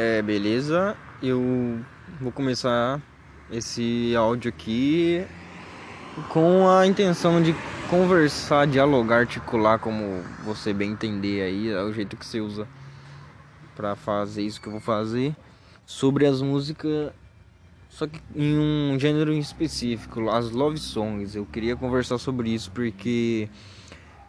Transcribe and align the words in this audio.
É, 0.00 0.22
beleza. 0.22 0.96
Eu 1.20 1.80
vou 2.20 2.30
começar 2.30 3.02
esse 3.50 4.14
áudio 4.14 4.48
aqui 4.48 5.26
com 6.28 6.68
a 6.68 6.86
intenção 6.86 7.42
de 7.42 7.52
conversar, 7.90 8.68
dialogar, 8.68 9.16
articular, 9.16 9.80
como 9.80 10.22
você 10.44 10.72
bem 10.72 10.92
entender 10.92 11.42
aí, 11.42 11.72
é 11.72 11.82
o 11.82 11.92
jeito 11.92 12.16
que 12.16 12.24
você 12.24 12.40
usa 12.40 12.68
para 13.74 13.96
fazer 13.96 14.42
isso 14.42 14.60
que 14.60 14.68
eu 14.68 14.70
vou 14.70 14.80
fazer, 14.80 15.34
sobre 15.84 16.26
as 16.26 16.40
músicas, 16.40 17.10
só 17.88 18.06
que 18.06 18.20
em 18.36 18.56
um 18.56 18.96
gênero 19.00 19.32
específico, 19.32 20.30
as 20.30 20.52
love 20.52 20.78
songs. 20.78 21.34
Eu 21.34 21.44
queria 21.44 21.74
conversar 21.74 22.18
sobre 22.18 22.50
isso 22.50 22.70
porque 22.70 23.50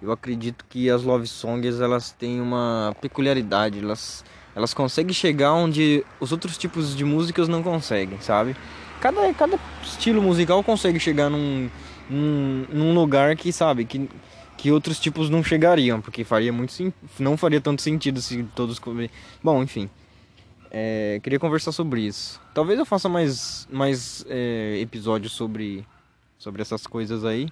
eu 0.01 0.11
acredito 0.11 0.65
que 0.67 0.89
as 0.89 1.04
love 1.04 1.27
songs 1.27 1.79
elas 1.79 2.11
têm 2.11 2.41
uma 2.41 2.95
peculiaridade, 2.99 3.77
elas 3.77 4.25
elas 4.60 4.73
conseguem 4.73 5.14
chegar 5.14 5.54
onde 5.54 6.05
os 6.20 6.34
outros 6.34 6.58
tipos 6.58 6.94
de 6.94 7.05
músicas 7.05 7.48
não 7.48 7.63
conseguem, 7.63 8.20
sabe? 8.20 8.58
Cada, 9.00 9.34
cada 9.34 9.58
estilo 9.81 10.22
musical 10.22 10.62
consegue 10.62 11.00
chegar 11.00 11.30
num, 11.30 11.70
num, 12.09 12.66
num 12.70 12.94
lugar 12.94 13.38
que, 13.38 13.53
sabe, 13.53 13.86
que, 13.86 14.09
que 14.58 14.70
outros 14.70 15.00
tipos 15.00 15.30
não 15.30 15.41
chegariam, 15.41 16.02
porque 16.02 16.26
faria 16.26 16.52
muito 16.52 16.94
não 17.17 17.38
faria 17.38 17.62
tanto 17.62 17.81
sentido 17.81 18.22
se 18.22 18.44
todos 18.53 18.81
bom 19.41 19.64
enfim. 19.64 19.90
É, 20.70 21.22
queria 21.23 21.39
conversar 21.39 21.72
sobre 21.72 22.02
isso. 22.02 22.39
Talvez 22.53 22.78
eu 22.78 22.86
faça 22.86 23.08
mais 23.08 23.66
mais 23.72 24.26
é, 24.28 24.78
episódios 24.81 25.31
sobre 25.31 25.88
sobre 26.38 26.62
essas 26.62 26.86
coisas 26.86 27.23
aí 27.23 27.50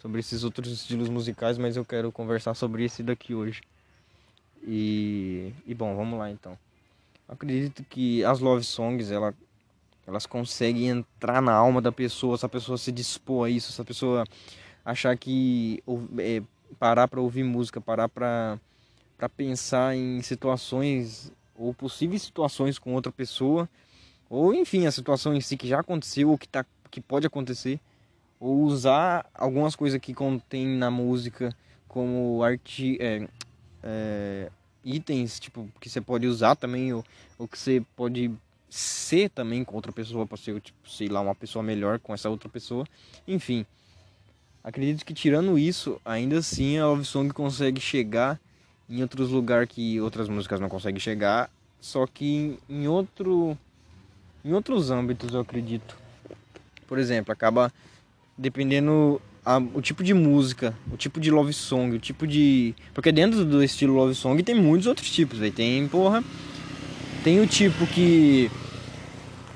sobre 0.00 0.20
esses 0.20 0.44
outros 0.44 0.70
estilos 0.72 1.08
musicais 1.08 1.58
mas 1.58 1.76
eu 1.76 1.84
quero 1.84 2.12
conversar 2.12 2.54
sobre 2.54 2.84
esse 2.84 3.02
daqui 3.02 3.34
hoje 3.34 3.60
e, 4.62 5.52
e 5.66 5.74
bom, 5.74 5.94
vamos 5.96 6.18
lá 6.18 6.30
então. 6.30 6.58
acredito 7.28 7.84
que 7.84 8.24
as 8.24 8.40
love 8.40 8.64
songs, 8.64 9.10
ela, 9.10 9.34
elas 10.06 10.26
conseguem 10.26 10.88
entrar 10.88 11.40
na 11.40 11.52
alma 11.52 11.80
da 11.80 11.92
pessoa, 11.92 12.36
se 12.36 12.46
a 12.46 12.48
pessoa 12.48 12.78
se 12.78 12.92
dispor 12.92 13.46
a 13.46 13.50
isso, 13.50 13.72
se 13.72 13.80
a 13.80 13.84
pessoa 13.84 14.24
achar 14.84 15.16
que 15.16 15.82
é, 16.18 16.42
parar 16.78 17.08
para 17.08 17.20
ouvir 17.20 17.44
música, 17.44 17.80
parar 17.80 18.08
para 18.08 18.58
para 19.16 19.28
pensar 19.28 19.96
em 19.96 20.22
situações 20.22 21.32
ou 21.56 21.74
possíveis 21.74 22.22
situações 22.22 22.78
com 22.78 22.94
outra 22.94 23.10
pessoa, 23.10 23.68
ou 24.30 24.54
enfim, 24.54 24.86
a 24.86 24.92
situação 24.92 25.34
em 25.34 25.40
si 25.40 25.56
que 25.56 25.66
já 25.66 25.80
aconteceu 25.80 26.30
ou 26.30 26.38
que 26.38 26.46
tá 26.46 26.64
que 26.90 27.00
pode 27.00 27.26
acontecer, 27.26 27.80
ou 28.40 28.62
usar 28.62 29.28
algumas 29.34 29.74
coisas 29.74 30.00
que 30.00 30.14
contém 30.14 30.66
na 30.66 30.90
música 30.90 31.54
como 31.88 32.42
arte, 32.42 32.96
é, 33.00 33.28
é, 33.82 34.50
itens 34.94 35.38
tipo 35.38 35.68
que 35.80 35.88
você 35.88 36.00
pode 36.00 36.26
usar 36.26 36.56
também 36.56 36.92
ou, 36.92 37.04
ou 37.38 37.46
que 37.46 37.58
você 37.58 37.82
pode 37.94 38.30
ser 38.68 39.30
também 39.30 39.64
com 39.64 39.74
outra 39.76 39.92
pessoa 39.92 40.26
para 40.26 40.36
ser 40.36 40.60
tipo 40.60 40.88
sei 40.88 41.08
lá 41.08 41.20
uma 41.20 41.34
pessoa 41.34 41.62
melhor 41.62 41.98
com 41.98 42.14
essa 42.14 42.28
outra 42.28 42.48
pessoa. 42.48 42.86
Enfim 43.26 43.66
acredito 44.62 45.04
que 45.04 45.14
tirando 45.14 45.58
isso 45.58 46.00
ainda 46.04 46.38
assim 46.38 46.78
a 46.78 46.86
love 46.86 47.04
song 47.04 47.32
consegue 47.32 47.80
chegar 47.80 48.38
em 48.88 49.00
outros 49.00 49.30
lugares 49.30 49.68
que 49.68 50.00
outras 50.00 50.28
músicas 50.28 50.60
não 50.60 50.68
conseguem 50.68 51.00
chegar. 51.00 51.50
Só 51.80 52.06
que 52.06 52.58
em, 52.68 52.88
outro 52.88 53.56
em 54.44 54.52
outros 54.52 54.90
âmbitos 54.90 55.32
eu 55.32 55.40
acredito. 55.40 55.96
Por 56.86 56.98
exemplo 56.98 57.32
acaba 57.32 57.72
dependendo 58.36 59.20
a, 59.48 59.56
o 59.56 59.80
tipo 59.80 60.04
de 60.04 60.12
música, 60.12 60.76
o 60.92 60.96
tipo 60.98 61.18
de 61.18 61.30
love 61.30 61.54
song, 61.54 61.96
o 61.96 61.98
tipo 61.98 62.26
de. 62.26 62.74
Porque 62.92 63.10
dentro 63.10 63.46
do 63.46 63.64
estilo 63.64 63.94
love 63.94 64.14
song 64.14 64.42
tem 64.42 64.54
muitos 64.54 64.86
outros 64.86 65.10
tipos, 65.10 65.40
aí 65.40 65.50
tem, 65.50 65.88
porra. 65.88 66.22
Tem 67.24 67.40
o 67.40 67.46
tipo 67.46 67.86
que. 67.86 68.50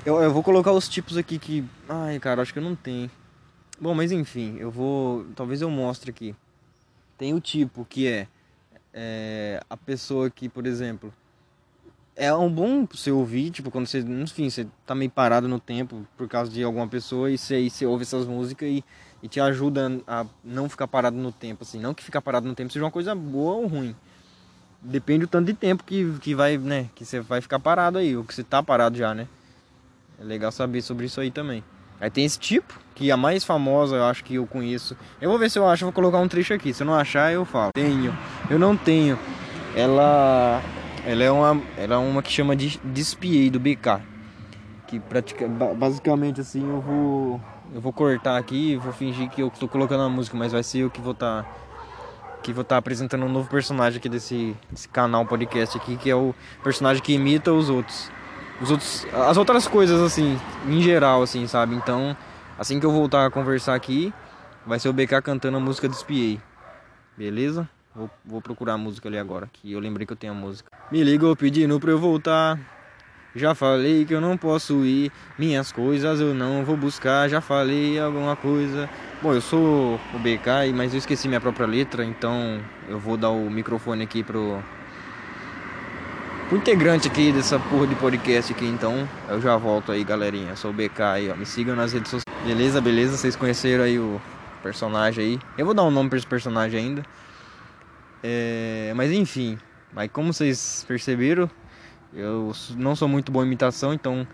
Eu, 0.03 0.19
eu 0.19 0.33
vou 0.33 0.41
colocar 0.41 0.71
os 0.71 0.89
tipos 0.89 1.15
aqui 1.15 1.37
que. 1.37 1.63
Ai, 1.87 2.19
cara, 2.19 2.41
acho 2.41 2.51
que 2.51 2.57
eu 2.57 2.63
não 2.63 2.75
tenho. 2.75 3.09
Bom, 3.79 3.93
mas 3.93 4.11
enfim, 4.11 4.55
eu 4.57 4.71
vou. 4.71 5.27
Talvez 5.35 5.61
eu 5.61 5.69
mostre 5.69 6.09
aqui. 6.09 6.35
Tem 7.15 7.35
o 7.35 7.39
tipo 7.39 7.85
que 7.85 8.07
é. 8.07 8.27
é 8.91 9.61
a 9.69 9.77
pessoa 9.77 10.27
que, 10.27 10.49
por 10.49 10.65
exemplo. 10.65 11.13
É 12.15 12.33
um 12.33 12.49
bom 12.49 12.85
você 12.85 13.11
ouvir, 13.11 13.49
tipo, 13.49 13.71
quando 13.71 13.87
você, 13.87 13.99
enfim, 13.99 14.49
você 14.49 14.67
tá 14.85 14.93
meio 14.93 15.09
parado 15.09 15.47
no 15.47 15.59
tempo 15.59 16.05
por 16.15 16.27
causa 16.27 16.51
de 16.51 16.63
alguma 16.63 16.87
pessoa 16.87 17.31
e 17.31 17.37
você, 17.37 17.55
aí 17.55 17.69
você 17.69 17.85
ouve 17.85 18.03
essas 18.03 18.27
músicas 18.27 18.69
e 18.69 18.83
e 19.23 19.27
te 19.29 19.39
ajuda 19.39 20.01
a 20.05 20.25
não 20.43 20.67
ficar 20.67 20.85
parado 20.85 21.15
no 21.15 21.31
tempo, 21.31 21.63
assim. 21.63 21.79
Não 21.79 21.93
que 21.93 22.03
ficar 22.03 22.21
parado 22.21 22.45
no 22.45 22.53
tempo 22.53 22.73
seja 22.73 22.83
uma 22.83 22.91
coisa 22.91 23.15
boa 23.15 23.55
ou 23.55 23.67
ruim. 23.67 23.95
Depende 24.81 25.21
do 25.21 25.29
tanto 25.29 25.45
de 25.45 25.53
tempo 25.53 25.85
que, 25.85 26.13
que 26.19 26.35
vai, 26.35 26.57
né? 26.57 26.89
Que 26.93 27.05
você 27.05 27.21
vai 27.21 27.39
ficar 27.39 27.57
parado 27.57 27.97
aí, 27.97 28.17
ou 28.17 28.25
que 28.25 28.35
você 28.35 28.43
tá 28.43 28.61
parado 28.61 28.97
já, 28.97 29.15
né? 29.15 29.29
É 30.19 30.25
legal 30.25 30.51
saber 30.51 30.81
sobre 30.81 31.05
isso 31.05 31.21
aí 31.21 31.31
também. 31.31 31.63
Aí 32.01 32.09
tem 32.09 32.25
esse 32.25 32.37
tipo, 32.37 32.77
que 32.93 33.09
a 33.09 33.15
mais 33.15 33.45
famosa 33.45 33.95
eu 33.95 34.03
acho 34.03 34.25
que 34.25 34.35
eu 34.35 34.45
conheço. 34.45 34.97
Eu 35.21 35.29
vou 35.29 35.39
ver 35.39 35.49
se 35.49 35.57
eu 35.57 35.65
acho, 35.65 35.85
vou 35.85 35.93
colocar 35.93 36.19
um 36.19 36.27
trecho 36.27 36.53
aqui. 36.53 36.73
Se 36.73 36.83
eu 36.83 36.87
não 36.87 36.93
achar, 36.93 37.31
eu 37.31 37.45
falo. 37.45 37.71
Tenho. 37.73 38.13
Eu 38.49 38.59
não 38.59 38.75
tenho. 38.75 39.17
Ela 39.73 40.61
ela 41.05 41.23
é 41.23 41.31
uma 41.31 41.61
ela 41.77 41.95
é 41.95 41.97
uma 41.97 42.21
que 42.21 42.31
chama 42.31 42.55
de 42.55 42.79
Despiei 42.83 43.49
do 43.49 43.59
BK. 43.59 44.01
Que 44.87 44.99
pratica, 44.99 45.47
basicamente 45.47 46.41
assim 46.41 46.67
eu 46.67 46.81
vou 46.81 47.41
eu 47.73 47.81
vou 47.81 47.91
cortar 47.91 48.37
aqui, 48.37 48.75
vou 48.75 48.93
fingir 48.93 49.29
que 49.29 49.41
eu 49.41 49.47
estou 49.47 49.67
colocando 49.67 50.03
a 50.03 50.09
música, 50.09 50.37
mas 50.37 50.51
vai 50.51 50.61
ser 50.61 50.79
eu 50.79 50.91
que 50.91 51.01
vou 51.01 51.13
estar 51.13 51.43
tá, 51.43 51.49
que 52.43 52.53
vou 52.53 52.61
estar 52.61 52.75
tá 52.75 52.79
apresentando 52.79 53.25
um 53.25 53.29
novo 53.29 53.49
personagem 53.49 53.97
aqui 53.97 54.07
desse, 54.07 54.55
desse 54.69 54.87
canal 54.87 55.25
podcast 55.25 55.75
aqui, 55.75 55.97
que 55.97 56.09
é 56.09 56.15
o 56.15 56.35
personagem 56.63 57.01
que 57.01 57.13
imita 57.13 57.51
os 57.51 57.69
outros. 57.69 58.11
Os 58.61 58.69
outros 58.69 59.07
as 59.27 59.35
outras 59.37 59.67
coisas 59.67 59.99
assim, 59.99 60.39
em 60.67 60.81
geral 60.81 61.23
assim, 61.23 61.47
sabe? 61.47 61.73
Então, 61.75 62.15
assim 62.57 62.79
que 62.79 62.85
eu 62.85 62.91
voltar 62.91 63.25
a 63.25 63.31
conversar 63.31 63.73
aqui, 63.73 64.13
vai 64.65 64.79
ser 64.79 64.89
o 64.89 64.93
BK 64.93 65.21
cantando 65.23 65.57
a 65.57 65.59
música 65.59 65.89
do. 65.89 65.95
Beleza? 67.17 67.67
Vou, 67.95 68.09
vou 68.25 68.41
procurar 68.41 68.73
a 68.73 68.77
música 68.77 69.07
ali 69.07 69.17
agora, 69.17 69.49
que 69.51 69.71
eu 69.71 69.79
lembrei 69.79 70.05
que 70.05 70.13
eu 70.13 70.17
tenho 70.17 70.33
a 70.33 70.35
música. 70.35 70.71
Me 70.93 71.03
ligou 71.03 71.35
pedindo 71.35 71.79
pra 71.79 71.89
eu 71.89 71.97
voltar. 71.97 72.55
Já 73.35 73.55
falei 73.55 74.05
que 74.05 74.13
eu 74.13 74.21
não 74.21 74.37
posso 74.37 74.85
ir, 74.85 75.11
minhas 75.39 75.71
coisas 75.71 76.19
eu 76.19 76.35
não 76.35 76.63
vou 76.63 76.77
buscar. 76.77 77.27
Já 77.27 77.41
falei 77.41 77.99
alguma 77.99 78.35
coisa. 78.35 78.87
Bom, 79.19 79.33
eu 79.33 79.41
sou 79.41 79.99
o 80.13 80.19
BK, 80.19 80.71
mas 80.71 80.93
eu 80.93 80.99
esqueci 80.99 81.27
minha 81.27 81.41
própria 81.41 81.65
letra, 81.65 82.05
então 82.05 82.61
eu 82.87 82.99
vou 82.99 83.17
dar 83.17 83.31
o 83.31 83.49
microfone 83.49 84.03
aqui 84.03 84.21
pro, 84.21 84.63
pro 86.47 86.59
integrante 86.59 87.07
aqui 87.07 87.31
dessa 87.31 87.57
porra 87.57 87.87
de 87.87 87.95
podcast 87.95 88.53
aqui. 88.53 88.67
Então 88.67 89.09
eu 89.29 89.41
já 89.41 89.57
volto 89.57 89.91
aí, 89.91 90.03
galerinha. 90.03 90.51
Eu 90.51 90.57
sou 90.57 90.69
o 90.69 90.73
BK 90.75 91.01
aí, 91.01 91.31
ó. 91.31 91.35
Me 91.35 91.47
sigam 91.47 91.75
nas 91.75 91.91
redes 91.91 92.11
sociais. 92.11 92.45
Beleza, 92.45 92.79
beleza? 92.79 93.17
Vocês 93.17 93.35
conheceram 93.35 93.83
aí 93.83 93.97
o 93.97 94.21
personagem 94.61 95.25
aí. 95.25 95.39
Eu 95.57 95.65
vou 95.65 95.73
dar 95.73 95.85
um 95.85 95.89
nome 95.89 96.07
pra 96.07 96.19
esse 96.19 96.27
personagem 96.27 96.79
ainda. 96.79 97.03
É, 98.21 98.93
mas 98.95 99.11
enfim, 99.11 99.57
mas 99.93 100.09
como 100.11 100.33
vocês 100.33 100.85
perceberam, 100.87 101.49
eu 102.13 102.51
não 102.75 102.95
sou 102.95 103.07
muito 103.07 103.31
bom 103.31 103.43
em 103.43 103.47
imitação, 103.47 103.93
então 103.93 104.27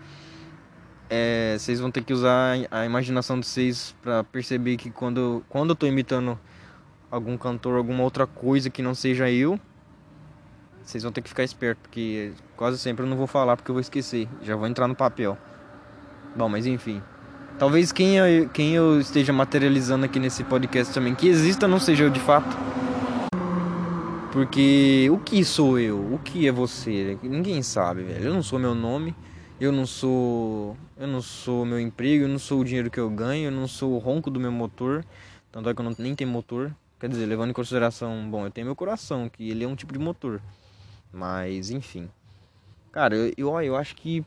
é, 1.08 1.56
vocês 1.58 1.80
vão 1.80 1.90
ter 1.90 2.04
que 2.04 2.12
usar 2.12 2.56
a 2.70 2.86
imaginação 2.86 3.40
de 3.40 3.46
vocês 3.46 3.94
para 4.02 4.22
perceber 4.24 4.76
que 4.76 4.90
quando, 4.90 5.44
quando 5.48 5.70
eu 5.70 5.76
tô 5.76 5.86
imitando 5.86 6.38
algum 7.10 7.36
cantor, 7.36 7.76
alguma 7.76 8.04
outra 8.04 8.26
coisa 8.26 8.70
que 8.70 8.80
não 8.80 8.94
seja 8.94 9.30
eu, 9.30 9.58
vocês 10.82 11.02
vão 11.02 11.12
ter 11.12 11.20
que 11.20 11.28
ficar 11.28 11.44
esperto, 11.44 11.78
porque 11.82 12.32
quase 12.56 12.78
sempre 12.78 13.04
eu 13.04 13.08
não 13.08 13.16
vou 13.16 13.26
falar 13.26 13.56
porque 13.56 13.70
eu 13.70 13.74
vou 13.74 13.80
esquecer, 13.80 14.28
já 14.42 14.56
vou 14.56 14.66
entrar 14.66 14.86
no 14.88 14.94
papel. 14.94 15.36
Bom, 16.36 16.48
mas 16.48 16.66
enfim. 16.66 17.02
Talvez 17.58 17.92
quem 17.92 18.16
eu, 18.16 18.48
quem 18.48 18.74
eu 18.74 19.00
esteja 19.00 19.32
materializando 19.32 20.06
aqui 20.06 20.18
nesse 20.18 20.42
podcast 20.44 20.94
também, 20.94 21.14
que 21.14 21.28
exista, 21.28 21.68
não 21.68 21.78
seja 21.78 22.04
eu 22.04 22.10
de 22.10 22.20
fato. 22.20 22.56
Porque 24.32 25.08
o 25.10 25.18
que 25.18 25.44
sou 25.44 25.76
eu? 25.76 26.14
O 26.14 26.18
que 26.20 26.46
é 26.46 26.52
você? 26.52 27.18
Ninguém 27.20 27.62
sabe, 27.62 28.04
velho. 28.04 28.26
Eu 28.26 28.34
não 28.34 28.44
sou 28.44 28.60
meu 28.60 28.76
nome, 28.76 29.12
eu 29.60 29.72
não 29.72 29.84
sou. 29.84 30.76
Eu 30.96 31.08
não 31.08 31.20
sou 31.20 31.64
meu 31.64 31.80
emprego, 31.80 32.24
eu 32.24 32.28
não 32.28 32.38
sou 32.38 32.60
o 32.60 32.64
dinheiro 32.64 32.90
que 32.90 33.00
eu 33.00 33.10
ganho, 33.10 33.46
eu 33.46 33.50
não 33.50 33.66
sou 33.66 33.92
o 33.92 33.98
ronco 33.98 34.30
do 34.30 34.38
meu 34.38 34.52
motor. 34.52 35.04
Tanto 35.50 35.68
é 35.68 35.74
que 35.74 35.80
eu 35.80 35.84
não, 35.84 35.96
nem 35.98 36.14
tenho 36.14 36.30
motor. 36.30 36.72
Quer 37.00 37.08
dizer, 37.08 37.26
levando 37.26 37.50
em 37.50 37.54
consideração, 37.54 38.30
bom, 38.30 38.46
eu 38.46 38.52
tenho 38.52 38.66
meu 38.66 38.76
coração, 38.76 39.28
que 39.28 39.50
ele 39.50 39.64
é 39.64 39.68
um 39.68 39.74
tipo 39.74 39.92
de 39.92 39.98
motor. 39.98 40.40
Mas, 41.12 41.70
enfim. 41.70 42.08
Cara, 42.92 43.16
eu, 43.16 43.32
eu, 43.36 43.60
eu 43.62 43.76
acho 43.76 43.96
que. 43.96 44.24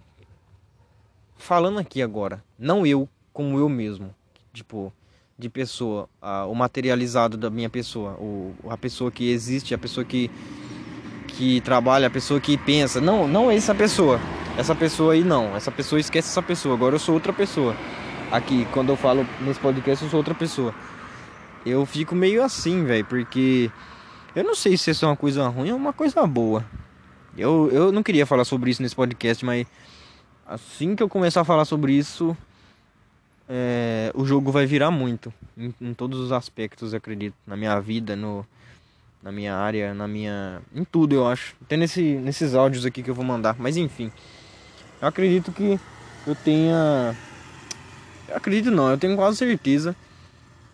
Falando 1.37 1.79
aqui 1.79 2.01
agora, 2.01 2.43
não 2.59 2.85
eu 2.85 3.07
como 3.31 3.57
eu 3.57 3.69
mesmo. 3.69 4.13
Tipo, 4.51 4.91
de 5.37 5.49
pessoa, 5.49 6.07
a, 6.21 6.45
o 6.45 6.55
materializado 6.55 7.37
da 7.37 7.49
minha 7.49 7.69
pessoa, 7.69 8.11
o, 8.13 8.53
a 8.69 8.77
pessoa 8.77 9.11
que 9.11 9.29
existe, 9.31 9.73
a 9.73 9.77
pessoa 9.77 10.05
que, 10.05 10.29
que 11.27 11.61
trabalha, 11.61 12.07
a 12.07 12.09
pessoa 12.09 12.39
que 12.39 12.57
pensa. 12.57 13.01
Não, 13.01 13.27
não 13.27 13.49
é 13.49 13.55
essa 13.55 13.73
pessoa. 13.73 14.19
Essa 14.57 14.75
pessoa 14.75 15.13
aí 15.13 15.23
não. 15.23 15.55
Essa 15.55 15.71
pessoa 15.71 15.99
esquece 15.99 16.29
essa 16.29 16.41
pessoa. 16.41 16.75
Agora 16.75 16.95
eu 16.95 16.99
sou 16.99 17.15
outra 17.15 17.33
pessoa. 17.33 17.75
Aqui, 18.31 18.67
quando 18.71 18.89
eu 18.89 18.95
falo 18.95 19.27
nesse 19.41 19.59
podcast, 19.59 20.03
eu 20.03 20.09
sou 20.09 20.17
outra 20.17 20.33
pessoa. 20.33 20.73
Eu 21.65 21.85
fico 21.85 22.13
meio 22.13 22.43
assim, 22.43 22.83
velho, 22.83 23.05
porque 23.05 23.71
eu 24.35 24.43
não 24.43 24.55
sei 24.55 24.75
se 24.75 24.91
isso 24.91 25.05
é 25.05 25.07
uma 25.07 25.15
coisa 25.15 25.47
ruim 25.47 25.71
ou 25.71 25.77
uma 25.77 25.93
coisa 25.93 26.25
boa. 26.27 26.65
Eu, 27.37 27.69
eu 27.71 27.91
não 27.91 28.03
queria 28.03 28.25
falar 28.25 28.43
sobre 28.43 28.69
isso 28.69 28.81
nesse 28.81 28.95
podcast, 28.95 29.43
mas 29.45 29.65
assim 30.45 30.95
que 30.95 31.01
eu 31.01 31.09
começar 31.09 31.41
a 31.41 31.45
falar 31.45 31.65
sobre 31.65 31.93
isso, 31.93 32.35
é, 33.55 34.11
o 34.15 34.25
jogo 34.25 34.51
vai 34.51 34.65
virar 34.65 34.89
muito. 34.89 35.31
Em, 35.55 35.71
em, 35.79 35.93
todos 35.93 36.19
os 36.19 36.31
aspectos, 36.31 36.91
eu 36.91 36.97
acredito. 36.97 37.35
Na 37.45 37.55
minha 37.55 37.79
vida, 37.79 38.15
no, 38.15 38.43
na 39.21 39.31
minha 39.31 39.55
área, 39.55 39.93
na 39.93 40.07
minha. 40.07 40.59
em 40.73 40.83
tudo, 40.83 41.13
eu 41.13 41.27
acho. 41.27 41.55
Até 41.61 41.77
nesse, 41.77 42.01
nesses 42.15 42.55
áudios 42.55 42.83
aqui 42.83 43.03
que 43.03 43.11
eu 43.11 43.13
vou 43.13 43.23
mandar. 43.23 43.55
Mas 43.59 43.77
enfim. 43.77 44.11
Eu 44.99 45.07
acredito 45.07 45.51
que 45.51 45.79
eu 46.25 46.33
tenha. 46.33 47.15
Eu 48.27 48.37
acredito 48.37 48.71
não, 48.71 48.89
eu 48.89 48.97
tenho 48.97 49.15
quase 49.15 49.37
certeza 49.37 49.95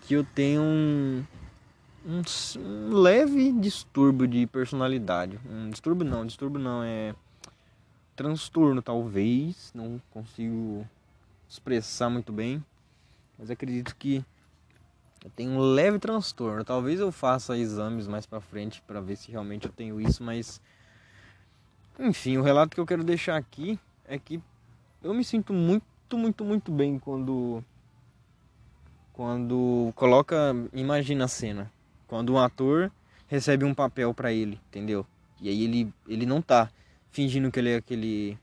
que 0.01 0.13
eu 0.13 0.23
tenho 0.23 0.61
um, 0.61 1.23
um, 2.05 2.21
um 2.61 2.93
leve 2.93 3.51
distúrbio 3.51 4.25
de 4.25 4.47
personalidade. 4.47 5.37
Um 5.51 5.69
distúrbio 5.69 6.07
não, 6.07 6.25
distúrbio 6.25 6.61
não, 6.61 6.81
é 6.81 7.13
transtorno 8.15 8.81
talvez, 8.81 9.71
não 9.75 9.99
consigo 10.11 10.87
expressar 11.49 12.09
muito 12.09 12.31
bem, 12.31 12.63
mas 13.39 13.49
acredito 13.49 13.95
que 13.95 14.23
eu 15.23 15.31
tenho 15.31 15.51
um 15.51 15.59
leve 15.59 15.97
transtorno. 15.97 16.63
Talvez 16.63 16.99
eu 16.99 17.11
faça 17.11 17.57
exames 17.57 18.07
mais 18.07 18.25
para 18.25 18.41
frente 18.41 18.81
para 18.81 18.99
ver 18.99 19.15
se 19.15 19.31
realmente 19.31 19.65
eu 19.65 19.71
tenho 19.71 19.99
isso, 19.99 20.21
mas 20.21 20.61
enfim, 21.97 22.37
o 22.37 22.43
relato 22.43 22.75
que 22.75 22.81
eu 22.81 22.85
quero 22.85 23.03
deixar 23.03 23.37
aqui 23.37 23.79
é 24.05 24.19
que 24.19 24.41
eu 25.01 25.13
me 25.13 25.23
sinto 25.23 25.53
muito, 25.53 26.17
muito, 26.17 26.43
muito 26.43 26.71
bem 26.71 26.99
quando 26.99 27.63
quando 29.13 29.91
coloca, 29.95 30.55
imagina 30.71 31.25
a 31.25 31.27
cena, 31.27 31.69
quando 32.07 32.33
um 32.33 32.39
ator 32.39 32.89
recebe 33.27 33.65
um 33.65 33.73
papel 33.73 34.13
para 34.13 34.31
ele, 34.31 34.59
entendeu? 34.69 35.05
E 35.41 35.49
aí 35.49 35.63
ele 35.63 35.93
ele 36.07 36.25
não 36.25 36.41
tá 36.41 36.69
fingindo 37.11 37.51
que 37.51 37.59
ele 37.59 37.71
é 37.71 37.75
aquele 37.75 38.37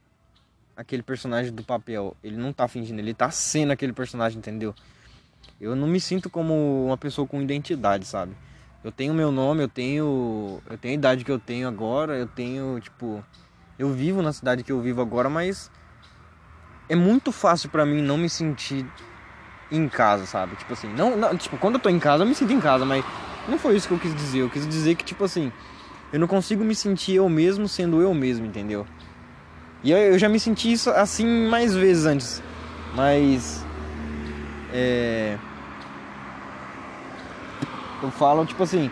aquele 0.76 1.02
personagem 1.02 1.52
do 1.52 1.62
papel. 1.62 2.16
Ele 2.22 2.36
não 2.36 2.52
tá 2.52 2.68
fingindo, 2.68 3.00
ele 3.00 3.14
tá 3.14 3.30
sendo 3.30 3.72
aquele 3.72 3.92
personagem, 3.92 4.38
entendeu? 4.38 4.74
Eu 5.60 5.74
não 5.74 5.86
me 5.86 5.98
sinto 6.00 6.28
como 6.28 6.86
uma 6.86 6.98
pessoa 6.98 7.26
com 7.26 7.40
identidade, 7.40 8.04
sabe? 8.04 8.36
Eu 8.84 8.92
tenho 8.92 9.14
meu 9.14 9.32
nome, 9.32 9.62
eu 9.62 9.68
tenho 9.68 10.60
eu 10.68 10.78
tenho 10.78 10.92
a 10.92 10.98
idade 10.98 11.24
que 11.24 11.30
eu 11.30 11.38
tenho 11.38 11.66
agora, 11.66 12.16
eu 12.16 12.26
tenho, 12.26 12.78
tipo, 12.80 13.24
eu 13.78 13.90
vivo 13.90 14.22
na 14.22 14.32
cidade 14.32 14.62
que 14.62 14.70
eu 14.70 14.80
vivo 14.80 15.00
agora, 15.00 15.28
mas 15.30 15.70
é 16.88 16.94
muito 16.94 17.32
fácil 17.32 17.68
para 17.70 17.84
mim 17.84 18.02
não 18.02 18.18
me 18.18 18.28
sentir 18.28 18.86
em 19.70 19.88
casa, 19.88 20.26
sabe? 20.26 20.56
Tipo 20.56 20.74
assim, 20.74 20.88
não, 20.92 21.16
não, 21.16 21.36
tipo, 21.36 21.56
quando 21.58 21.76
eu 21.76 21.80
tô 21.80 21.88
em 21.88 21.98
casa, 21.98 22.22
eu 22.22 22.28
me 22.28 22.34
sinto 22.34 22.52
em 22.52 22.60
casa, 22.60 22.84
mas 22.84 23.04
não 23.48 23.58
foi 23.58 23.76
isso 23.76 23.88
que 23.88 23.94
eu 23.94 23.98
quis 23.98 24.14
dizer. 24.14 24.40
Eu 24.40 24.50
quis 24.50 24.68
dizer 24.68 24.94
que, 24.94 25.04
tipo 25.04 25.24
assim, 25.24 25.50
eu 26.12 26.20
não 26.20 26.28
consigo 26.28 26.62
me 26.64 26.74
sentir 26.74 27.14
eu 27.14 27.28
mesmo 27.28 27.66
sendo 27.66 28.00
eu 28.00 28.14
mesmo, 28.14 28.46
entendeu? 28.46 28.86
E 29.86 29.92
eu, 29.92 29.98
eu 29.98 30.18
já 30.18 30.28
me 30.28 30.40
senti 30.40 30.72
isso 30.72 30.90
assim 30.90 31.24
mais 31.48 31.72
vezes 31.72 32.06
antes. 32.06 32.42
Mas. 32.92 33.64
É. 34.72 35.38
Eu 38.02 38.10
falo, 38.10 38.44
tipo 38.44 38.64
assim. 38.64 38.90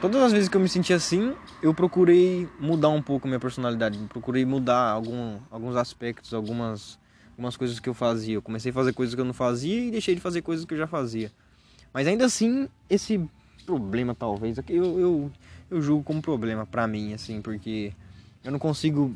Todas 0.00 0.22
as 0.22 0.32
vezes 0.32 0.48
que 0.48 0.56
eu 0.56 0.60
me 0.62 0.70
senti 0.70 0.94
assim, 0.94 1.34
eu 1.62 1.74
procurei 1.74 2.48
mudar 2.58 2.88
um 2.88 3.02
pouco 3.02 3.28
minha 3.28 3.38
personalidade. 3.38 3.98
Procurei 4.08 4.46
mudar 4.46 4.90
algum, 4.90 5.36
alguns 5.50 5.76
aspectos, 5.76 6.32
algumas 6.32 6.98
algumas 7.32 7.54
coisas 7.54 7.78
que 7.78 7.90
eu 7.90 7.94
fazia. 7.94 8.36
Eu 8.36 8.42
comecei 8.42 8.70
a 8.70 8.74
fazer 8.74 8.94
coisas 8.94 9.14
que 9.14 9.20
eu 9.20 9.26
não 9.26 9.34
fazia 9.34 9.84
e 9.84 9.90
deixei 9.90 10.14
de 10.14 10.20
fazer 10.22 10.40
coisas 10.40 10.64
que 10.64 10.72
eu 10.72 10.78
já 10.78 10.86
fazia. 10.86 11.30
Mas 11.92 12.06
ainda 12.06 12.24
assim, 12.24 12.70
esse 12.88 13.22
problema 13.66 14.14
talvez, 14.14 14.56
eu, 14.66 14.98
eu, 14.98 15.30
eu 15.70 15.82
julgo 15.82 16.02
como 16.02 16.22
problema 16.22 16.64
pra 16.64 16.86
mim, 16.86 17.12
assim, 17.12 17.42
porque 17.42 17.92
eu 18.42 18.50
não 18.50 18.58
consigo. 18.58 19.14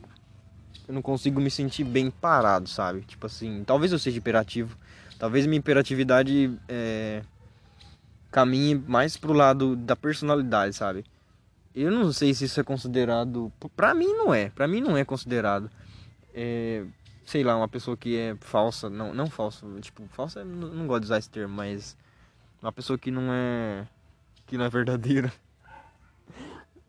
Eu 0.86 0.94
não 0.94 1.02
consigo 1.02 1.40
me 1.40 1.50
sentir 1.50 1.84
bem 1.84 2.10
parado, 2.10 2.68
sabe? 2.68 3.02
Tipo 3.02 3.26
assim, 3.26 3.64
talvez 3.64 3.92
eu 3.92 3.98
seja 3.98 4.18
hiperativo. 4.18 4.76
Talvez 5.18 5.46
minha 5.46 5.58
hiperatividade 5.58 6.56
é, 6.68 7.22
caminhe 8.30 8.74
mais 8.74 9.16
pro 9.16 9.32
lado 9.32 9.74
da 9.74 9.96
personalidade, 9.96 10.74
sabe? 10.74 11.04
Eu 11.74 11.90
não 11.90 12.12
sei 12.12 12.32
se 12.32 12.44
isso 12.44 12.60
é 12.60 12.64
considerado. 12.64 13.52
Pra 13.74 13.94
mim 13.94 14.12
não 14.12 14.32
é. 14.32 14.50
Pra 14.50 14.68
mim 14.68 14.80
não 14.80 14.96
é 14.96 15.04
considerado. 15.04 15.70
É, 16.32 16.84
sei 17.26 17.42
lá, 17.42 17.56
uma 17.56 17.68
pessoa 17.68 17.96
que 17.96 18.16
é 18.16 18.36
falsa, 18.40 18.88
não, 18.88 19.12
não 19.12 19.28
falsa, 19.28 19.66
tipo, 19.80 20.06
falsa, 20.12 20.44
não, 20.44 20.68
não 20.68 20.86
gosto 20.86 21.00
de 21.00 21.06
usar 21.06 21.18
esse 21.18 21.28
termo, 21.28 21.54
mas 21.54 21.96
uma 22.62 22.72
pessoa 22.72 22.96
que 22.96 23.10
não 23.10 23.32
é 23.32 23.86
que 24.46 24.56
não 24.56 24.64
é 24.64 24.68
verdadeira. 24.68 25.32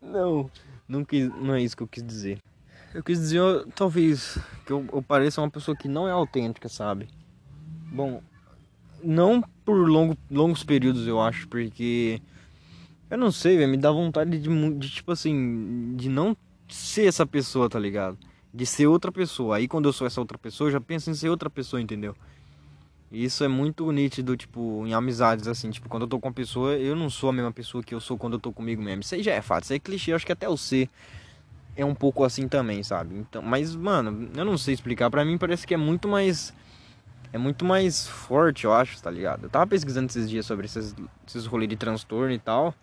Não, 0.00 1.04
quis, 1.04 1.28
não 1.28 1.54
é 1.54 1.60
isso 1.60 1.76
que 1.76 1.82
eu 1.82 1.88
quis 1.88 2.02
dizer. 2.02 2.40
Eu 2.94 3.02
quis 3.02 3.18
dizer, 3.18 3.40
talvez, 3.74 4.38
que 4.66 4.72
eu, 4.72 4.86
eu 4.92 5.02
pareça 5.02 5.40
uma 5.40 5.50
pessoa 5.50 5.76
que 5.76 5.88
não 5.88 6.08
é 6.08 6.10
autêntica, 6.10 6.68
sabe? 6.68 7.08
Bom, 7.92 8.22
não 9.02 9.42
por 9.64 9.88
longo, 9.88 10.16
longos 10.30 10.64
períodos, 10.64 11.06
eu 11.06 11.20
acho, 11.20 11.46
porque 11.48 12.20
eu 13.10 13.18
não 13.18 13.30
sei, 13.30 13.66
me 13.66 13.76
dá 13.76 13.90
vontade 13.90 14.38
de, 14.38 14.78
de, 14.78 14.90
tipo 14.90 15.12
assim, 15.12 15.94
de 15.96 16.08
não 16.08 16.36
ser 16.68 17.06
essa 17.06 17.26
pessoa, 17.26 17.68
tá 17.68 17.78
ligado? 17.78 18.18
de 18.52 18.66
ser 18.66 18.86
outra 18.86 19.12
pessoa. 19.12 19.56
Aí 19.56 19.68
quando 19.68 19.88
eu 19.88 19.92
sou 19.92 20.06
essa 20.06 20.20
outra 20.20 20.38
pessoa, 20.38 20.68
eu 20.68 20.72
já 20.72 20.80
penso 20.80 21.10
em 21.10 21.14
ser 21.14 21.28
outra 21.28 21.50
pessoa, 21.50 21.80
entendeu? 21.80 22.14
E 23.10 23.24
isso 23.24 23.42
é 23.42 23.48
muito 23.48 23.90
nítido, 23.90 24.36
tipo, 24.36 24.84
em 24.86 24.92
amizades, 24.92 25.48
assim, 25.48 25.70
tipo, 25.70 25.88
quando 25.88 26.02
eu 26.02 26.08
tô 26.08 26.18
com 26.20 26.28
uma 26.28 26.34
pessoa, 26.34 26.74
eu 26.74 26.94
não 26.94 27.08
sou 27.08 27.30
a 27.30 27.32
mesma 27.32 27.52
pessoa 27.52 27.82
que 27.82 27.94
eu 27.94 28.00
sou 28.00 28.18
quando 28.18 28.34
eu 28.34 28.38
tô 28.38 28.52
comigo 28.52 28.82
mesmo. 28.82 29.00
Isso 29.00 29.14
aí 29.14 29.22
já 29.22 29.32
é 29.32 29.40
fato, 29.40 29.64
isso 29.64 29.72
aí 29.72 29.78
é 29.78 29.80
clichê, 29.80 30.12
eu 30.12 30.16
acho 30.16 30.26
que 30.26 30.32
até 30.32 30.48
o 30.48 30.56
ser 30.56 30.90
é 31.78 31.84
um 31.84 31.94
pouco 31.94 32.24
assim 32.24 32.48
também, 32.48 32.82
sabe? 32.82 33.14
Então, 33.16 33.40
mas, 33.40 33.74
mano, 33.74 34.28
eu 34.36 34.44
não 34.44 34.58
sei 34.58 34.74
explicar, 34.74 35.08
pra 35.10 35.24
mim 35.24 35.38
parece 35.38 35.66
que 35.66 35.72
é 35.72 35.76
muito 35.76 36.08
mais. 36.08 36.52
É 37.32 37.38
muito 37.38 37.64
mais 37.64 38.08
forte, 38.08 38.64
eu 38.64 38.72
acho, 38.72 39.00
tá 39.02 39.10
ligado? 39.10 39.44
Eu 39.44 39.50
tava 39.50 39.66
pesquisando 39.66 40.06
esses 40.06 40.28
dias 40.28 40.46
sobre 40.46 40.64
esses, 40.64 40.94
esses 41.26 41.44
rolês 41.46 41.68
de 41.68 41.76
transtorno 41.76 42.32
e 42.32 42.38
tal. 42.38 42.74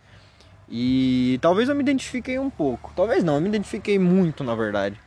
E 0.70 1.40
talvez 1.42 1.68
eu 1.68 1.76
me 1.76 1.82
identifiquei 1.82 2.38
um 2.38 2.50
pouco. 2.50 2.94
Talvez 2.96 3.24
não, 3.24 3.36
eu 3.36 3.42
me 3.42 3.50
identifiquei 3.50 3.98
muito, 3.98 4.44
na 4.44 4.54
verdade 4.56 5.00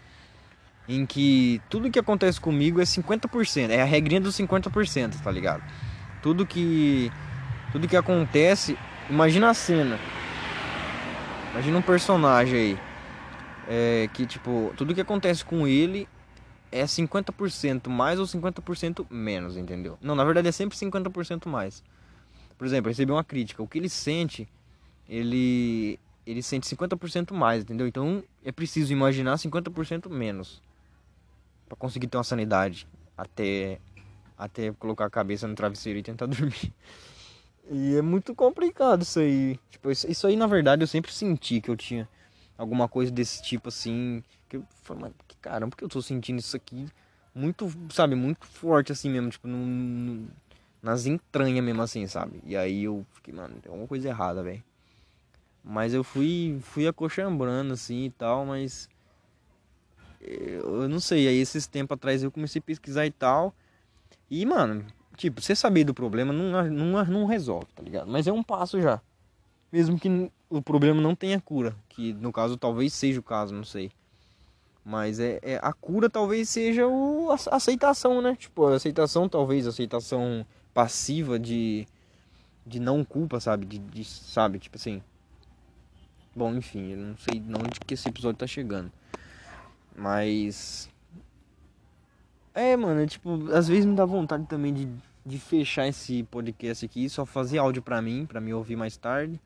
em 0.88 1.04
que 1.04 1.60
tudo 1.68 1.90
que 1.90 1.98
acontece 1.98 2.40
comigo 2.40 2.80
é 2.80 2.84
50%, 2.84 3.70
é 3.70 3.82
a 3.82 3.84
regrinha 3.84 4.20
dos 4.20 4.34
50%, 4.36 5.20
tá 5.22 5.30
ligado? 5.30 5.62
Tudo 6.22 6.46
que 6.46 7.12
tudo 7.70 7.86
que 7.86 7.96
acontece, 7.96 8.78
imagina 9.10 9.50
a 9.50 9.54
cena. 9.54 9.98
Imagina 11.52 11.78
um 11.78 11.82
personagem 11.82 12.58
aí 12.58 12.78
é, 13.68 14.08
que 14.14 14.26
tipo, 14.26 14.72
tudo 14.78 14.94
que 14.94 15.00
acontece 15.02 15.44
com 15.44 15.68
ele 15.68 16.08
é 16.72 16.84
50% 16.84 17.88
mais 17.88 18.18
ou 18.18 18.24
50% 18.24 19.06
menos, 19.10 19.58
entendeu? 19.58 19.98
Não, 20.00 20.14
na 20.14 20.24
verdade 20.24 20.48
é 20.48 20.52
sempre 20.52 20.76
50% 20.76 21.46
mais. 21.46 21.84
Por 22.56 22.66
exemplo, 22.66 22.88
receber 22.88 23.12
uma 23.12 23.22
crítica, 23.22 23.62
o 23.62 23.68
que 23.68 23.78
ele 23.78 23.90
sente, 23.90 24.48
ele 25.06 26.00
ele 26.26 26.42
sente 26.42 26.66
50% 26.66 27.32
mais, 27.32 27.62
entendeu? 27.62 27.86
Então 27.86 28.22
é 28.42 28.50
preciso 28.50 28.92
imaginar 28.92 29.36
50% 29.36 30.10
menos 30.10 30.62
para 31.66 31.76
conseguir 31.76 32.06
ter 32.06 32.16
uma 32.16 32.24
sanidade 32.24 32.88
até 33.16 33.78
até 34.36 34.72
colocar 34.72 35.06
a 35.06 35.10
cabeça 35.10 35.46
no 35.46 35.54
travesseiro 35.54 35.98
e 35.98 36.02
tentar 36.02 36.24
dormir. 36.26 36.72
E 37.70 37.96
é 37.96 38.02
muito 38.02 38.34
complicado 38.34 39.02
isso 39.02 39.20
aí. 39.20 39.58
Tipo, 39.70 39.90
isso 39.90 40.26
aí 40.26 40.36
na 40.36 40.46
verdade 40.46 40.82
eu 40.82 40.86
sempre 40.86 41.12
senti 41.12 41.60
que 41.60 41.70
eu 41.70 41.76
tinha 41.76 42.08
alguma 42.58 42.88
coisa 42.88 43.10
desse 43.10 43.40
tipo 43.42 43.68
assim, 43.68 44.22
que 44.48 44.56
eu 44.56 44.64
falei, 44.82 45.04
mas 45.04 45.12
que 45.28 45.36
caramba, 45.36 45.70
porque 45.70 45.84
eu 45.84 45.88
tô 45.88 46.02
sentindo 46.02 46.40
isso 46.40 46.56
aqui 46.56 46.86
muito, 47.34 47.72
sabe, 47.90 48.14
muito 48.16 48.44
forte 48.46 48.90
assim 48.90 49.08
mesmo, 49.08 49.30
tipo, 49.30 49.46
no, 49.46 49.56
no, 49.64 50.28
nas 50.82 51.06
entranhas 51.06 51.64
mesmo 51.64 51.80
assim, 51.80 52.06
sabe? 52.08 52.42
E 52.44 52.56
aí 52.56 52.84
eu 52.84 53.06
fiquei, 53.12 53.32
mano, 53.32 53.54
tem 53.60 53.70
alguma 53.70 53.86
coisa 53.86 54.08
errada, 54.08 54.42
velho. 54.42 54.62
Mas 55.62 55.94
eu 55.94 56.02
fui 56.02 56.58
fui 56.62 56.86
acochambrando 56.86 57.74
assim 57.74 58.06
e 58.06 58.10
tal, 58.10 58.44
mas 58.44 58.88
eu 60.20 60.88
não 60.88 60.98
sei, 60.98 61.28
aí 61.28 61.36
esses 61.36 61.66
tempos 61.66 61.94
atrás 61.94 62.22
eu 62.22 62.30
comecei 62.30 62.58
a 62.58 62.62
pesquisar 62.62 63.06
e 63.06 63.10
tal. 63.10 63.54
E, 64.30 64.44
mano, 64.44 64.84
tipo, 65.16 65.40
você 65.40 65.54
saber 65.54 65.84
do 65.84 65.94
problema 65.94 66.32
não, 66.32 66.68
não, 66.70 67.04
não 67.04 67.26
resolve, 67.26 67.66
tá 67.74 67.82
ligado? 67.82 68.10
Mas 68.10 68.26
é 68.26 68.32
um 68.32 68.42
passo 68.42 68.80
já. 68.80 69.00
Mesmo 69.70 69.98
que 69.98 70.30
o 70.48 70.62
problema 70.62 71.00
não 71.00 71.14
tenha 71.14 71.40
cura, 71.40 71.76
que 71.88 72.12
no 72.14 72.32
caso 72.32 72.56
talvez 72.56 72.92
seja 72.92 73.20
o 73.20 73.22
caso, 73.22 73.54
não 73.54 73.64
sei. 73.64 73.90
Mas 74.84 75.20
é, 75.20 75.38
é 75.42 75.60
a 75.62 75.72
cura 75.72 76.08
talvez 76.08 76.48
seja 76.48 76.86
o, 76.86 77.30
a 77.30 77.56
aceitação, 77.56 78.22
né? 78.22 78.34
Tipo, 78.34 78.66
a 78.66 78.76
aceitação 78.76 79.28
talvez, 79.28 79.66
a 79.66 79.70
aceitação 79.70 80.46
passiva 80.72 81.38
de, 81.38 81.86
de 82.66 82.80
não 82.80 83.04
culpa, 83.04 83.38
sabe? 83.38 83.66
De, 83.66 83.78
de, 83.78 84.04
sabe, 84.04 84.58
tipo 84.58 84.76
assim. 84.76 85.02
Bom, 86.34 86.54
enfim, 86.54 86.92
eu 86.92 86.98
não 86.98 87.16
sei 87.18 87.38
de 87.38 87.54
onde 87.54 87.80
que 87.80 87.94
esse 87.94 88.08
episódio 88.08 88.38
tá 88.38 88.46
chegando. 88.46 88.90
Mas. 89.94 90.88
É, 92.54 92.76
mano, 92.76 93.06
tipo, 93.06 93.52
às 93.52 93.68
vezes 93.68 93.84
me 93.84 93.94
dá 93.94 94.06
vontade 94.06 94.46
também 94.46 94.72
de, 94.72 94.88
de 95.26 95.38
fechar 95.38 95.86
esse 95.86 96.22
podcast 96.24 96.86
aqui, 96.86 97.08
só 97.10 97.26
fazer 97.26 97.58
áudio 97.58 97.82
pra 97.82 98.00
mim, 98.00 98.24
pra 98.24 98.40
me 98.40 98.54
ouvir 98.54 98.76
mais 98.76 98.96
tarde. 98.96 99.38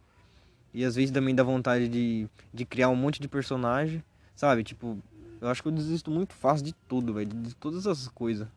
E 0.74 0.84
às 0.84 0.94
vezes 0.96 1.10
também 1.10 1.34
dá 1.34 1.42
vontade 1.42 1.88
de, 1.88 2.28
de 2.52 2.64
criar 2.64 2.88
um 2.88 2.96
monte 2.96 3.20
de 3.20 3.28
personagem, 3.28 4.02
sabe? 4.34 4.64
Tipo, 4.64 4.98
Eu 5.40 5.48
acho 5.48 5.62
que 5.62 5.68
eu 5.68 5.72
desisto 5.72 6.10
muito 6.10 6.32
fácil 6.34 6.64
de 6.64 6.72
tudo, 6.88 7.12
velho. 7.14 7.28
De 7.28 7.54
todas 7.56 7.86
as 7.86 8.08
coisas 8.08 8.48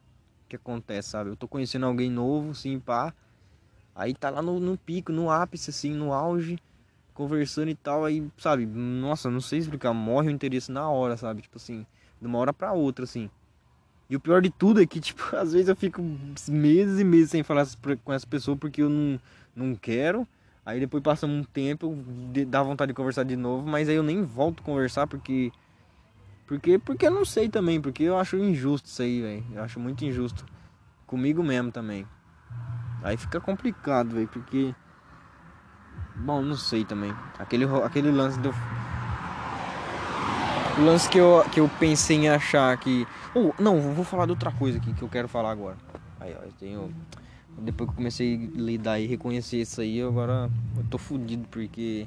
que 0.47 0.55
acontecem, 0.55 1.11
sabe? 1.11 1.29
Eu 1.31 1.35
tô 1.35 1.47
conhecendo 1.47 1.85
alguém 1.85 2.09
novo, 2.09 2.51
assim, 2.51 2.79
pá. 2.79 3.13
Aí 3.95 4.13
tá 4.13 4.29
lá 4.29 4.41
no, 4.41 4.59
no 4.59 4.77
pico, 4.77 5.11
no 5.11 5.29
ápice, 5.29 5.69
assim, 5.69 5.93
no 5.93 6.13
auge, 6.13 6.57
conversando 7.13 7.69
e 7.69 7.75
tal. 7.75 8.05
Aí, 8.05 8.25
sabe? 8.37 8.65
Nossa, 8.65 9.29
não 9.29 9.41
sei 9.41 9.59
explicar. 9.59 9.93
Morre 9.93 10.27
o 10.27 10.31
interesse 10.31 10.71
na 10.71 10.89
hora, 10.89 11.17
sabe? 11.17 11.41
Tipo 11.41 11.57
assim, 11.57 11.85
de 12.21 12.27
uma 12.27 12.37
hora 12.37 12.53
pra 12.53 12.73
outra, 12.73 13.03
assim. 13.05 13.29
E 14.09 14.15
o 14.15 14.19
pior 14.19 14.41
de 14.41 14.49
tudo 14.51 14.81
é 14.81 14.85
que, 14.85 14.99
tipo, 15.01 15.35
às 15.35 15.53
vezes 15.53 15.67
eu 15.67 15.75
fico 15.75 16.01
meses 16.47 16.99
e 16.99 17.03
meses 17.03 17.31
sem 17.31 17.43
falar 17.43 17.65
com 18.03 18.13
essa 18.13 18.27
pessoa 18.27 18.55
porque 18.55 18.81
eu 18.81 18.89
não, 18.89 19.19
não 19.55 19.75
quero. 19.75 20.27
Aí 20.65 20.79
depois 20.79 21.03
passa 21.03 21.27
um 21.27 21.43
tempo, 21.43 21.95
dá 22.47 22.63
vontade 22.63 22.89
de 22.89 22.95
conversar 22.95 23.23
de 23.23 23.35
novo, 23.35 23.67
mas 23.67 23.87
aí 23.87 23.95
eu 23.95 24.01
nem 24.01 24.23
volto 24.23 24.63
conversar 24.63 25.05
porque. 25.05 25.51
Porque, 26.47 26.79
porque 26.79 27.07
eu 27.07 27.11
não 27.11 27.25
sei 27.25 27.49
também, 27.49 27.79
porque 27.79 28.03
eu 28.03 28.17
acho 28.17 28.35
injusto 28.37 28.87
isso 28.87 29.01
aí, 29.01 29.21
velho. 29.21 29.45
Eu 29.53 29.63
acho 29.63 29.79
muito 29.79 30.03
injusto. 30.03 30.45
Comigo 31.05 31.43
mesmo 31.43 31.71
também. 31.71 32.07
Aí 33.03 33.15
fica 33.15 33.39
complicado, 33.39 34.15
velho, 34.15 34.27
porque. 34.27 34.73
Bom, 36.15 36.41
não 36.41 36.55
sei 36.55 36.83
também. 36.83 37.13
Aquele, 37.37 37.65
aquele 37.83 38.09
lance 38.09 38.39
do. 38.39 38.49
O 40.79 40.81
lance 40.83 41.07
que 41.07 41.19
eu, 41.19 41.45
que 41.51 41.59
eu 41.59 41.69
pensei 41.79 42.17
em 42.17 42.29
achar 42.29 42.75
que. 42.77 43.07
Oh, 43.35 43.53
não, 43.61 43.79
vou 43.93 44.03
falar 44.03 44.25
de 44.25 44.31
outra 44.31 44.51
coisa 44.51 44.79
aqui 44.79 44.93
que 44.93 45.03
eu 45.03 45.09
quero 45.09 45.27
falar 45.27 45.51
agora. 45.51 45.77
Aí, 46.19 46.35
ó, 46.39 46.43
eu 46.43 46.51
tenho. 46.59 46.91
Depois 47.57 47.89
que 47.89 47.93
eu 47.93 47.97
comecei 47.97 48.35
a 48.35 48.59
lidar 48.59 48.99
e 48.99 49.07
reconhecer 49.07 49.61
isso 49.61 49.81
aí, 49.81 50.01
agora 50.01 50.49
eu 50.77 50.83
tô 50.89 50.97
fudido 50.97 51.47
porque 51.49 52.05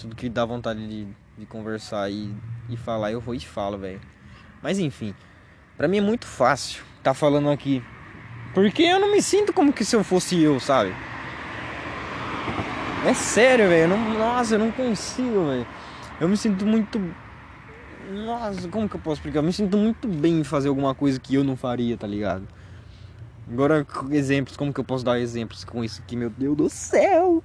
tudo 0.00 0.14
que 0.14 0.28
dá 0.28 0.44
vontade 0.44 0.86
de, 0.86 1.06
de 1.36 1.46
conversar 1.46 2.10
e, 2.10 2.34
e 2.68 2.76
falar, 2.76 3.12
eu 3.12 3.20
vou 3.20 3.34
e 3.34 3.40
falo, 3.40 3.76
velho. 3.76 4.00
Mas 4.62 4.78
enfim, 4.78 5.14
pra 5.76 5.88
mim 5.88 5.98
é 5.98 6.00
muito 6.00 6.26
fácil 6.26 6.84
tá 7.04 7.12
falando 7.12 7.50
aqui. 7.50 7.82
Porque 8.54 8.82
eu 8.82 8.98
não 8.98 9.12
me 9.12 9.20
sinto 9.20 9.52
como 9.52 9.72
que 9.72 9.84
se 9.84 9.94
eu 9.94 10.02
fosse 10.02 10.40
eu, 10.40 10.58
sabe? 10.58 10.94
É 13.04 13.12
sério, 13.12 13.68
velho. 13.68 13.96
Nossa, 14.18 14.54
eu 14.54 14.58
não 14.58 14.72
consigo, 14.72 15.46
velho. 15.46 15.66
Eu 16.18 16.28
me 16.28 16.36
sinto 16.36 16.64
muito. 16.64 17.00
Nossa, 18.10 18.66
como 18.68 18.88
que 18.88 18.96
eu 18.96 19.00
posso 19.00 19.16
explicar? 19.16 19.40
Eu 19.40 19.42
me 19.42 19.52
sinto 19.52 19.76
muito 19.76 20.08
bem 20.08 20.40
em 20.40 20.44
fazer 20.44 20.68
alguma 20.68 20.94
coisa 20.94 21.20
que 21.20 21.34
eu 21.34 21.44
não 21.44 21.56
faria, 21.56 21.96
tá 21.96 22.06
ligado? 22.06 22.48
Agora, 23.50 23.86
exemplos, 24.10 24.56
como 24.56 24.72
que 24.72 24.80
eu 24.80 24.84
posso 24.84 25.04
dar 25.04 25.20
exemplos 25.20 25.64
com 25.64 25.84
isso 25.84 26.00
aqui, 26.02 26.16
meu 26.16 26.30
Deus 26.30 26.56
do 26.56 26.70
céu? 26.70 27.42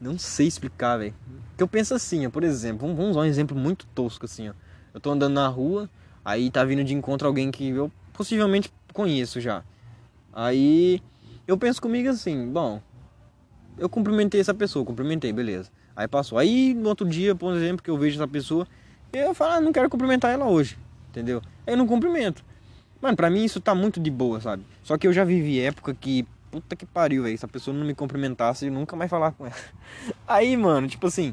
Não 0.00 0.18
sei 0.18 0.46
explicar, 0.46 0.98
velho. 0.98 1.14
Que 1.56 1.62
eu 1.62 1.68
penso 1.68 1.94
assim, 1.94 2.26
ó, 2.26 2.30
por 2.30 2.44
exemplo, 2.44 2.86
vamos 2.94 3.12
usar 3.12 3.20
um 3.20 3.24
exemplo 3.24 3.56
muito 3.56 3.86
tosco 3.94 4.26
assim, 4.26 4.48
ó. 4.48 4.52
Eu 4.92 5.00
tô 5.00 5.10
andando 5.10 5.34
na 5.34 5.48
rua, 5.48 5.88
aí 6.24 6.50
tá 6.50 6.64
vindo 6.64 6.84
de 6.84 6.94
encontro 6.94 7.26
alguém 7.26 7.50
que 7.50 7.68
eu 7.68 7.90
possivelmente 8.12 8.72
conheço 8.92 9.40
já. 9.40 9.64
Aí 10.32 11.02
eu 11.46 11.56
penso 11.56 11.80
comigo 11.80 12.08
assim, 12.08 12.48
bom, 12.48 12.80
eu 13.78 13.88
cumprimentei 13.88 14.40
essa 14.40 14.54
pessoa, 14.54 14.84
cumprimentei, 14.84 15.32
beleza. 15.32 15.70
Aí 15.96 16.06
passou. 16.06 16.38
Aí 16.38 16.74
no 16.74 16.90
outro 16.90 17.08
dia, 17.08 17.34
por 17.34 17.54
exemplo, 17.54 17.82
que 17.82 17.90
eu 17.90 17.96
vejo 17.96 18.16
essa 18.16 18.28
pessoa, 18.28 18.68
eu 19.12 19.34
falo, 19.34 19.54
ah, 19.54 19.60
não 19.60 19.72
quero 19.72 19.88
cumprimentar 19.88 20.30
ela 20.30 20.46
hoje, 20.46 20.78
entendeu? 21.08 21.42
Aí 21.66 21.72
eu 21.72 21.76
não 21.76 21.86
cumprimento. 21.86 22.44
Mano, 23.00 23.16
pra 23.16 23.30
mim 23.30 23.44
isso 23.44 23.60
tá 23.60 23.74
muito 23.74 24.00
de 24.00 24.10
boa, 24.10 24.40
sabe? 24.40 24.64
Só 24.82 24.98
que 24.98 25.06
eu 25.06 25.12
já 25.12 25.24
vivi 25.24 25.60
época 25.60 25.94
que, 25.94 26.26
puta 26.50 26.74
que 26.74 26.84
pariu, 26.84 27.22
velho. 27.22 27.38
Se 27.38 27.44
a 27.44 27.48
pessoa 27.48 27.76
não 27.76 27.86
me 27.86 27.94
cumprimentasse, 27.94 28.66
eu 28.66 28.72
nunca 28.72 28.96
mais 28.96 29.10
falar 29.10 29.32
com 29.32 29.46
ela. 29.46 29.54
Aí, 30.26 30.56
mano, 30.56 30.88
tipo 30.88 31.06
assim, 31.06 31.32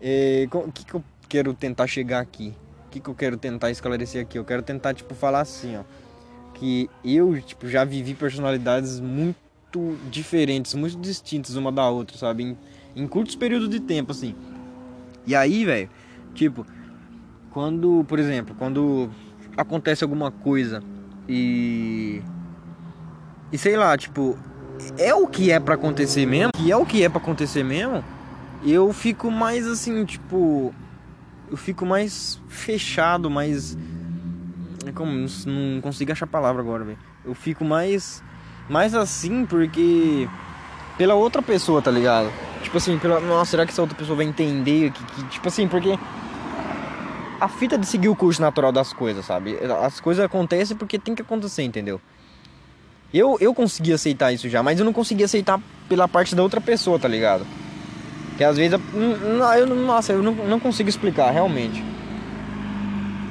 é, 0.00 0.46
o 0.52 0.70
que, 0.70 0.84
que 0.84 0.94
eu 0.94 1.02
quero 1.28 1.54
tentar 1.54 1.86
chegar 1.86 2.20
aqui? 2.20 2.54
O 2.86 2.90
que, 2.90 3.00
que 3.00 3.08
eu 3.08 3.14
quero 3.14 3.36
tentar 3.36 3.70
esclarecer 3.70 4.22
aqui? 4.22 4.38
Eu 4.38 4.44
quero 4.44 4.62
tentar, 4.62 4.94
tipo, 4.94 5.14
falar 5.14 5.40
assim, 5.40 5.76
ó. 5.76 5.84
Que 6.54 6.90
eu, 7.04 7.40
tipo, 7.40 7.68
já 7.68 7.84
vivi 7.84 8.14
personalidades 8.14 9.00
muito 9.00 9.36
diferentes, 10.10 10.74
muito 10.74 10.98
distintas 10.98 11.54
uma 11.54 11.70
da 11.72 11.88
outra, 11.88 12.16
sabe? 12.16 12.42
Em, 12.42 12.58
em 12.96 13.06
curtos 13.06 13.36
períodos 13.36 13.68
de 13.68 13.80
tempo, 13.80 14.12
assim. 14.12 14.34
E 15.26 15.34
aí, 15.34 15.64
velho, 15.64 15.88
tipo, 16.34 16.66
quando, 17.50 18.04
por 18.08 18.18
exemplo, 18.18 18.54
quando 18.58 19.10
acontece 19.58 20.04
alguma 20.04 20.30
coisa 20.30 20.82
e 21.28 22.22
e 23.50 23.58
sei 23.58 23.76
lá, 23.76 23.96
tipo, 23.96 24.38
é 24.98 25.12
o 25.14 25.26
que 25.26 25.50
é 25.50 25.58
para 25.58 25.74
acontecer 25.74 26.26
mesmo, 26.26 26.52
que 26.54 26.70
é 26.70 26.76
o 26.76 26.86
que 26.86 27.02
é 27.02 27.08
para 27.08 27.18
acontecer 27.18 27.64
mesmo, 27.64 28.04
eu 28.64 28.92
fico 28.92 29.30
mais 29.30 29.66
assim, 29.66 30.04
tipo, 30.04 30.72
eu 31.50 31.56
fico 31.56 31.84
mais 31.84 32.40
fechado, 32.48 33.28
mais 33.30 33.76
como 34.94 35.26
não 35.46 35.80
consigo 35.80 36.12
achar 36.12 36.24
a 36.24 36.28
palavra 36.28 36.62
agora, 36.62 36.84
velho. 36.84 36.98
Eu 37.24 37.34
fico 37.34 37.64
mais 37.64 38.22
mais 38.68 38.94
assim 38.94 39.46
porque 39.46 40.28
pela 40.96 41.14
outra 41.14 41.40
pessoa, 41.42 41.80
tá 41.80 41.90
ligado? 41.90 42.30
Tipo 42.62 42.76
assim, 42.76 42.98
pela, 42.98 43.20
nossa, 43.20 43.52
será 43.52 43.64
que 43.64 43.72
essa 43.72 43.80
outra 43.80 43.96
pessoa 43.96 44.16
vai 44.16 44.26
entender 44.26 44.90
que, 44.90 45.04
que 45.04 45.24
tipo 45.24 45.48
assim, 45.48 45.66
porque 45.68 45.98
a 47.40 47.48
fita 47.48 47.78
de 47.78 47.86
seguir 47.86 48.08
o 48.08 48.16
curso 48.16 48.40
natural 48.40 48.72
das 48.72 48.92
coisas, 48.92 49.24
sabe? 49.24 49.56
As 49.82 50.00
coisas 50.00 50.24
acontecem 50.24 50.76
porque 50.76 50.98
tem 50.98 51.14
que 51.14 51.22
acontecer, 51.22 51.62
entendeu? 51.62 52.00
Eu, 53.12 53.38
eu 53.40 53.54
consegui 53.54 53.92
aceitar 53.92 54.32
isso 54.32 54.48
já, 54.48 54.62
mas 54.62 54.78
eu 54.78 54.84
não 54.84 54.92
consegui 54.92 55.24
aceitar 55.24 55.60
pela 55.88 56.06
parte 56.06 56.34
da 56.34 56.42
outra 56.42 56.60
pessoa, 56.60 56.98
tá 56.98 57.08
ligado? 57.08 57.46
Que 58.36 58.44
às 58.44 58.56
vezes. 58.56 58.72
Eu, 58.72 58.80
eu, 59.58 59.66
nossa, 59.74 60.12
eu 60.12 60.22
não, 60.22 60.32
não 60.32 60.60
consigo 60.60 60.88
explicar, 60.88 61.30
realmente. 61.30 61.82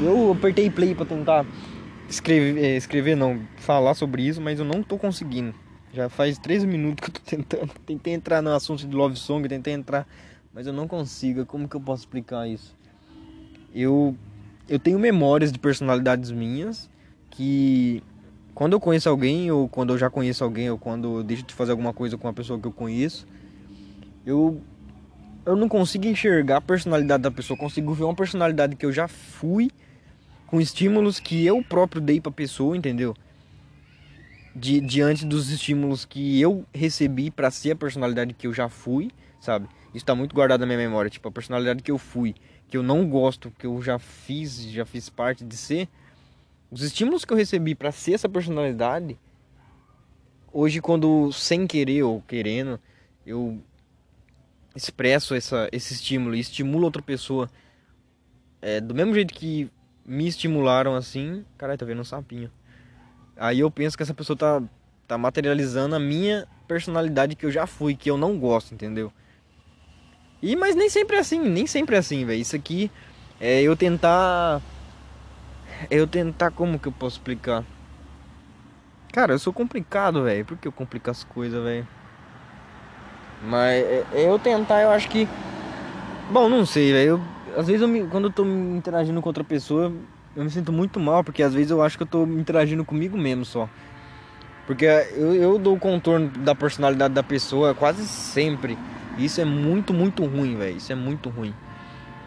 Eu 0.01 0.31
apertei 0.31 0.69
play 0.69 0.93
pra 0.93 1.05
tentar 1.05 1.45
escrever, 2.09 2.63
eh, 2.63 2.75
escrever, 2.75 3.15
não, 3.15 3.41
falar 3.57 3.93
sobre 3.93 4.23
isso, 4.23 4.41
mas 4.41 4.59
eu 4.59 4.65
não 4.65 4.83
tô 4.83 4.97
conseguindo. 4.97 5.53
Já 5.93 6.09
faz 6.09 6.37
13 6.37 6.67
minutos 6.67 7.03
que 7.03 7.09
eu 7.09 7.13
tô 7.13 7.29
tentando. 7.29 7.73
Tentei 7.85 8.13
entrar 8.13 8.41
no 8.41 8.51
assunto 8.53 8.85
de 8.87 8.95
Love 8.95 9.15
Song, 9.15 9.47
tentei 9.47 9.73
entrar, 9.73 10.07
mas 10.53 10.67
eu 10.67 10.73
não 10.73 10.87
consigo. 10.87 11.45
Como 11.45 11.67
que 11.67 11.75
eu 11.75 11.81
posso 11.81 12.03
explicar 12.03 12.47
isso? 12.47 12.76
Eu 13.73 14.15
eu 14.69 14.77
tenho 14.77 14.99
memórias 14.99 15.51
de 15.51 15.59
personalidades 15.59 16.29
minhas 16.31 16.89
que 17.29 18.03
quando 18.53 18.73
eu 18.73 18.79
conheço 18.79 19.07
alguém 19.07 19.51
ou 19.51 19.69
quando 19.69 19.93
eu 19.93 19.97
já 19.97 20.09
conheço 20.09 20.43
alguém 20.43 20.69
ou 20.69 20.77
quando 20.77 21.19
eu 21.19 21.23
deixo 21.23 21.43
de 21.43 21.53
fazer 21.53 21.71
alguma 21.71 21.93
coisa 21.93 22.17
com 22.17 22.27
uma 22.27 22.33
pessoa 22.33 22.59
que 22.59 22.67
eu 22.67 22.71
conheço, 22.71 23.27
eu 24.25 24.61
eu 25.45 25.55
não 25.55 25.69
consigo 25.69 26.05
enxergar 26.05 26.57
a 26.57 26.61
personalidade 26.61 27.23
da 27.23 27.31
pessoa, 27.31 27.57
consigo 27.57 27.93
ver 27.93 28.03
uma 28.03 28.15
personalidade 28.15 28.75
que 28.75 28.85
eu 28.85 28.91
já 28.91 29.07
fui 29.07 29.71
com 30.45 30.59
estímulos 30.59 31.19
que 31.19 31.45
eu 31.45 31.63
próprio 31.63 32.01
dei 32.01 32.19
para 32.19 32.31
pessoa, 32.31 32.75
entendeu? 32.75 33.15
De, 34.53 34.81
diante 34.81 35.25
dos 35.25 35.49
estímulos 35.49 36.03
que 36.03 36.41
eu 36.41 36.65
recebi 36.73 37.29
para 37.29 37.49
ser 37.49 37.71
a 37.71 37.75
personalidade 37.75 38.33
que 38.33 38.47
eu 38.47 38.53
já 38.53 38.67
fui, 38.67 39.09
sabe? 39.39 39.67
Isso 39.93 40.03
tá 40.03 40.13
muito 40.13 40.35
guardado 40.35 40.61
na 40.61 40.65
minha 40.65 40.79
memória, 40.79 41.09
tipo 41.09 41.27
a 41.29 41.31
personalidade 41.31 41.81
que 41.81 41.91
eu 41.91 41.97
fui 41.97 42.35
que 42.67 42.77
eu 42.77 42.83
não 42.83 43.07
gosto, 43.07 43.51
que 43.51 43.65
eu 43.65 43.81
já 43.81 43.97
fiz, 43.97 44.61
já 44.63 44.85
fiz 44.85 45.09
parte 45.09 45.43
de 45.43 45.55
ser, 45.55 45.87
os 46.69 46.81
estímulos 46.81 47.23
que 47.23 47.31
eu 47.31 47.37
recebi 47.37 47.73
para 47.73 47.91
ser 47.91 48.13
essa 48.13 48.27
personalidade, 48.27 49.17
hoje 50.51 50.81
quando 50.81 51.31
sem 51.31 51.65
querer 51.65 52.03
ou 52.03 52.21
querendo, 52.21 52.79
eu 53.25 53.61
expresso 54.75 55.33
essa, 55.33 55.69
esse 55.71 55.93
estímulo 55.93 56.35
e 56.35 56.39
estimulo 56.39 56.85
outra 56.85 57.01
pessoa 57.01 57.49
é, 58.61 58.81
do 58.81 58.93
mesmo 58.93 59.13
jeito 59.13 59.33
que 59.33 59.69
me 60.05 60.27
estimularam 60.27 60.95
assim, 60.95 61.45
caralho, 61.57 61.77
tá 61.77 61.85
vendo 61.85 62.01
um 62.01 62.05
sapinho. 62.05 62.51
Aí 63.35 63.59
eu 63.59 63.69
penso 63.69 63.95
que 63.95 64.03
essa 64.03 64.13
pessoa 64.13 64.37
tá, 64.37 64.63
tá 65.07 65.17
materializando 65.17 65.95
a 65.95 65.99
minha 65.99 66.47
personalidade 66.67 67.35
que 67.35 67.45
eu 67.45 67.51
já 67.51 67.67
fui, 67.67 67.95
que 67.95 68.09
eu 68.09 68.17
não 68.17 68.37
gosto, 68.37 68.73
entendeu? 68.73 69.11
E 70.41 70.55
mas 70.55 70.75
nem 70.75 70.89
sempre 70.89 71.15
é 71.15 71.19
assim, 71.19 71.39
nem 71.39 71.65
sempre 71.65 71.95
é 71.95 71.99
assim, 71.99 72.25
velho. 72.25 72.39
Isso 72.39 72.55
aqui 72.55 72.91
é 73.39 73.61
eu 73.61 73.75
tentar 73.75 74.61
é 75.89 75.95
eu 75.95 76.07
tentar 76.07 76.51
como 76.51 76.79
que 76.79 76.87
eu 76.87 76.91
posso 76.91 77.17
explicar? 77.17 77.63
Cara, 79.11 79.33
eu 79.33 79.39
sou 79.39 79.51
complicado, 79.51 80.23
velho. 80.23 80.45
Por 80.45 80.57
que 80.57 80.67
eu 80.67 80.71
complico 80.71 81.09
as 81.09 81.23
coisas, 81.23 81.63
velho? 81.63 81.87
Mas 83.43 83.83
é, 83.83 84.05
é 84.13 84.29
eu 84.29 84.37
tentar, 84.39 84.81
eu 84.81 84.91
acho 84.91 85.09
que 85.09 85.27
bom, 86.31 86.49
não 86.49 86.65
sei, 86.65 86.91
velho. 86.91 87.21
Às 87.55 87.67
vezes 87.67 87.81
eu 87.81 87.87
me, 87.87 88.05
quando 88.07 88.25
eu 88.25 88.31
tô 88.31 88.45
me 88.45 88.77
interagindo 88.77 89.21
com 89.21 89.29
outra 89.29 89.43
pessoa, 89.43 89.91
eu 90.35 90.43
me 90.43 90.49
sinto 90.49 90.71
muito 90.71 90.99
mal, 90.99 91.23
porque 91.23 91.41
às 91.41 91.53
vezes 91.53 91.71
eu 91.71 91.81
acho 91.81 91.97
que 91.97 92.03
eu 92.03 92.07
tô 92.07 92.23
interagindo 92.23 92.85
comigo 92.85 93.17
mesmo 93.17 93.43
só. 93.43 93.67
Porque 94.67 94.85
eu, 94.85 95.33
eu 95.33 95.57
dou 95.57 95.75
o 95.75 95.79
contorno 95.79 96.27
da 96.29 96.53
personalidade 96.53 97.13
da 97.13 97.23
pessoa 97.23 97.73
quase 97.73 98.05
sempre. 98.05 98.77
Isso 99.17 99.41
é 99.41 99.45
muito, 99.45 99.93
muito 99.93 100.25
ruim, 100.25 100.55
velho. 100.55 100.77
Isso 100.77 100.91
é 100.91 100.95
muito 100.95 101.29
ruim. 101.29 101.53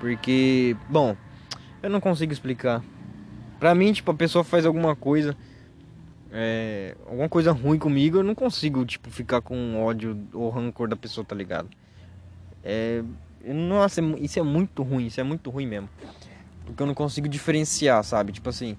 Porque, 0.01 0.77
bom, 0.89 1.17
eu 1.83 1.91
não 1.91 2.01
consigo 2.01 2.33
explicar. 2.33 2.83
Pra 3.59 3.75
mim, 3.75 3.93
tipo, 3.93 4.11
a 4.11 4.15
pessoa 4.15 4.43
faz 4.43 4.65
alguma 4.65 4.97
coisa, 4.97 5.37
é, 6.33 6.97
alguma 7.07 7.29
coisa 7.29 7.53
ruim 7.53 7.79
comigo, 7.79 8.19
eu 8.19 8.23
não 8.23 8.35
consigo, 8.35 8.85
tipo, 8.87 9.11
ficar 9.11 9.43
com 9.43 9.83
ódio 9.83 10.19
ou 10.33 10.49
rancor 10.49 10.89
da 10.89 10.97
pessoa, 10.97 11.25
tá 11.25 11.35
ligado? 11.35 11.69
É, 12.65 13.03
nossa, 13.45 14.01
isso 14.19 14.39
é 14.39 14.43
muito 14.43 14.83
ruim, 14.83 15.07
isso 15.07 15.21
é 15.21 15.25
muito 15.25 15.51
ruim 15.51 15.67
mesmo. 15.67 15.89
Porque 16.65 16.83
eu 16.83 16.87
não 16.87 16.95
consigo 16.95 17.29
diferenciar, 17.29 18.03
sabe? 18.05 18.33
Tipo 18.33 18.49
assim. 18.49 18.77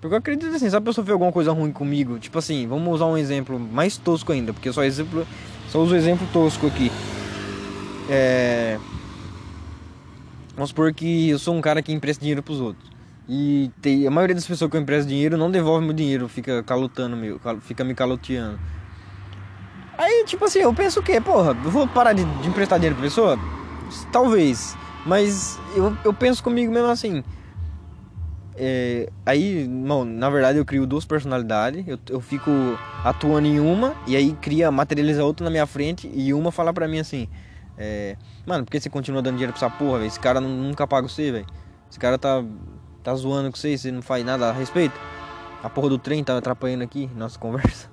Porque 0.00 0.14
eu 0.14 0.18
acredito 0.18 0.54
assim, 0.54 0.70
se 0.70 0.76
a 0.76 0.80
pessoa 0.80 1.04
fez 1.04 1.12
alguma 1.12 1.32
coisa 1.32 1.52
ruim 1.52 1.72
comigo, 1.72 2.18
tipo 2.18 2.38
assim, 2.38 2.66
vamos 2.66 2.94
usar 2.94 3.06
um 3.06 3.16
exemplo 3.16 3.58
mais 3.58 3.96
tosco 3.96 4.32
ainda, 4.32 4.52
porque 4.52 4.72
só 4.72 4.82
exemplo. 4.82 5.26
Só 5.68 5.80
uso 5.80 5.94
exemplo 5.94 6.26
tosco 6.32 6.66
aqui. 6.66 6.90
É. 8.08 8.78
Vamos 10.54 10.70
supor 10.70 10.92
que 10.92 11.30
eu 11.30 11.38
sou 11.38 11.54
um 11.54 11.60
cara 11.60 11.82
que 11.82 11.92
empresta 11.92 12.20
dinheiro 12.20 12.42
pros 12.42 12.60
outros. 12.60 12.90
E 13.28 13.70
tem, 13.82 14.06
a 14.06 14.10
maioria 14.10 14.34
das 14.34 14.46
pessoas 14.46 14.70
que 14.70 14.76
eu 14.76 14.80
empresto 14.80 15.08
dinheiro 15.08 15.36
não 15.36 15.50
devolve 15.50 15.84
meu 15.84 15.94
dinheiro, 15.94 16.26
fica 16.28 16.62
calotando 16.62 17.16
meu, 17.16 17.38
fica 17.60 17.84
me 17.84 17.94
caloteando. 17.94 18.58
Aí, 19.98 20.24
tipo 20.26 20.44
assim, 20.44 20.60
eu 20.60 20.72
penso 20.72 21.00
o 21.00 21.02
quê? 21.02 21.20
Porra, 21.20 21.56
eu 21.64 21.70
vou 21.70 21.86
parar 21.86 22.12
de, 22.12 22.24
de 22.24 22.48
emprestar 22.48 22.78
dinheiro 22.78 22.96
pra 22.96 23.04
pessoa? 23.04 23.38
Talvez. 24.10 24.76
Mas 25.04 25.58
eu, 25.76 25.96
eu 26.04 26.14
penso 26.14 26.42
comigo 26.42 26.72
mesmo 26.72 26.88
assim. 26.88 27.22
É, 28.56 29.08
aí, 29.24 29.68
não, 29.68 30.04
na 30.04 30.28
verdade 30.28 30.58
eu 30.58 30.64
crio 30.64 30.86
duas 30.86 31.04
personalidades. 31.04 31.86
Eu, 31.86 31.98
eu 32.10 32.20
fico 32.20 32.50
atuando 33.04 33.46
em 33.46 33.60
uma 33.60 33.94
e 34.06 34.16
aí 34.16 34.32
cria, 34.40 34.70
materializa 34.70 35.22
outra 35.22 35.44
na 35.44 35.50
minha 35.50 35.66
frente 35.66 36.10
e 36.12 36.32
uma 36.32 36.50
fala 36.50 36.72
pra 36.72 36.88
mim 36.88 36.98
assim: 36.98 37.28
é, 37.78 38.16
Mano, 38.44 38.64
por 38.64 38.72
que 38.72 38.80
você 38.80 38.90
continua 38.90 39.22
dando 39.22 39.34
dinheiro 39.34 39.52
pra 39.52 39.66
essa 39.66 39.76
porra, 39.76 39.98
velho? 39.98 40.08
Esse 40.08 40.18
cara 40.18 40.40
nunca 40.40 40.86
paga 40.86 41.06
você, 41.06 41.30
velho. 41.30 41.46
Esse 41.88 41.98
cara 41.98 42.18
tá, 42.18 42.44
tá 43.04 43.14
zoando 43.14 43.50
com 43.50 43.56
você, 43.56 43.78
você 43.78 43.92
não 43.92 44.02
faz 44.02 44.24
nada 44.24 44.48
a 44.48 44.52
respeito. 44.52 44.98
A 45.62 45.70
porra 45.70 45.90
do 45.90 45.98
trem 45.98 46.24
tá 46.24 46.36
atrapalhando 46.36 46.82
aqui 46.82 47.08
nossa 47.14 47.38
conversa. 47.40 47.88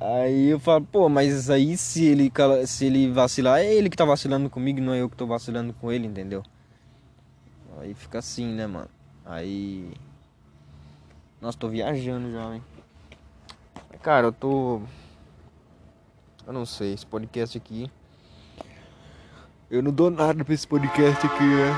Aí 0.00 0.48
eu 0.48 0.58
falo, 0.58 0.84
pô, 0.84 1.08
mas 1.08 1.48
aí 1.48 1.76
se 1.76 2.06
ele, 2.06 2.32
se 2.66 2.86
ele 2.86 3.10
vacilar, 3.12 3.60
é 3.60 3.72
ele 3.72 3.88
que 3.88 3.96
tá 3.96 4.04
vacilando 4.04 4.50
comigo, 4.50 4.80
não 4.80 4.92
é 4.92 5.00
eu 5.00 5.08
que 5.08 5.16
tô 5.16 5.26
vacilando 5.26 5.72
com 5.74 5.92
ele, 5.92 6.08
entendeu? 6.08 6.42
Aí 7.78 7.94
fica 7.94 8.18
assim, 8.18 8.46
né, 8.46 8.66
mano? 8.66 8.88
Aí. 9.24 9.92
Nossa, 11.40 11.56
tô 11.56 11.68
viajando 11.68 12.32
já, 12.32 12.54
hein? 12.54 12.62
Cara, 14.02 14.26
eu 14.26 14.32
tô. 14.32 14.82
Eu 16.44 16.52
não 16.52 16.66
sei, 16.66 16.92
esse 16.92 17.06
podcast 17.06 17.56
aqui. 17.56 17.88
Eu 19.72 19.82
não 19.82 19.90
dou 19.90 20.10
nada 20.10 20.44
pra 20.44 20.52
esse 20.52 20.68
podcast 20.68 21.26
aqui, 21.26 21.42
né? 21.42 21.74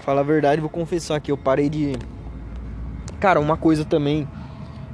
Falar 0.00 0.22
a 0.22 0.24
verdade, 0.24 0.62
vou 0.62 0.70
confessar 0.70 1.20
que 1.20 1.30
eu 1.30 1.36
parei 1.36 1.68
de. 1.68 1.92
Cara, 3.20 3.38
uma 3.38 3.54
coisa 3.54 3.84
também 3.84 4.26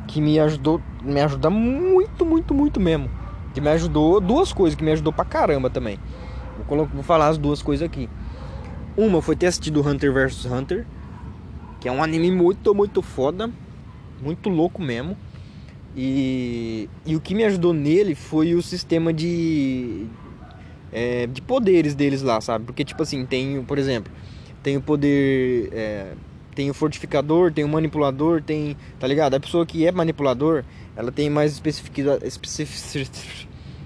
que 0.08 0.20
me 0.20 0.40
ajudou, 0.40 0.82
me 1.00 1.20
ajuda 1.20 1.48
muito, 1.48 2.26
muito, 2.26 2.52
muito 2.52 2.80
mesmo. 2.80 3.08
Que 3.54 3.60
me 3.60 3.68
ajudou, 3.68 4.20
duas 4.20 4.52
coisas 4.52 4.76
que 4.76 4.82
me 4.82 4.90
ajudou 4.90 5.12
pra 5.12 5.24
caramba 5.24 5.70
também. 5.70 5.96
Vou, 6.68 6.84
vou 6.86 7.04
falar 7.04 7.28
as 7.28 7.38
duas 7.38 7.62
coisas 7.62 7.86
aqui. 7.86 8.10
Uma 8.96 9.22
foi 9.22 9.36
ter 9.36 9.46
assistido 9.46 9.80
Hunter 9.80 10.12
vs 10.12 10.44
Hunter, 10.44 10.84
que 11.80 11.86
é 11.86 11.92
um 11.92 12.02
anime 12.02 12.32
muito, 12.32 12.74
muito 12.74 13.00
foda, 13.00 13.48
muito 14.20 14.48
louco 14.48 14.82
mesmo. 14.82 15.16
E, 15.96 16.90
e 17.06 17.14
o 17.14 17.20
que 17.20 17.32
me 17.32 17.44
ajudou 17.44 17.72
nele 17.72 18.16
foi 18.16 18.56
o 18.56 18.60
sistema 18.60 19.12
de 19.12 20.08
é, 20.94 21.26
de 21.26 21.42
poderes 21.42 21.94
deles 21.96 22.22
lá, 22.22 22.40
sabe? 22.40 22.64
Porque 22.64 22.84
tipo 22.84 23.02
assim, 23.02 23.26
tem, 23.26 23.62
por 23.64 23.76
exemplo, 23.76 24.12
tem 24.62 24.76
o 24.76 24.80
poder 24.80 25.68
é, 25.72 26.12
tem 26.54 26.70
o 26.70 26.74
fortificador, 26.74 27.52
tem 27.52 27.64
o 27.64 27.68
manipulador, 27.68 28.40
tem, 28.40 28.76
tá 29.00 29.06
ligado? 29.08 29.34
A 29.34 29.40
pessoa 29.40 29.66
que 29.66 29.84
é 29.84 29.90
manipulador, 29.90 30.64
ela 30.96 31.10
tem 31.10 31.28
mais 31.28 31.52
especificidade, 31.52 32.24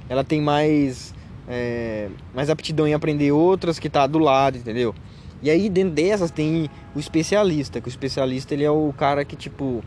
ela 0.07 0.23
tem 0.23 0.41
mais 0.43 1.15
é, 1.49 2.11
mais 2.35 2.51
aptidão 2.51 2.87
em 2.87 2.93
aprender 2.93 3.33
outras 3.33 3.79
que 3.79 3.89
tá 3.89 4.07
do 4.07 4.19
lado, 4.19 4.59
entendeu? 4.59 4.95
E 5.43 5.49
aí 5.49 5.71
dentro 5.71 5.95
dessas 5.95 6.31
tem 6.31 6.69
o 6.95 6.99
especialista, 6.99 7.81
que 7.81 7.89
o 7.89 7.91
especialista 7.91 8.53
ele 8.53 8.65
é 8.65 8.71
o 8.71 8.93
cara 8.93 9.25
que 9.25 9.35
tipo 9.35 9.83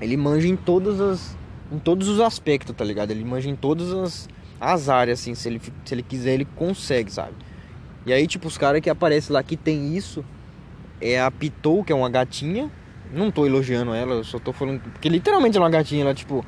ele 0.00 0.16
manja 0.16 0.48
em 0.48 0.56
todas 0.56 1.00
as 1.00 1.38
em 1.70 1.78
todos 1.78 2.08
os 2.08 2.18
aspectos, 2.18 2.74
tá 2.74 2.84
ligado? 2.84 3.10
Ele 3.10 3.24
manja 3.24 3.48
em 3.48 3.54
todas 3.54 3.92
as, 3.92 4.28
áreas 4.60 5.20
assim, 5.20 5.34
se 5.34 5.48
ele 5.48 5.60
se 5.84 5.94
ele 5.94 6.02
quiser 6.02 6.34
ele 6.34 6.44
consegue, 6.44 7.10
sabe? 7.10 7.34
E 8.04 8.12
aí 8.12 8.26
tipo 8.26 8.48
os 8.48 8.58
caras 8.58 8.80
que 8.80 8.90
aparecem 8.90 9.32
lá 9.32 9.42
que 9.42 9.56
tem 9.56 9.96
isso 9.96 10.24
é 11.00 11.20
a 11.20 11.30
Pitou, 11.30 11.82
que 11.82 11.92
é 11.92 11.96
uma 11.96 12.10
gatinha. 12.10 12.70
Não 13.12 13.30
tô 13.30 13.44
elogiando 13.44 13.92
ela, 13.92 14.14
eu 14.14 14.24
só 14.24 14.38
tô 14.38 14.52
falando 14.52 14.80
porque 14.80 15.08
literalmente 15.08 15.56
é 15.56 15.60
uma 15.60 15.70
gatinha, 15.70 16.02
ela 16.02 16.14
tipo 16.14 16.44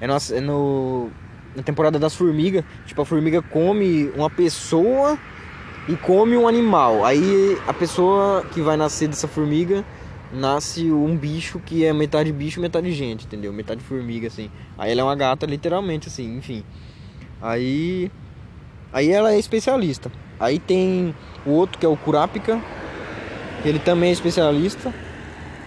é, 0.00 0.06
no, 0.06 0.14
é 0.14 0.40
no 0.40 1.10
na 1.58 1.62
temporada 1.62 1.98
das 1.98 2.14
formigas, 2.14 2.64
tipo, 2.86 3.02
a 3.02 3.04
formiga 3.04 3.42
come 3.42 4.10
uma 4.14 4.30
pessoa 4.30 5.18
e 5.88 5.96
come 5.96 6.36
um 6.36 6.46
animal. 6.46 7.04
Aí 7.04 7.58
a 7.66 7.74
pessoa 7.74 8.44
que 8.52 8.60
vai 8.60 8.76
nascer 8.76 9.08
dessa 9.08 9.26
formiga 9.26 9.84
nasce 10.32 10.90
um 10.92 11.16
bicho 11.16 11.58
que 11.58 11.84
é 11.84 11.92
metade 11.92 12.30
bicho, 12.32 12.60
metade 12.60 12.92
gente, 12.92 13.24
entendeu? 13.26 13.52
Metade 13.52 13.82
formiga, 13.82 14.28
assim. 14.28 14.50
Aí 14.76 14.92
ela 14.92 15.00
é 15.00 15.04
uma 15.04 15.16
gata, 15.16 15.46
literalmente, 15.46 16.08
assim, 16.08 16.36
enfim. 16.36 16.62
Aí. 17.40 18.10
Aí 18.92 19.10
ela 19.10 19.32
é 19.32 19.38
especialista. 19.38 20.10
Aí 20.40 20.58
tem 20.58 21.14
o 21.44 21.50
outro 21.50 21.78
que 21.78 21.84
é 21.84 21.88
o 21.88 21.96
Kurapika, 21.96 22.60
ele 23.64 23.78
também 23.78 24.10
é 24.10 24.12
especialista, 24.12 24.94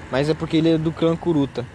mas 0.09 0.29
é 0.29 0.33
porque 0.33 0.57
ele 0.57 0.69
é 0.69 0.77
do 0.77 0.91
clã 0.91 1.15
Kuruta. 1.15 1.65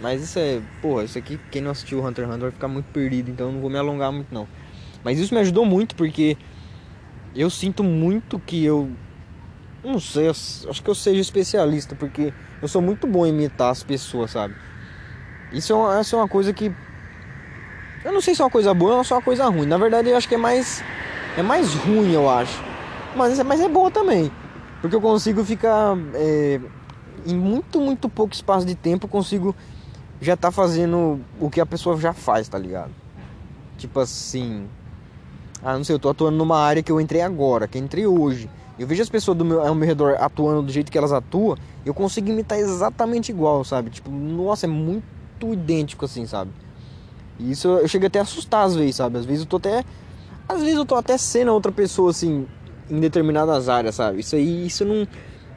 Mas 0.00 0.22
isso 0.22 0.38
é, 0.38 0.60
porra, 0.80 1.04
isso 1.04 1.16
aqui, 1.16 1.38
quem 1.50 1.62
não 1.62 1.70
assistiu 1.70 2.04
Hunter 2.04 2.24
x 2.24 2.34
Hunter 2.34 2.40
vai 2.40 2.50
ficar 2.50 2.68
muito 2.68 2.86
perdido, 2.86 3.30
então 3.30 3.46
eu 3.46 3.52
não 3.52 3.60
vou 3.60 3.70
me 3.70 3.78
alongar 3.78 4.10
muito 4.10 4.34
não. 4.34 4.48
Mas 5.04 5.18
isso 5.18 5.32
me 5.32 5.40
ajudou 5.40 5.64
muito 5.64 5.94
porque 5.94 6.36
eu 7.34 7.48
sinto 7.48 7.84
muito 7.84 8.38
que 8.38 8.64
eu. 8.64 8.90
Não 9.84 9.98
sei, 9.98 10.28
acho 10.28 10.82
que 10.82 10.88
eu 10.90 10.94
seja 10.94 11.20
especialista, 11.20 11.94
porque 11.94 12.32
eu 12.60 12.68
sou 12.68 12.82
muito 12.82 13.06
bom 13.06 13.26
em 13.26 13.30
imitar 13.30 13.70
as 13.70 13.82
pessoas, 13.82 14.32
sabe? 14.32 14.54
Isso 15.52 15.72
é 15.72 15.76
uma, 15.76 16.00
isso 16.00 16.16
é 16.16 16.18
uma 16.18 16.28
coisa 16.28 16.52
que. 16.52 16.72
Eu 18.04 18.12
não 18.12 18.20
sei 18.20 18.34
se 18.34 18.42
é 18.42 18.44
uma 18.44 18.50
coisa 18.50 18.74
boa 18.74 18.96
ou 18.96 19.04
se 19.04 19.12
é 19.12 19.16
uma 19.16 19.22
coisa 19.22 19.46
ruim. 19.48 19.66
Na 19.66 19.78
verdade, 19.78 20.08
eu 20.08 20.16
acho 20.16 20.28
que 20.28 20.34
é 20.34 20.38
mais. 20.38 20.82
É 21.36 21.42
mais 21.42 21.72
ruim, 21.74 22.12
eu 22.12 22.28
acho. 22.28 22.62
Mas, 23.14 23.38
mas 23.42 23.60
é 23.60 23.68
boa 23.68 23.90
também. 23.90 24.30
Porque 24.80 24.96
eu 24.96 25.00
consigo 25.00 25.44
ficar. 25.44 25.96
É, 26.14 26.60
em 27.24 27.36
muito, 27.36 27.80
muito 27.80 28.08
pouco 28.08 28.34
espaço 28.34 28.66
de 28.66 28.74
tempo, 28.74 29.06
eu 29.06 29.10
consigo 29.10 29.54
já 30.20 30.36
tá 30.36 30.50
fazendo 30.50 31.20
o 31.40 31.50
que 31.50 31.60
a 31.60 31.66
pessoa 31.66 31.96
já 31.96 32.12
faz, 32.12 32.48
tá 32.48 32.58
ligado? 32.58 32.90
Tipo 33.78 34.00
assim. 34.00 34.66
Ah, 35.62 35.76
não 35.76 35.84
sei, 35.84 35.94
eu 35.94 36.00
tô 36.00 36.08
atuando 36.08 36.36
numa 36.36 36.58
área 36.58 36.82
que 36.82 36.90
eu 36.90 37.00
entrei 37.00 37.22
agora, 37.22 37.68
que 37.68 37.78
eu 37.78 37.82
entrei 37.82 38.06
hoje. 38.06 38.50
Eu 38.78 38.86
vejo 38.86 39.02
as 39.02 39.08
pessoas 39.08 39.36
do 39.36 39.44
meu, 39.44 39.64
ao 39.64 39.74
meu 39.74 39.86
redor 39.86 40.16
atuando 40.18 40.62
do 40.62 40.72
jeito 40.72 40.90
que 40.90 40.98
elas 40.98 41.12
atuam, 41.12 41.56
eu 41.84 41.94
consigo 41.94 42.30
imitar 42.30 42.58
exatamente 42.58 43.30
igual, 43.30 43.62
sabe? 43.62 43.90
Tipo, 43.90 44.10
nossa, 44.10 44.66
é 44.66 44.68
muito 44.68 45.04
idêntico 45.52 46.04
assim, 46.04 46.26
sabe? 46.26 46.50
E 47.42 47.52
isso 47.52 47.68
eu 47.68 47.88
chego 47.88 48.06
até 48.06 48.18
a 48.18 48.22
assustar 48.22 48.64
às 48.64 48.74
vezes, 48.74 48.96
sabe? 48.96 49.18
Às 49.18 49.24
vezes 49.24 49.42
eu 49.42 49.46
tô 49.46 49.56
até. 49.56 49.84
Às 50.48 50.60
vezes 50.60 50.76
eu 50.76 50.84
tô 50.84 50.94
até 50.94 51.16
sendo 51.18 51.52
outra 51.52 51.72
pessoa, 51.72 52.10
assim, 52.10 52.46
em 52.90 53.00
determinadas 53.00 53.68
áreas, 53.68 53.94
sabe? 53.94 54.20
Isso 54.20 54.36
aí, 54.36 54.66
isso 54.66 54.84
não. 54.84 55.06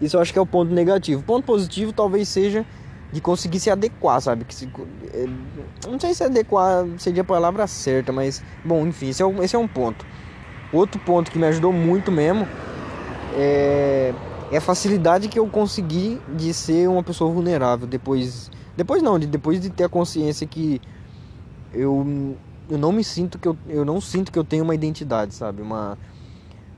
Isso 0.02 0.18
eu 0.18 0.22
acho 0.22 0.34
que 0.34 0.40
é 0.40 0.42
o 0.42 0.46
ponto 0.46 0.74
negativo. 0.74 1.22
O 1.22 1.24
ponto 1.24 1.46
positivo 1.46 1.94
talvez 1.94 2.28
seja 2.28 2.66
de 3.12 3.22
conseguir 3.22 3.60
se 3.60 3.70
adequar, 3.70 4.20
sabe? 4.20 4.44
Que 4.44 4.54
se, 4.54 4.70
é, 5.14 5.28
não 5.88 6.00
sei 6.00 6.14
se 6.14 6.24
adequar 6.24 6.86
seria 6.98 7.22
a 7.22 7.26
palavra 7.26 7.66
certa, 7.68 8.12
mas 8.12 8.44
bom, 8.64 8.86
enfim, 8.86 9.10
esse 9.10 9.24
é, 9.24 9.44
esse 9.44 9.56
é 9.56 9.60
um 9.60 9.68
ponto. 9.68 10.06
Outro 10.74 11.00
ponto 11.00 11.32
que 11.32 11.40
me 11.40 11.46
ajudou 11.48 11.72
muito 11.72 12.12
mesmo 12.12 12.48
é, 13.38 14.14
é 14.52 14.58
a 14.58 14.62
facilidade 14.62 15.28
que 15.28 15.40
eu 15.40 15.48
consegui 15.48 16.20
de 16.36 16.54
ser 16.54 16.90
uma 16.90 17.04
pessoa 17.04 17.32
vulnerável 17.32 17.88
depois, 17.88 18.52
depois 18.76 19.02
não, 19.02 19.18
de, 19.18 19.28
depois 19.28 19.62
de 19.62 19.70
ter 19.70 19.86
a 19.86 19.90
consciência 19.90 20.46
que 20.46 20.82
eu, 21.76 22.36
eu 22.70 22.78
não 22.78 22.92
me 22.92 23.04
sinto 23.04 23.38
que 23.38 23.48
eu, 23.48 23.58
eu 23.68 23.86
não 23.86 24.00
sinto 24.02 24.32
que 24.32 24.40
eu 24.40 24.44
tenho 24.44 24.64
uma 24.64 24.76
identidade, 24.76 25.34
sabe? 25.34 25.62
Uma 25.62 25.98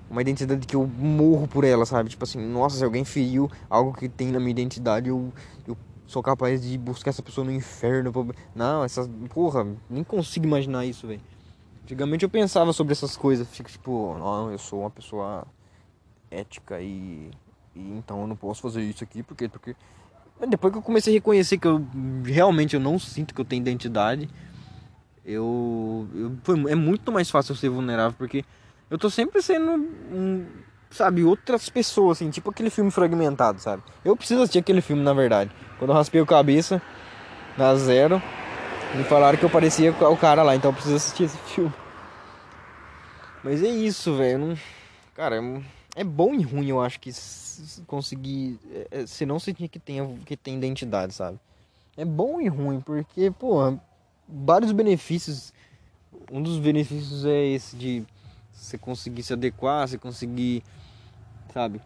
uma 0.10 0.22
identidade 0.22 0.66
que 0.66 0.76
eu 0.76 0.88
morro 0.88 1.48
por 1.48 1.64
ela, 1.64 1.86
sabe? 1.86 2.10
Tipo 2.10 2.24
assim, 2.24 2.40
nossa, 2.40 2.78
se 2.78 2.84
alguém 2.84 3.04
feriu 3.04 3.52
algo 3.70 3.94
que 3.94 4.08
tem 4.08 4.32
na 4.32 4.40
minha 4.40 4.52
identidade, 4.52 5.10
eu, 5.10 5.34
eu 5.68 5.78
sou 6.06 6.24
capaz 6.24 6.62
de 6.62 6.78
buscar 6.78 7.10
essa 7.10 7.22
pessoa 7.22 7.44
no 7.46 7.52
inferno. 7.52 8.12
Não, 8.56 8.84
essas. 8.84 9.10
Porra, 9.34 9.68
nem 9.90 10.04
consigo 10.04 10.46
imaginar 10.46 10.86
isso, 10.86 11.08
velho. 11.08 11.22
Antigamente 11.84 12.24
eu 12.24 12.30
pensava 12.30 12.72
sobre 12.74 12.94
essas 12.94 13.18
coisas. 13.18 13.48
Fico 13.50 13.70
tipo, 13.70 14.16
não, 14.18 14.52
eu 14.52 14.58
sou 14.58 14.82
uma 14.82 14.90
pessoa 14.90 15.46
ética 16.32 16.82
e, 16.82 17.30
e 17.76 17.98
então 17.98 18.22
eu 18.22 18.28
não 18.28 18.36
posso 18.36 18.62
fazer 18.62 18.82
isso 18.82 19.04
aqui 19.04 19.24
porque 19.24 19.48
porque 19.48 19.74
depois 20.50 20.72
que 20.74 20.78
eu 20.78 20.84
comecei 20.84 21.14
a 21.14 21.16
reconhecer 21.16 21.58
que 21.58 21.68
eu 21.68 21.82
realmente 22.24 22.76
eu 22.76 22.80
não 22.80 23.00
sinto 23.00 23.34
que 23.34 23.40
eu 23.42 23.46
tenho 23.46 23.62
identidade, 23.62 24.30
eu, 25.28 26.08
eu 26.16 26.38
foi, 26.42 26.72
é 26.72 26.76
muito 26.76 27.12
mais 27.12 27.30
fácil 27.30 27.52
eu 27.52 27.58
ser 27.58 27.68
vulnerável 27.68 28.16
porque 28.18 28.46
eu 28.90 28.98
tô 28.98 29.10
sempre 29.10 29.42
sendo 29.42 29.72
um, 29.72 30.46
sabe, 30.90 31.24
outras 31.24 31.70
pessoas, 31.70 32.18
assim, 32.18 32.30
tipo 32.30 32.50
aquele 32.50 32.70
filme 32.70 32.90
fragmentado, 32.90 33.60
sabe? 33.60 33.84
Eu 34.06 34.16
preciso 34.16 34.42
assistir 34.42 34.60
aquele 34.60 34.80
filme, 34.80 35.04
na 35.04 35.14
verdade. 35.14 35.52
Quando 35.78 35.92
eu 35.92 35.96
raspei 35.96 36.22
o 36.22 36.26
cabeça 36.26 36.82
na 37.58 37.76
zero, 37.76 38.22
me 38.96 39.04
falaram 39.04 39.38
que 39.38 39.44
eu 39.44 39.50
parecia 39.50 39.92
o 39.92 40.18
cara 40.18 40.44
lá, 40.44 40.56
então 40.56 40.70
eu 40.72 40.74
preciso 40.74 40.96
assistir 40.96 41.24
esse 41.24 41.38
filme. 41.54 41.74
Mas 43.44 43.62
é 43.62 43.68
isso, 43.68 44.16
velho. 44.16 44.40
Não... 44.40 44.58
Cara, 45.14 45.36
é, 45.36 45.62
é 45.98 46.04
bom 46.04 46.34
e 46.34 46.42
ruim, 46.42 46.68
eu 46.68 46.82
acho 46.82 47.00
que 47.00 47.12
conseguir. 47.86 48.60
É, 48.90 49.06
se 49.06 49.26
não 49.26 49.40
sentir 49.40 49.68
que 49.68 49.80
tem, 49.80 50.18
que 50.26 50.38
tem 50.38 50.56
identidade, 50.56 51.14
sabe? 51.14 51.38
É 51.98 52.06
bom 52.06 52.40
e 52.40 52.48
ruim, 52.48 52.80
porque, 52.80 53.32
pô, 53.32 53.78
vários 54.28 54.72
benefícios. 54.72 55.54
Um 56.32 56.42
dos 56.42 56.60
benefícios 56.60 57.26
é 57.26 57.46
esse 57.48 57.76
de 57.76 58.04
você 58.52 58.78
conseguir 58.78 59.24
se 59.24 59.34
adequar, 59.34 59.88
você 59.88 59.98
conseguir, 59.98 60.64
sabe? 61.54 61.82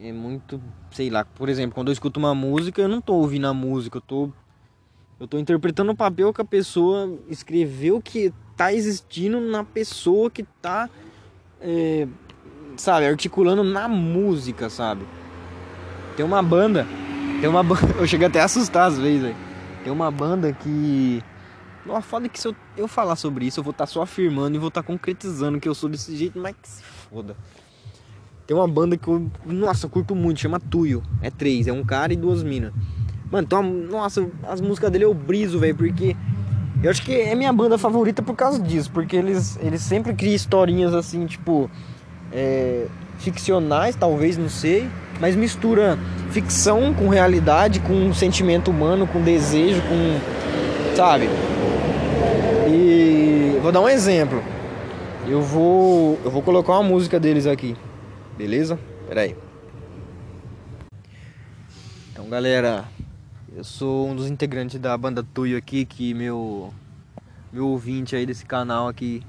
É 0.00 0.12
muito, 0.12 0.60
sei 0.90 1.08
lá, 1.08 1.24
por 1.24 1.48
exemplo, 1.48 1.74
quando 1.74 1.88
eu 1.88 1.92
escuto 1.92 2.20
uma 2.20 2.34
música, 2.34 2.82
eu 2.82 2.88
não 2.88 3.00
tô 3.00 3.14
ouvindo 3.14 3.46
a 3.46 3.54
música, 3.54 3.96
eu 3.96 4.02
tô 4.02 4.30
eu 5.18 5.26
tô 5.26 5.38
interpretando 5.38 5.92
o 5.92 5.96
papel 5.96 6.30
que 6.30 6.42
a 6.42 6.44
pessoa 6.44 7.18
escreveu 7.30 8.02
que 8.02 8.34
tá 8.54 8.70
existindo 8.70 9.40
na 9.40 9.64
pessoa 9.64 10.30
que 10.30 10.42
tá 10.60 10.90
é, 11.58 12.06
sabe, 12.76 13.06
articulando 13.06 13.64
na 13.64 13.88
música, 13.88 14.68
sabe? 14.68 15.06
Tem 16.16 16.24
uma 16.24 16.42
banda, 16.42 16.86
tem 17.40 17.48
uma 17.48 17.62
banda, 17.62 17.80
eu 17.98 18.06
cheguei 18.06 18.26
até 18.26 18.40
a 18.40 18.44
assustar 18.44 18.88
às 18.88 18.98
vezes, 18.98 19.22
véio. 19.22 19.36
Tem 19.82 19.92
uma 19.92 20.10
banda 20.10 20.52
que 20.52 21.22
nossa, 21.86 22.02
foda 22.02 22.28
que 22.28 22.38
se 22.40 22.48
eu, 22.48 22.56
eu 22.76 22.88
falar 22.88 23.16
sobre 23.16 23.46
isso, 23.46 23.60
eu 23.60 23.64
vou 23.64 23.70
estar 23.70 23.86
tá 23.86 23.92
só 23.92 24.02
afirmando 24.02 24.56
e 24.56 24.58
vou 24.58 24.68
estar 24.68 24.82
tá 24.82 24.86
concretizando 24.86 25.60
que 25.60 25.68
eu 25.68 25.74
sou 25.74 25.88
desse 25.88 26.14
jeito, 26.16 26.38
mas 26.38 26.54
que 26.60 26.68
se 26.68 26.82
foda. 26.82 27.36
Tem 28.46 28.56
uma 28.56 28.68
banda 28.68 28.96
que 28.96 29.08
eu, 29.08 29.28
nossa, 29.44 29.86
eu 29.86 29.90
curto 29.90 30.14
muito, 30.14 30.40
chama 30.40 30.60
Tuyo. 30.60 31.02
É 31.20 31.30
três, 31.30 31.66
é 31.66 31.72
um 31.72 31.84
cara 31.84 32.12
e 32.12 32.16
duas 32.16 32.42
minas. 32.42 32.72
Mano, 33.30 33.44
então, 33.44 33.62
nossa, 33.62 34.28
as 34.44 34.60
músicas 34.60 34.90
dele 34.90 35.04
eu 35.04 35.12
briso, 35.12 35.58
velho, 35.58 35.74
porque 35.74 36.16
eu 36.82 36.90
acho 36.90 37.02
que 37.02 37.12
é 37.12 37.34
minha 37.34 37.52
banda 37.52 37.76
favorita 37.76 38.22
por 38.22 38.36
causa 38.36 38.60
disso, 38.60 38.90
porque 38.92 39.16
eles, 39.16 39.58
eles 39.60 39.80
sempre 39.80 40.14
criam 40.14 40.34
historinhas 40.34 40.94
assim, 40.94 41.26
tipo, 41.26 41.68
é, 42.32 42.86
ficcionais, 43.18 43.96
talvez, 43.96 44.36
não 44.36 44.48
sei, 44.48 44.88
mas 45.20 45.34
mistura 45.34 45.98
ficção 46.30 46.94
com 46.94 47.08
realidade, 47.08 47.80
com 47.80 48.12
sentimento 48.12 48.70
humano, 48.70 49.06
com 49.06 49.20
desejo, 49.22 49.82
com. 49.82 50.96
sabe? 50.96 51.28
E 52.78 53.58
vou 53.62 53.72
dar 53.72 53.80
um 53.80 53.88
exemplo. 53.88 54.42
Eu 55.26 55.40
vou, 55.40 56.20
eu 56.22 56.30
vou 56.30 56.42
colocar 56.42 56.74
uma 56.74 56.82
música 56.82 57.18
deles 57.18 57.46
aqui, 57.46 57.74
beleza? 58.36 58.78
Pera 59.08 59.22
aí. 59.22 59.34
Então, 62.12 62.28
galera, 62.28 62.84
eu 63.56 63.64
sou 63.64 64.08
um 64.08 64.14
dos 64.14 64.28
integrantes 64.28 64.78
da 64.78 64.94
banda 64.94 65.22
Tuyo 65.22 65.56
aqui, 65.56 65.86
que 65.86 66.12
meu 66.12 66.70
meu 67.50 67.68
ouvinte 67.68 68.14
aí 68.14 68.26
desse 68.26 68.44
canal 68.44 68.88
aqui 68.88 69.22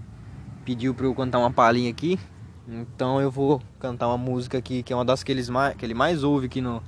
pediu 0.66 0.94
para 0.94 1.06
eu 1.06 1.16
cantar 1.16 1.40
uma 1.40 1.52
palhinha 1.52 1.90
aqui. 1.90 2.20
Então 2.68 3.22
eu 3.22 3.32
vou 3.32 3.62
cantar 3.80 4.10
uma 4.10 4.18
música 4.18 4.58
aqui 4.58 4.84
que 4.84 4.92
é 4.92 4.96
uma 4.96 5.06
das 5.06 5.24
que, 5.24 5.32
eles 5.32 5.48
mais, 5.50 5.74
que 5.78 5.86
ele 5.86 5.94
mais 5.94 6.22
ouve 6.22 6.48
aqui 6.48 6.60
no, 6.60 6.84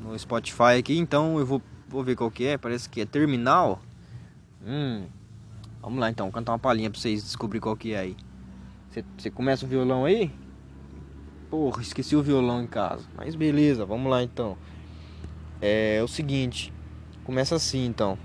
no 0.00 0.18
Spotify 0.18 0.78
aqui. 0.78 0.96
Então 0.96 1.38
eu 1.38 1.44
vou, 1.44 1.60
vou 1.86 2.02
ver 2.02 2.16
qual 2.16 2.30
que 2.30 2.46
é. 2.46 2.56
Parece 2.56 2.88
que 2.88 3.02
é 3.02 3.04
Terminal. 3.04 3.82
Hum. 4.64 5.04
Vamos 5.80 5.98
lá 5.98 6.10
então, 6.10 6.30
cantar 6.30 6.52
uma 6.52 6.58
palhinha 6.58 6.90
pra 6.90 7.00
vocês 7.00 7.22
descobrir 7.22 7.60
qual 7.60 7.76
que 7.76 7.94
é 7.94 7.98
aí. 7.98 8.16
Você 9.16 9.30
começa 9.30 9.64
o 9.64 9.68
violão 9.68 10.04
aí? 10.04 10.30
Porra, 11.48 11.80
esqueci 11.80 12.14
o 12.14 12.22
violão 12.22 12.62
em 12.62 12.66
casa. 12.66 13.04
Mas 13.16 13.34
beleza, 13.34 13.86
vamos 13.86 14.10
lá 14.10 14.22
então. 14.22 14.58
É 15.60 16.00
o 16.02 16.08
seguinte, 16.08 16.72
começa 17.24 17.56
assim 17.56 17.86
então. 17.86 18.18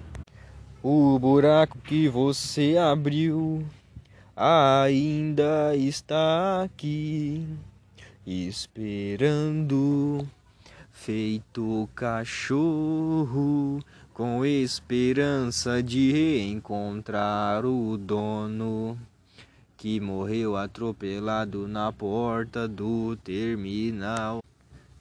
O 0.83 1.17
buraco 1.17 1.77
que 1.79 2.09
você 2.09 2.75
abriu 2.77 3.65
ainda 4.35 5.75
está 5.75 6.63
aqui, 6.63 7.47
esperando, 8.25 10.27
feito 10.91 11.89
cachorro, 11.95 13.79
com 14.15 14.45
esperança 14.45 15.83
de 15.83 16.09
reencontrar 16.09 17.65
o 17.65 17.97
dono 17.97 18.97
que 19.75 19.99
morreu 19.99 20.55
atropelado 20.55 21.67
na 21.67 21.91
porta 21.91 22.65
do 22.65 23.17
terminal. 23.17 24.39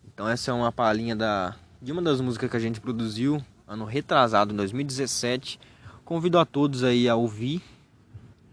Então 0.05 0.29
essa 0.29 0.50
é 0.50 0.55
uma 0.55 0.72
palhinha 0.72 1.14
da 1.14 1.55
de 1.81 1.92
uma 1.92 2.03
das 2.03 2.20
músicas 2.20 2.50
que 2.50 2.57
a 2.57 2.61
gente 2.61 2.81
produziu 2.81 3.40
ano 3.68 3.85
retrasado, 3.85 4.53
em 4.53 4.57
2017. 4.57 5.61
Convido 6.05 6.37
a 6.37 6.44
todos 6.44 6.83
aí 6.83 7.09
a 7.09 7.14
ouvir 7.14 7.62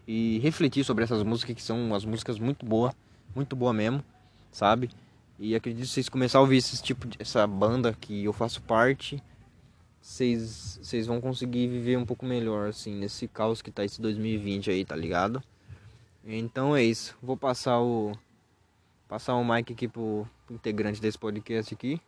e 0.07 0.37
refletir 0.43 0.83
sobre 0.83 1.03
essas 1.03 1.23
músicas 1.23 1.55
que 1.55 1.63
são 1.63 1.83
umas 1.83 2.05
músicas 2.05 2.37
muito 2.37 2.67
boas, 2.67 2.93
muito 3.33 3.55
boa 3.55 3.73
mesmo, 3.73 4.03
sabe? 4.51 4.91
E 5.39 5.55
acredito 5.55 5.87
que 5.87 5.91
vocês 5.91 6.07
começarem 6.07 6.41
a 6.41 6.43
ouvir 6.43 6.57
esse 6.57 6.79
tipo 6.83 7.07
de 7.07 7.17
essa 7.19 7.47
banda 7.47 7.97
que 7.99 8.25
eu 8.25 8.31
faço 8.31 8.61
parte, 8.61 9.23
vocês 10.01 11.05
vão 11.05 11.21
conseguir 11.21 11.67
viver 11.67 11.97
um 11.97 12.05
pouco 12.05 12.25
melhor 12.25 12.69
assim 12.69 12.95
nesse 12.95 13.27
caos 13.27 13.61
que 13.61 13.71
tá 13.71 13.85
esse 13.85 14.01
2020 14.01 14.71
aí, 14.71 14.83
tá 14.83 14.95
ligado? 14.95 15.41
Então 16.25 16.75
é 16.75 16.83
isso. 16.83 17.15
Vou 17.21 17.37
passar 17.37 17.79
o 17.79 18.13
passar 19.07 19.35
o 19.35 19.43
mic 19.43 19.71
aqui 19.71 19.87
pro 19.87 20.27
integrante 20.49 21.01
desse 21.01 21.17
podcast 21.17 21.73
aqui. 21.73 22.01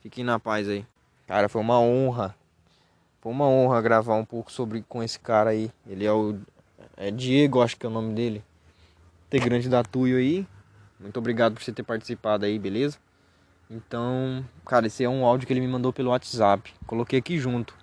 Fiquem 0.00 0.24
na 0.24 0.38
paz 0.38 0.68
aí. 0.68 0.86
Cara, 1.26 1.48
foi 1.48 1.60
uma 1.60 1.78
honra. 1.80 2.34
Foi 3.20 3.30
uma 3.30 3.46
honra 3.46 3.80
gravar 3.80 4.14
um 4.16 4.24
pouco 4.24 4.50
sobre 4.50 4.82
com 4.88 5.02
esse 5.02 5.18
cara 5.18 5.50
aí. 5.50 5.70
Ele 5.86 6.04
é 6.04 6.12
o 6.12 6.38
é 6.96 7.10
Diego, 7.10 7.62
acho 7.62 7.76
que 7.76 7.86
é 7.86 7.88
o 7.88 7.92
nome 7.92 8.14
dele. 8.14 8.42
Integrante 9.26 9.68
da 9.68 9.82
Tuyo 9.82 10.18
aí. 10.18 10.46
Muito 10.98 11.18
obrigado 11.18 11.54
por 11.54 11.62
você 11.62 11.72
ter 11.72 11.82
participado 11.82 12.44
aí, 12.44 12.58
beleza? 12.58 12.98
Então, 13.74 14.44
cara, 14.66 14.86
esse 14.86 15.02
é 15.02 15.08
um 15.08 15.24
áudio 15.24 15.46
que 15.46 15.52
ele 15.52 15.60
me 15.60 15.66
mandou 15.66 15.94
pelo 15.94 16.10
WhatsApp. 16.10 16.70
Coloquei 16.86 17.18
aqui 17.18 17.38
junto. 17.38 17.74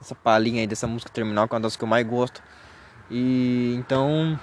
Essa 0.00 0.14
palhinha 0.14 0.60
aí 0.60 0.66
dessa 0.66 0.88
música 0.88 1.12
terminal, 1.12 1.46
que 1.46 1.54
é 1.54 1.56
uma 1.56 1.60
das 1.60 1.76
que 1.76 1.84
eu 1.84 1.88
mais 1.88 2.04
gosto. 2.04 2.42
E 3.08 3.74
então. 3.78 4.38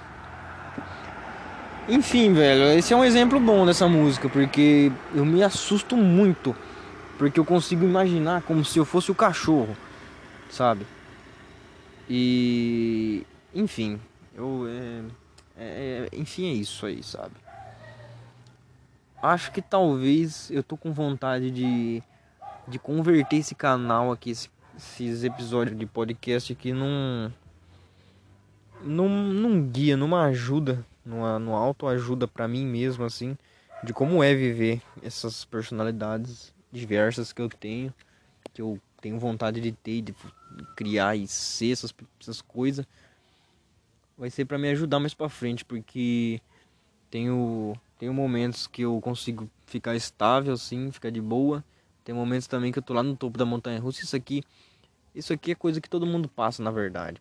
Enfim, 1.88 2.32
velho, 2.32 2.78
esse 2.78 2.94
é 2.94 2.96
um 2.96 3.04
exemplo 3.04 3.38
bom 3.38 3.66
dessa 3.66 3.86
música, 3.86 4.28
porque 4.30 4.90
eu 5.14 5.24
me 5.26 5.42
assusto 5.42 5.96
muito 5.96 6.56
porque 7.18 7.40
eu 7.40 7.44
consigo 7.44 7.84
imaginar 7.84 8.42
como 8.42 8.64
se 8.64 8.78
eu 8.78 8.84
fosse 8.84 9.10
o 9.10 9.14
cachorro, 9.14 9.76
sabe? 10.48 10.86
E. 12.08 13.26
Enfim, 13.52 14.00
eu. 14.34 14.66
É, 14.68 15.02
é, 15.58 16.08
é, 16.12 16.16
enfim, 16.16 16.50
é 16.50 16.54
isso 16.54 16.86
aí, 16.86 17.02
sabe? 17.02 17.34
Acho 19.20 19.50
que 19.50 19.60
talvez 19.60 20.48
eu 20.50 20.62
tô 20.62 20.76
com 20.76 20.92
vontade 20.92 21.50
de, 21.50 22.02
de 22.68 22.78
converter 22.78 23.36
esse 23.36 23.54
canal 23.54 24.12
aqui, 24.12 24.30
esse, 24.30 24.48
esses 24.76 25.24
episódios 25.24 25.76
de 25.76 25.86
podcast 25.86 26.52
aqui 26.52 26.72
num. 26.72 27.30
num, 28.80 29.08
num 29.08 29.68
guia, 29.68 29.96
numa 29.96 30.26
ajuda, 30.26 30.86
numa, 31.04 31.36
numa 31.38 31.58
autoajuda 31.58 32.28
para 32.28 32.46
mim 32.46 32.64
mesmo, 32.64 33.04
assim, 33.04 33.36
de 33.82 33.92
como 33.92 34.22
é 34.22 34.32
viver 34.34 34.80
essas 35.02 35.44
personalidades 35.44 36.54
diversas 36.70 37.32
que 37.32 37.42
eu 37.42 37.48
tenho, 37.48 37.92
que 38.54 38.62
eu 38.62 38.78
tenho 39.00 39.18
vontade 39.18 39.60
de 39.60 39.72
ter, 39.72 40.00
de 40.00 40.14
criar 40.76 41.16
e 41.16 41.26
ser 41.26 41.72
essas, 41.72 41.92
essas 42.20 42.40
coisas, 42.40 42.86
vai 44.16 44.30
ser 44.30 44.44
para 44.44 44.58
me 44.58 44.70
ajudar 44.70 45.00
mais 45.00 45.14
para 45.14 45.28
frente, 45.28 45.64
porque 45.64 46.40
tenho 47.10 47.74
tenho 47.98 48.14
momentos 48.14 48.66
que 48.66 48.82
eu 48.82 49.00
consigo 49.00 49.50
ficar 49.66 49.94
estável 49.96 50.54
assim, 50.54 50.90
ficar 50.90 51.10
de 51.10 51.20
boa. 51.20 51.64
Tem 52.04 52.14
momentos 52.14 52.46
também 52.46 52.72
que 52.72 52.78
eu 52.78 52.82
tô 52.82 52.94
lá 52.94 53.02
no 53.02 53.16
topo 53.16 53.36
da 53.36 53.44
montanha 53.44 53.80
russa. 53.80 54.02
Isso 54.02 54.16
aqui, 54.16 54.42
isso 55.14 55.32
aqui 55.32 55.52
é 55.52 55.54
coisa 55.54 55.80
que 55.80 55.90
todo 55.90 56.06
mundo 56.06 56.28
passa, 56.28 56.62
na 56.62 56.70
verdade. 56.70 57.20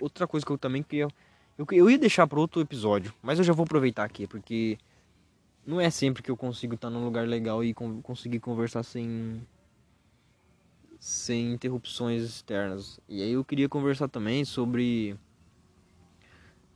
outra 0.00 0.26
coisa 0.26 0.46
que 0.46 0.52
eu 0.52 0.58
também 0.58 0.82
queria 0.82 1.08
eu, 1.56 1.66
eu 1.70 1.90
ia 1.90 1.98
deixar 1.98 2.26
para 2.26 2.40
outro 2.40 2.60
episódio, 2.60 3.14
mas 3.22 3.38
eu 3.38 3.44
já 3.44 3.52
vou 3.52 3.64
aproveitar 3.64 4.04
aqui, 4.04 4.26
porque 4.26 4.76
não 5.64 5.80
é 5.80 5.88
sempre 5.88 6.22
que 6.22 6.30
eu 6.30 6.36
consigo 6.36 6.74
estar 6.74 6.90
num 6.90 7.04
lugar 7.04 7.26
legal 7.28 7.62
e 7.62 7.72
conseguir 7.72 8.40
conversar 8.40 8.82
sem 8.82 9.40
sem 10.98 11.52
interrupções 11.52 12.22
externas. 12.22 12.98
E 13.08 13.22
aí 13.22 13.32
eu 13.32 13.44
queria 13.44 13.68
conversar 13.68 14.08
também 14.08 14.44
sobre 14.44 15.16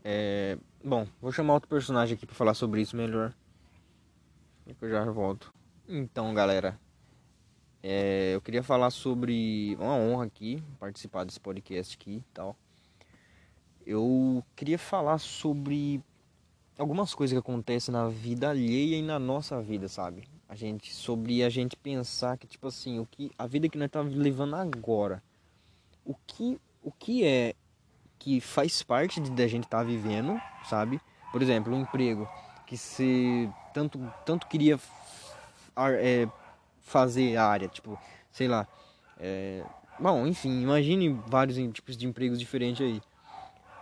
é, 0.04 0.58
bom, 0.88 1.06
vou 1.20 1.30
chamar 1.30 1.54
outro 1.54 1.68
personagem 1.68 2.16
aqui 2.16 2.24
para 2.24 2.34
falar 2.34 2.54
sobre 2.54 2.80
isso 2.80 2.96
melhor. 2.96 3.34
E 4.66 4.74
eu 4.80 4.88
já 4.88 5.04
volto. 5.04 5.52
Então, 5.86 6.32
galera, 6.32 6.78
é, 7.82 8.34
eu 8.34 8.40
queria 8.40 8.62
falar 8.62 8.90
sobre 8.90 9.76
uma 9.78 9.94
honra 9.94 10.24
aqui 10.24 10.62
participar 10.80 11.24
desse 11.24 11.38
podcast 11.38 11.94
aqui 11.94 12.16
e 12.16 12.24
tal. 12.32 12.56
Eu 13.86 14.42
queria 14.56 14.78
falar 14.78 15.18
sobre 15.18 16.02
algumas 16.78 17.14
coisas 17.14 17.34
que 17.34 17.38
acontecem 17.38 17.92
na 17.92 18.08
vida 18.08 18.48
alheia 18.48 18.96
e 18.96 19.02
na 19.02 19.18
nossa 19.18 19.60
vida, 19.60 19.88
sabe? 19.88 20.26
A 20.48 20.54
gente 20.54 20.94
sobre 20.94 21.42
a 21.42 21.50
gente 21.50 21.76
pensar 21.76 22.38
que 22.38 22.46
tipo 22.46 22.66
assim, 22.66 22.98
o 22.98 23.04
que 23.04 23.30
a 23.38 23.46
vida 23.46 23.68
que 23.68 23.76
nós 23.76 23.86
estamos 23.86 24.14
tá 24.14 24.18
levando 24.18 24.56
agora, 24.56 25.22
o 26.02 26.14
que 26.26 26.58
o 26.82 26.90
que 26.90 27.24
é 27.24 27.54
que 28.18 28.40
faz 28.40 28.82
parte 28.82 29.20
da 29.20 29.46
gente 29.46 29.64
estar 29.64 29.78
tá 29.78 29.84
vivendo, 29.84 30.40
sabe? 30.68 31.00
Por 31.30 31.42
exemplo, 31.42 31.74
o 31.74 31.80
emprego. 31.80 32.28
que 32.66 32.76
você 32.76 33.48
tanto, 33.72 33.98
tanto 34.24 34.46
queria 34.46 34.78
é, 36.00 36.28
fazer 36.80 37.36
a 37.36 37.46
área, 37.46 37.68
tipo, 37.68 37.98
sei 38.32 38.48
lá. 38.48 38.66
É, 39.18 39.62
bom, 39.98 40.26
enfim, 40.26 40.62
imagine 40.62 41.20
vários 41.26 41.56
tipos 41.72 41.96
de 41.96 42.06
empregos 42.06 42.38
diferentes 42.38 42.84
aí. 42.84 43.00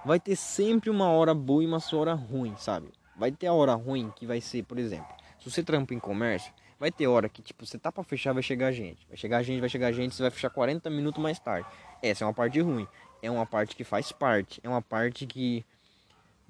Vai 0.04 0.20
ter 0.20 0.36
sempre 0.36 0.88
uma 0.90 1.08
hora 1.08 1.34
boa 1.34 1.62
e 1.64 1.66
uma 1.66 1.78
hora 1.92 2.14
ruim, 2.14 2.54
sabe? 2.58 2.92
Vai 3.16 3.32
ter 3.32 3.46
a 3.46 3.52
hora 3.52 3.74
ruim 3.74 4.12
que 4.14 4.26
vai 4.26 4.40
ser, 4.40 4.62
por 4.64 4.78
exemplo, 4.78 5.08
se 5.40 5.50
você 5.50 5.62
trampa 5.62 5.94
em 5.94 5.98
comércio, 5.98 6.52
vai 6.78 6.92
ter 6.92 7.06
hora 7.06 7.28
que, 7.28 7.42
tipo, 7.42 7.64
você 7.64 7.78
tá 7.78 7.90
pra 7.90 8.04
fechar, 8.04 8.32
vai 8.32 8.42
chegar 8.42 8.70
gente. 8.72 9.06
Vai 9.08 9.16
chegar 9.16 9.42
gente, 9.42 9.60
vai 9.60 9.68
chegar 9.68 9.92
gente, 9.92 10.14
você 10.14 10.22
vai 10.22 10.30
fechar 10.30 10.50
40 10.50 10.88
minutos 10.90 11.22
mais 11.22 11.38
tarde. 11.38 11.66
Essa 12.02 12.24
é 12.24 12.26
uma 12.26 12.34
parte 12.34 12.60
ruim. 12.60 12.86
É 13.22 13.30
uma 13.30 13.46
parte 13.46 13.74
que 13.74 13.84
faz 13.84 14.12
parte. 14.12 14.60
É 14.62 14.68
uma 14.68 14.82
parte 14.82 15.26
que. 15.26 15.64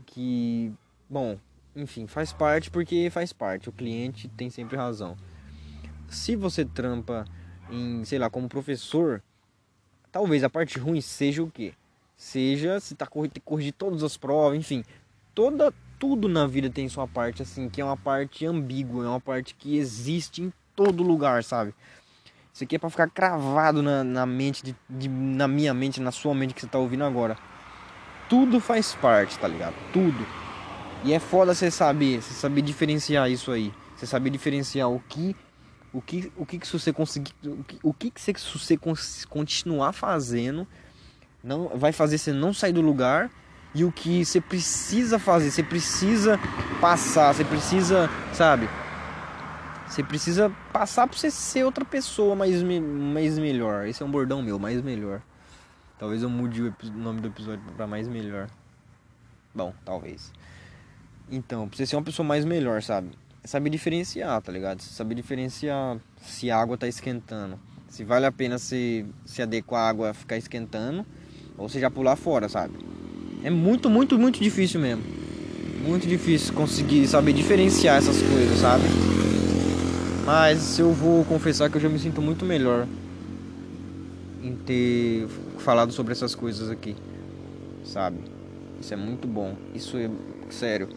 Que. 0.05 0.73
Bom, 1.09 1.39
enfim, 1.75 2.07
faz 2.07 2.33
parte 2.33 2.71
porque 2.71 3.09
faz 3.11 3.33
parte. 3.33 3.69
O 3.69 3.73
cliente 3.73 4.29
tem 4.29 4.51
sempre 4.51 4.77
razão. 4.77 5.17
Se 6.09 6.37
você 6.37 6.65
trampa 6.65 7.25
em, 7.71 8.05
sei 8.05 8.19
lá, 8.19 8.31
como 8.31 8.49
professor, 8.49 9.23
talvez 10.11 10.43
a 10.45 10.51
parte 10.51 10.79
ruim 10.79 11.01
seja 11.01 11.43
o 11.43 11.51
quê? 11.51 11.75
Seja 12.17 12.81
se 12.81 12.95
tá 12.95 13.07
que 13.07 13.41
corrigir 13.41 13.73
todas 13.73 14.03
as 14.03 14.17
provas, 14.17 14.59
enfim, 14.59 14.85
toda 15.35 15.73
tudo 15.99 16.29
na 16.29 16.47
vida 16.47 16.71
tem 16.71 16.89
sua 16.89 17.07
parte 17.07 17.43
assim, 17.43 17.69
que 17.69 17.81
é 17.81 17.85
uma 17.85 17.97
parte 17.97 18.47
ambígua, 18.47 19.05
é 19.05 19.09
uma 19.09 19.21
parte 19.21 19.55
que 19.55 19.77
existe 19.77 20.43
em 20.43 20.53
todo 20.75 21.03
lugar, 21.03 21.43
sabe? 21.43 21.75
Isso 22.57 22.65
aqui 22.65 22.77
é 22.77 22.79
para 22.79 22.89
ficar 22.89 23.11
cravado 23.11 23.83
na, 23.83 24.03
na 24.03 24.25
mente 24.25 24.65
de, 24.65 24.75
de, 24.89 25.11
na 25.11 25.47
minha 25.47 25.75
mente, 25.75 26.01
na 26.01 26.11
sua 26.11 26.35
mente 26.35 26.55
que 26.55 26.63
você 26.63 26.67
tá 26.67 26.79
ouvindo 26.79 27.05
agora. 27.05 27.37
Tudo 28.31 28.61
faz 28.61 28.95
parte, 28.95 29.39
tá 29.39 29.47
ligado? 29.47 29.75
Tudo. 29.93 30.27
E 31.05 31.13
é 31.13 31.19
foda 31.19 31.55
você 31.55 31.71
saber, 31.71 32.23
você 32.23 32.33
saber 32.33 32.63
diferenciar 32.63 33.31
isso 33.31 33.53
aí. 33.53 33.75
Você 33.95 34.07
saber 34.07 34.31
diferenciar 34.31 34.89
o 34.91 34.99
que 35.07 35.37
o 35.93 36.01
que 36.01 36.33
o 36.35 36.47
que, 36.47 36.59
que 36.59 36.67
você 36.67 36.95
conseguir 36.95 37.35
o 37.45 37.63
que, 37.63 37.79
o 37.83 37.93
que, 37.93 38.11
que 38.11 38.19
você, 38.19 38.33
você 38.33 38.79
continuar 39.29 39.93
fazendo 39.93 40.67
não 41.45 41.69
vai 41.75 41.93
fazer 41.93 42.17
você 42.17 42.33
não 42.33 42.55
sair 42.55 42.73
do 42.73 42.81
lugar 42.81 43.31
e 43.75 43.85
o 43.85 43.93
que 43.93 44.25
você 44.25 44.41
precisa 44.41 45.19
fazer, 45.19 45.51
você 45.51 45.63
precisa 45.63 46.41
passar, 46.81 47.35
você 47.35 47.45
precisa, 47.45 48.09
sabe? 48.33 48.67
Você 49.89 50.03
precisa 50.03 50.51
passar 50.73 51.07
para 51.07 51.17
você 51.17 51.31
ser 51.31 51.65
outra 51.65 51.85
pessoa 51.85 52.35
mais, 52.35 52.63
mais 52.63 53.39
melhor. 53.39 53.87
Esse 53.87 54.03
é 54.03 54.07
um 54.07 54.11
bordão 54.11 54.43
meu, 54.43 54.59
mais 54.59 54.83
melhor. 54.83 55.23
Talvez 55.99 56.23
eu 56.23 56.29
mude 56.29 56.63
o 56.63 56.75
nome 56.95 57.21
do 57.21 57.29
episódio 57.29 57.63
para 57.77 57.87
mais 57.87 58.09
melhor. 58.09 58.49
Bom, 59.55 59.73
talvez. 59.85 60.33
Então, 61.31 61.69
pra 61.69 61.77
você 61.77 61.87
ser 61.87 61.97
uma 61.97 62.03
pessoa 62.03 62.27
mais 62.27 62.45
melhor, 62.45 62.83
sabe? 62.83 63.11
É 63.43 63.47
saber 63.47 63.71
diferenciar, 63.71 64.43
tá 64.43 64.53
ligado? 64.53 64.81
Saber 64.83 65.15
diferenciar 65.15 65.97
se 66.21 66.51
a 66.51 66.59
água 66.59 66.77
tá 66.77 66.87
esquentando. 66.87 67.59
Se 67.89 68.05
vale 68.05 68.27
a 68.27 68.33
pena 68.33 68.59
se, 68.59 69.07
se 69.25 69.41
adequar 69.41 69.83
a 69.83 69.89
água 69.89 70.13
ficar 70.13 70.37
esquentando 70.37 71.07
ou 71.57 71.69
se 71.69 71.81
já 71.81 71.91
pular 71.91 72.17
fora, 72.17 72.49
sabe? 72.49 72.75
É 73.43 73.51
muito, 73.51 73.89
muito, 73.89 74.19
muito 74.19 74.41
difícil 74.41 74.81
mesmo. 74.81 75.05
Muito 75.83 76.07
difícil 76.07 76.53
conseguir 76.53 77.07
saber 77.07 77.33
diferenciar 77.33 77.97
essas 77.97 78.21
coisas, 78.21 78.59
sabe? 78.59 78.85
Mas 80.27 80.77
eu 80.77 80.91
vou 80.91 81.25
confessar 81.25 81.71
que 81.71 81.77
eu 81.77 81.81
já 81.81 81.89
me 81.89 82.01
sinto 82.01 82.21
muito 82.21 82.45
melhor 82.45 82.85
em 84.43 84.57
ter 84.57 85.29
falado 85.59 85.93
sobre 85.93 86.11
essas 86.11 86.35
coisas 86.35 86.69
aqui, 86.69 86.97
sabe? 87.85 88.19
Isso 88.81 88.93
é 88.93 88.97
muito 88.97 89.29
bom. 89.29 89.55
Isso 89.73 89.97
é 89.97 90.11
sério. 90.51 90.89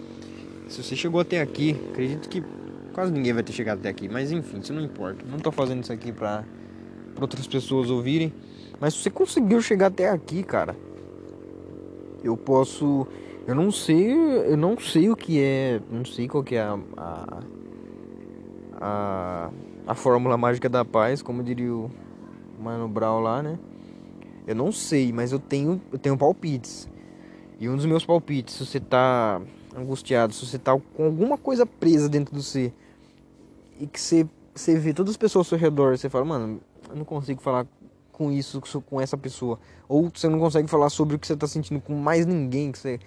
Se 0.68 0.82
você 0.82 0.96
chegou 0.96 1.22
até 1.22 1.42
aqui, 1.42 1.80
acredito 1.92 2.28
que 2.28 2.44
quase 2.92 3.12
ninguém 3.12 3.32
vai 3.32 3.44
ter 3.44 3.54
chegado 3.54 3.78
até 3.78 3.89
aqui, 3.89 4.10
mas 4.10 4.32
enfim, 4.32 4.62
isso 4.62 4.74
não 4.74 4.82
importa. 4.82 5.24
Não 5.30 5.38
tô 5.38 5.52
fazendo 5.52 5.84
isso 5.84 5.94
aqui 5.94 6.12
pra, 6.12 6.44
pra 7.13 7.24
outras 7.24 7.46
pessoas 7.46 7.92
ouvirem. 7.92 8.34
Mas 8.80 8.96
se 8.96 9.04
você 9.04 9.12
conseguiu 9.12 9.62
chegar 9.62 9.88
até 9.88 10.10
aqui, 10.10 10.42
cara, 10.42 10.76
eu 12.24 12.36
posso. 12.36 13.06
Eu 13.46 13.54
não 13.54 13.72
sei. 13.72 14.12
Eu 14.12 14.58
não 14.58 14.76
sei 14.80 15.08
o 15.08 15.15
que 15.15 15.39
é. 15.39 15.80
Não 15.92 16.04
sei 16.04 16.28
qual 16.28 16.44
que 16.44 16.56
é 16.56 16.62
a. 16.62 16.80
a, 16.98 17.44
a, 18.80 19.52
a 19.86 19.94
fórmula 19.94 20.38
mágica 20.38 20.70
da 20.70 20.86
paz, 20.86 21.22
como 21.22 21.44
diria 21.44 21.74
o 21.74 21.92
Mano 22.60 22.88
Brown 22.88 23.20
lá, 23.20 23.44
né? 23.44 23.60
Eu 24.48 24.56
não 24.56 24.72
sei, 24.72 25.12
mas 25.12 25.32
eu 25.32 25.39
tenho, 25.39 25.82
eu 25.92 26.00
tenho 26.00 26.18
palpites. 26.18 26.88
E 27.60 27.68
um 27.68 27.76
dos 27.76 27.86
meus 27.86 28.06
palpites, 28.06 28.56
se 28.56 28.65
você 28.65 28.80
tá 28.80 29.42
angustiado, 29.76 30.34
se 30.34 30.46
você 30.46 30.58
tá 30.58 30.80
com 30.96 31.06
alguma 31.06 31.38
coisa 31.38 31.65
presa 31.65 32.10
dentro 32.10 32.34
do 32.34 32.42
você 32.42 32.74
e 33.80 33.86
que 33.86 34.00
você, 34.00 34.28
você 34.56 34.78
vê 34.78 34.94
todas 34.94 35.12
as 35.12 35.18
pessoas 35.18 35.46
ao 35.46 35.50
seu 35.50 35.58
redor, 35.58 35.98
você 35.98 36.10
fala, 36.10 36.26
mano, 36.26 36.62
eu 36.89 36.96
não 36.96 37.06
consigo 37.06 37.42
falar 37.42 37.68
com 38.12 38.32
isso, 38.32 38.62
com 38.86 39.00
essa 39.00 39.18
pessoa. 39.18 39.60
Ou 39.88 40.10
você 40.13 40.28
não 40.28 40.39
consegue 40.39 40.68
falar 40.68 40.89
sobre 40.89 41.15
o 41.15 41.20
que 41.20 41.28
você 41.28 41.36
tá 41.36 41.48
sentindo 41.48 41.80
com 41.80 41.94
mais 41.94 42.26
ninguém 42.26 42.72
que 42.72 42.80
você 42.80 43.00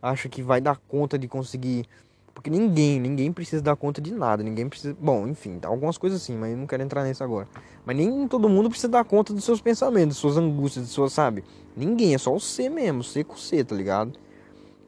acha 0.00 0.28
que 0.28 0.42
vai 0.42 0.60
dar 0.60 0.76
conta 0.76 1.18
de 1.18 1.26
conseguir. 1.26 1.86
Porque 2.34 2.48
ninguém, 2.48 2.98
ninguém 3.00 3.32
precisa 3.32 3.62
dar 3.62 3.76
conta 3.76 4.00
de 4.00 4.12
nada, 4.12 4.42
ninguém 4.42 4.68
precisa. 4.68 4.96
Bom, 4.98 5.26
enfim, 5.26 5.58
algumas 5.62 5.98
coisas 5.98 6.22
assim, 6.22 6.36
mas 6.36 6.56
não 6.56 6.66
quero 6.66 6.82
entrar 6.82 7.04
nisso 7.04 7.22
agora. 7.22 7.48
Mas 7.84 7.96
nem 7.96 8.26
todo 8.28 8.48
mundo 8.48 8.70
precisa 8.70 8.88
dar 8.88 9.04
conta 9.04 9.34
dos 9.34 9.44
seus 9.44 9.60
pensamentos, 9.60 10.16
suas 10.16 10.36
angústias, 10.36 10.86
de 10.86 10.90
suas, 10.92 11.12
sabe? 11.12 11.44
Ninguém, 11.76 12.14
é 12.14 12.18
só 12.18 12.32
você 12.32 12.68
mesmo, 12.68 13.02
você 13.02 13.24
com 13.24 13.36
você, 13.36 13.64
tá 13.64 13.74
ligado? 13.74 14.18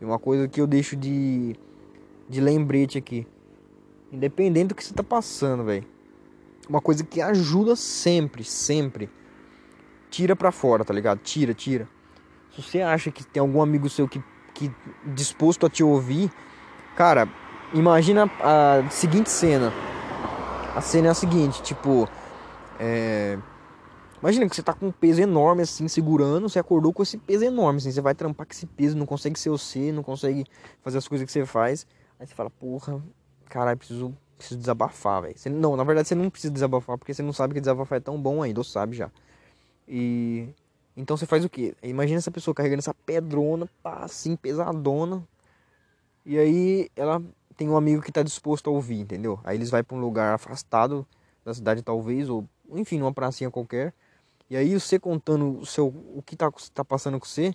E 0.00 0.05
uma 0.05 0.18
coisa 0.18 0.48
que 0.48 0.61
eu 0.61 0.66
deixo 0.66 0.96
de, 0.96 1.55
de 2.28 2.40
lembrete 2.40 2.96
aqui. 2.96 3.26
Independente 4.11 4.68
do 4.68 4.74
que 4.74 4.85
você 4.85 4.94
tá 4.94 5.02
passando, 5.02 5.64
velho. 5.64 5.87
Uma 6.68 6.81
coisa 6.81 7.05
que 7.05 7.20
ajuda 7.20 7.74
sempre, 7.76 8.44
sempre. 8.44 9.11
Tira 10.11 10.37
pra 10.37 10.52
fora, 10.52 10.85
tá 10.85 10.92
ligado? 10.92 11.18
Tira, 11.18 11.55
tira. 11.55 11.88
Se 12.55 12.62
você 12.62 12.81
acha 12.81 13.11
que 13.11 13.24
tem 13.24 13.40
algum 13.40 13.62
amigo 13.62 13.88
seu 13.88 14.07
que, 14.07 14.22
que 14.55 14.70
disposto 15.14 15.66
a 15.66 15.70
te 15.70 15.83
ouvir, 15.83 16.31
cara, 16.96 17.28
imagina 17.72 18.31
a 18.40 18.88
seguinte 18.90 19.31
cena. 19.31 19.72
A 20.74 20.81
cena 20.81 21.09
é 21.09 21.11
a 21.11 21.14
seguinte, 21.14 21.62
tipo, 21.62 22.09
é, 22.78 23.38
Imagina 24.22 24.48
que 24.48 24.55
você 24.55 24.62
tá 24.62 24.72
com 24.72 24.87
um 24.87 24.92
peso 24.92 25.20
enorme 25.20 25.62
assim, 25.62 25.88
segurando, 25.88 26.48
você 26.48 26.61
acordou 26.61 26.92
com 26.92 27.02
esse 27.02 27.18
peso 27.18 27.44
enorme, 27.44 27.78
assim, 27.78 27.90
você 27.90 28.00
vai 28.00 28.14
trampar 28.14 28.46
com 28.46 28.52
esse 28.52 28.66
peso, 28.66 28.96
não 28.96 29.05
consegue 29.05 29.37
ser 29.37 29.50
você, 29.50 29.90
não 29.90 30.05
consegue 30.05 30.46
fazer 30.81 30.98
as 30.98 31.09
coisas 31.09 31.26
que 31.26 31.33
você 31.33 31.44
faz. 31.44 31.85
Aí 32.20 32.26
você 32.26 32.33
fala, 32.33 32.48
porra, 32.48 33.02
caralho, 33.46 33.76
preciso, 33.76 34.16
preciso 34.38 34.61
desabafar, 34.61 35.22
velho. 35.22 35.35
Não, 35.50 35.76
na 35.76 35.83
verdade 35.83 36.07
você 36.07 36.14
não 36.14 36.31
precisa 36.31 36.52
desabafar, 36.52 36.96
porque 36.96 37.12
você 37.12 37.20
não 37.20 37.33
sabe 37.33 37.52
que 37.52 37.59
desabafar 37.61 37.96
é 37.96 38.00
tão 38.00 38.16
bom 38.16 38.40
ainda, 38.40 38.61
ou 38.61 38.64
sabe 38.64 38.94
já. 38.94 39.11
E 39.88 40.48
então 40.96 41.16
você 41.16 41.26
faz 41.26 41.44
o 41.44 41.48
quê? 41.48 41.74
Imagina 41.83 42.18
essa 42.18 42.31
pessoa 42.31 42.55
carregando 42.55 42.78
essa 42.78 42.94
pedrona, 42.94 43.68
pá, 43.83 44.05
assim, 44.05 44.37
pesadona. 44.37 45.20
E 46.24 46.38
aí 46.38 46.88
ela 46.94 47.22
tem 47.56 47.68
um 47.68 47.76
amigo 47.76 48.02
que 48.02 48.12
tá 48.12 48.22
disposto 48.22 48.68
a 48.68 48.72
ouvir, 48.72 49.00
entendeu? 49.00 49.38
Aí 49.44 49.56
eles 49.56 49.70
vão 49.70 49.82
para 49.82 49.96
um 49.96 50.00
lugar 50.00 50.35
afastado 50.35 51.06
da 51.44 51.52
cidade 51.52 51.82
talvez, 51.82 52.28
ou 52.28 52.46
enfim, 52.70 52.98
numa 52.98 53.12
pracinha 53.12 53.50
qualquer. 53.50 53.92
E 54.48 54.56
aí 54.56 54.78
você 54.78 54.98
contando 54.98 55.58
o 55.58 55.66
seu 55.66 55.88
o 55.88 56.22
que 56.24 56.37
tá, 56.37 56.50
tá 56.74 56.85
passando 56.85 57.18
com 57.18 57.26
você, 57.26 57.54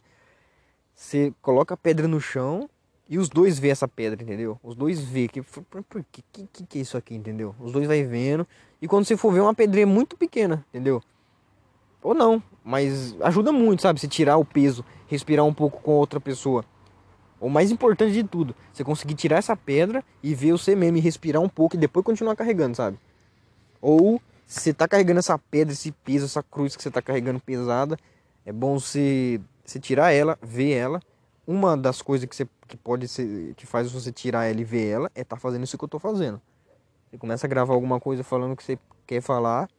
você 0.94 1.34
coloca 1.42 1.74
a 1.74 1.78
pedra 1.78 2.08
no 2.08 2.20
chão 2.20 2.70
e 3.10 3.18
os 3.18 3.30
dois 3.30 3.58
vê 3.58 3.70
essa 3.70 3.88
pedra, 3.88 4.22
entendeu? 4.22 4.60
Os 4.62 4.76
dois 4.76 5.00
vê 5.00 5.28
que 5.28 5.42
que, 5.42 6.48
que 6.52 6.66
que 6.66 6.78
é 6.80 6.82
isso 6.82 6.98
aqui, 6.98 7.16
entendeu? 7.16 7.56
Os 7.60 7.72
dois 7.72 7.88
vai 7.88 8.04
vendo 8.04 8.48
e 8.82 8.88
quando 8.88 9.06
você 9.06 9.16
for 9.16 9.32
ver 9.32 9.42
uma 9.42 9.54
pedrinha 9.54 9.88
muito 9.88 10.18
pequena, 10.18 10.66
entendeu? 10.70 11.02
Ou 12.02 12.14
não, 12.14 12.42
mas 12.64 13.16
ajuda 13.22 13.52
muito, 13.52 13.82
sabe? 13.82 14.00
Se 14.00 14.08
tirar 14.08 14.38
o 14.38 14.46
peso, 14.46 14.84
respirar 15.08 15.46
um 15.46 15.54
pouco 15.54 15.82
com 15.82 15.92
outra 15.92 16.20
pessoa. 16.20 16.64
O 17.40 17.50
mais 17.50 17.72
importante 17.72 18.14
de 18.14 18.24
tudo, 18.24 18.56
você 18.74 18.84
conseguir 18.84 19.14
tirar 19.14 19.38
essa 19.38 19.56
pedra 19.56 20.04
e 20.24 20.34
ver 20.34 20.54
você 20.54 20.76
mesmo 20.76 20.98
e 20.98 21.00
respirar 21.00 21.42
um 21.42 21.50
pouco 21.50 21.76
e 21.76 21.80
depois 21.80 22.06
continuar 22.06 22.36
carregando, 22.36 22.76
sabe? 22.76 23.00
Ou 23.80 24.20
você 24.46 24.74
tá 24.74 24.88
carregando 24.88 25.20
essa 25.20 25.38
pedra, 25.38 25.74
esse 25.74 25.92
peso, 25.92 26.26
essa 26.26 26.42
cruz 26.42 26.76
que 26.76 26.82
você 26.82 26.90
tá 26.90 27.02
carregando 27.02 27.40
pesada, 27.40 27.98
é 28.46 28.52
bom 28.52 28.80
você, 28.80 29.40
você 29.64 29.80
tirar 29.80 30.12
ela, 30.12 30.40
ver 30.42 30.72
ela. 30.72 31.02
Uma 31.46 31.78
das 31.78 32.02
coisas 32.02 32.28
que, 32.28 32.36
você, 32.36 32.48
que 32.68 32.76
pode 32.76 33.08
ser, 33.08 33.54
que 33.56 33.66
faz 33.66 33.92
você 33.92 34.12
tirar 34.12 34.46
ela 34.46 34.60
e 34.60 34.64
ver 34.64 34.88
ela, 34.88 35.12
é 35.14 35.24
tá 35.24 35.38
fazendo 35.38 35.64
isso 35.64 35.78
que 35.78 35.84
eu 35.84 35.90
tô 35.90 36.00
fazendo. 36.00 36.42
Você 37.10 37.18
começa 37.18 37.46
a 37.46 37.50
gravar 37.50 37.74
alguma 37.74 38.00
coisa 38.00 38.24
falando 38.24 38.56
que 38.56 38.64
você 38.64 38.80
quer 39.06 39.22
falar, 39.22 39.70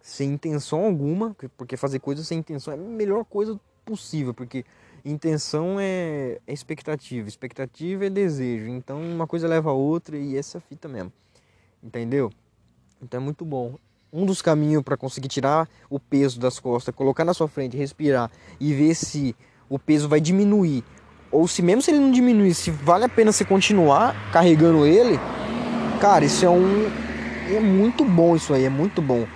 sem 0.00 0.32
intenção 0.32 0.84
alguma, 0.84 1.36
porque 1.56 1.76
fazer 1.76 1.98
coisas 1.98 2.26
sem 2.26 2.38
intenção 2.38 2.72
é 2.72 2.76
a 2.76 2.80
melhor 2.80 3.24
coisa 3.24 3.60
possível, 3.84 4.32
porque 4.32 4.64
intenção 5.04 5.78
é, 5.80 6.38
é 6.46 6.52
expectativa, 6.52 7.28
expectativa 7.28 8.06
é 8.06 8.10
desejo, 8.10 8.68
então 8.68 9.00
uma 9.00 9.26
coisa 9.26 9.48
leva 9.48 9.70
a 9.70 9.72
outra 9.72 10.16
e 10.16 10.36
essa 10.36 10.58
é 10.58 10.60
fita 10.60 10.88
mesmo, 10.88 11.12
entendeu? 11.82 12.30
Então 13.02 13.20
é 13.20 13.22
muito 13.22 13.44
bom 13.44 13.76
um 14.12 14.24
dos 14.24 14.40
caminhos 14.40 14.82
para 14.82 14.96
conseguir 14.96 15.28
tirar 15.28 15.68
o 15.90 16.00
peso 16.00 16.40
das 16.40 16.58
costas, 16.58 16.94
colocar 16.94 17.24
na 17.24 17.34
sua 17.34 17.48
frente, 17.48 17.76
respirar 17.76 18.30
e 18.58 18.72
ver 18.72 18.94
se 18.94 19.36
o 19.68 19.78
peso 19.78 20.08
vai 20.08 20.20
diminuir 20.20 20.82
ou 21.30 21.46
se 21.46 21.60
mesmo 21.60 21.82
se 21.82 21.90
ele 21.90 22.00
não 22.00 22.10
diminuir, 22.10 22.54
se 22.54 22.70
vale 22.70 23.04
a 23.04 23.08
pena 23.08 23.32
você 23.32 23.44
continuar 23.44 24.30
carregando 24.32 24.86
ele, 24.86 25.18
cara, 26.00 26.24
isso 26.24 26.44
é 26.44 26.48
um 26.48 26.90
é 27.50 27.60
muito 27.60 28.04
bom 28.04 28.36
isso 28.36 28.52
aí, 28.52 28.64
é 28.64 28.70
muito 28.70 29.00
bom. 29.00 29.26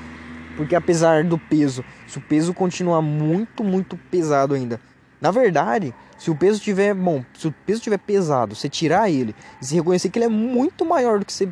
Porque 0.57 0.75
apesar 0.75 1.25
do 1.25 1.39
peso, 1.39 1.85
se 2.07 2.19
o 2.19 2.21
peso 2.21 2.53
continuar 2.53 3.01
muito, 3.01 3.65
muito 3.65 3.97
pesado 4.11 4.55
ainda. 4.55 4.79
Na 5.23 5.31
verdade, 5.31 5.95
se 6.19 6.33
o 6.33 6.37
peso 6.37 6.61
tiver, 6.61 6.93
bom, 6.93 7.25
se 7.39 7.47
o 7.47 7.53
peso 7.53 7.81
tiver 7.81 7.99
pesado, 7.99 8.57
você 8.57 8.69
tirar 8.69 9.09
ele 9.09 9.37
e 9.61 9.65
se 9.65 9.73
reconhecer 9.77 10.11
que 10.11 10.19
ele 10.19 10.27
é 10.27 10.29
muito 10.29 10.85
maior 10.85 11.21
do 11.21 11.25
que 11.25 11.33
você 11.33 11.47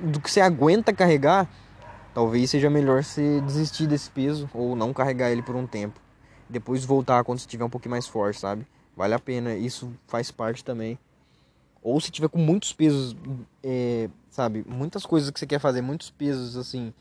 do 0.00 0.18
que 0.18 0.30
você 0.30 0.40
aguenta 0.40 0.90
carregar, 0.90 1.46
talvez 2.14 2.48
seja 2.48 2.70
melhor 2.70 3.04
você 3.04 3.38
desistir 3.42 3.86
desse 3.86 4.08
peso 4.08 4.48
ou 4.54 4.74
não 4.74 4.94
carregar 4.94 5.30
ele 5.30 5.42
por 5.42 5.54
um 5.54 5.66
tempo. 5.66 6.00
Depois 6.48 6.86
voltar 6.86 7.22
quando 7.22 7.38
você 7.38 7.42
estiver 7.42 7.66
um 7.66 7.68
pouquinho 7.68 7.90
mais 7.90 8.06
forte, 8.06 8.40
sabe? 8.40 8.66
Vale 8.96 9.12
a 9.12 9.18
pena, 9.18 9.54
isso 9.54 9.92
faz 10.06 10.30
parte 10.30 10.64
também. 10.64 10.98
Ou 11.82 12.00
se 12.00 12.10
tiver 12.10 12.28
com 12.28 12.38
muitos 12.38 12.72
pesos, 12.72 13.14
é, 13.62 14.08
sabe? 14.30 14.64
Muitas 14.66 15.04
coisas 15.04 15.30
que 15.30 15.38
você 15.38 15.46
quer 15.46 15.58
fazer, 15.58 15.82
muitos 15.82 16.10
pesos 16.10 16.56
assim, 16.56 16.94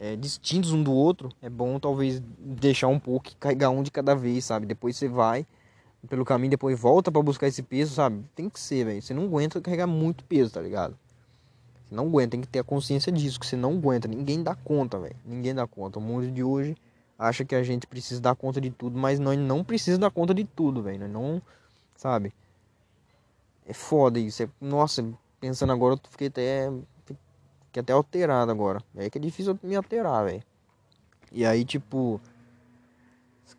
é, 0.00 0.16
distintos 0.16 0.72
um 0.72 0.82
do 0.82 0.92
outro, 0.92 1.30
é 1.42 1.50
bom 1.50 1.78
talvez 1.78 2.22
deixar 2.38 2.88
um 2.88 2.98
pouco 2.98 3.28
e 3.28 3.34
carregar 3.34 3.68
um 3.68 3.82
de 3.82 3.90
cada 3.90 4.14
vez, 4.14 4.46
sabe? 4.46 4.64
Depois 4.64 4.96
você 4.96 5.06
vai 5.06 5.46
pelo 6.08 6.24
caminho, 6.24 6.50
depois 6.50 6.80
volta 6.80 7.12
para 7.12 7.22
buscar 7.22 7.46
esse 7.46 7.62
peso, 7.62 7.94
sabe? 7.94 8.24
Tem 8.34 8.48
que 8.48 8.58
ser, 8.58 8.86
velho. 8.86 9.02
Você 9.02 9.12
não 9.12 9.24
aguenta 9.24 9.60
carregar 9.60 9.86
muito 9.86 10.24
peso, 10.24 10.50
tá 10.50 10.60
ligado? 10.60 10.96
Você 11.86 11.94
não 11.94 12.06
aguenta, 12.06 12.30
tem 12.30 12.40
que 12.40 12.48
ter 12.48 12.60
a 12.60 12.64
consciência 12.64 13.12
disso, 13.12 13.38
que 13.38 13.46
você 13.46 13.56
não 13.56 13.74
aguenta. 13.74 14.08
Ninguém 14.08 14.42
dá 14.42 14.54
conta, 14.54 14.98
velho. 14.98 15.16
Ninguém 15.26 15.54
dá 15.54 15.66
conta. 15.66 15.98
O 15.98 16.02
mundo 16.02 16.30
de 16.30 16.42
hoje 16.42 16.74
acha 17.18 17.44
que 17.44 17.54
a 17.54 17.62
gente 17.62 17.86
precisa 17.86 18.18
dar 18.18 18.34
conta 18.34 18.58
de 18.58 18.70
tudo, 18.70 18.98
mas 18.98 19.18
nós 19.18 19.38
não 19.38 19.62
precisa 19.62 19.98
dar 19.98 20.10
conta 20.10 20.32
de 20.32 20.44
tudo, 20.44 20.82
velho. 20.82 21.06
Não, 21.06 21.42
sabe? 21.94 22.32
É 23.66 23.74
foda 23.74 24.18
isso. 24.18 24.42
É, 24.42 24.48
nossa, 24.58 25.06
pensando 25.38 25.72
agora, 25.74 25.94
eu 25.94 26.00
fiquei 26.10 26.28
até 26.28 26.72
fiquei 27.70 27.80
até 27.80 27.92
alterado 27.92 28.50
agora. 28.50 28.82
É 28.96 29.08
que 29.08 29.16
é 29.16 29.20
difícil 29.20 29.58
me 29.62 29.76
alterar, 29.76 30.24
velho. 30.26 30.42
E 31.32 31.46
aí, 31.46 31.64
tipo, 31.64 32.20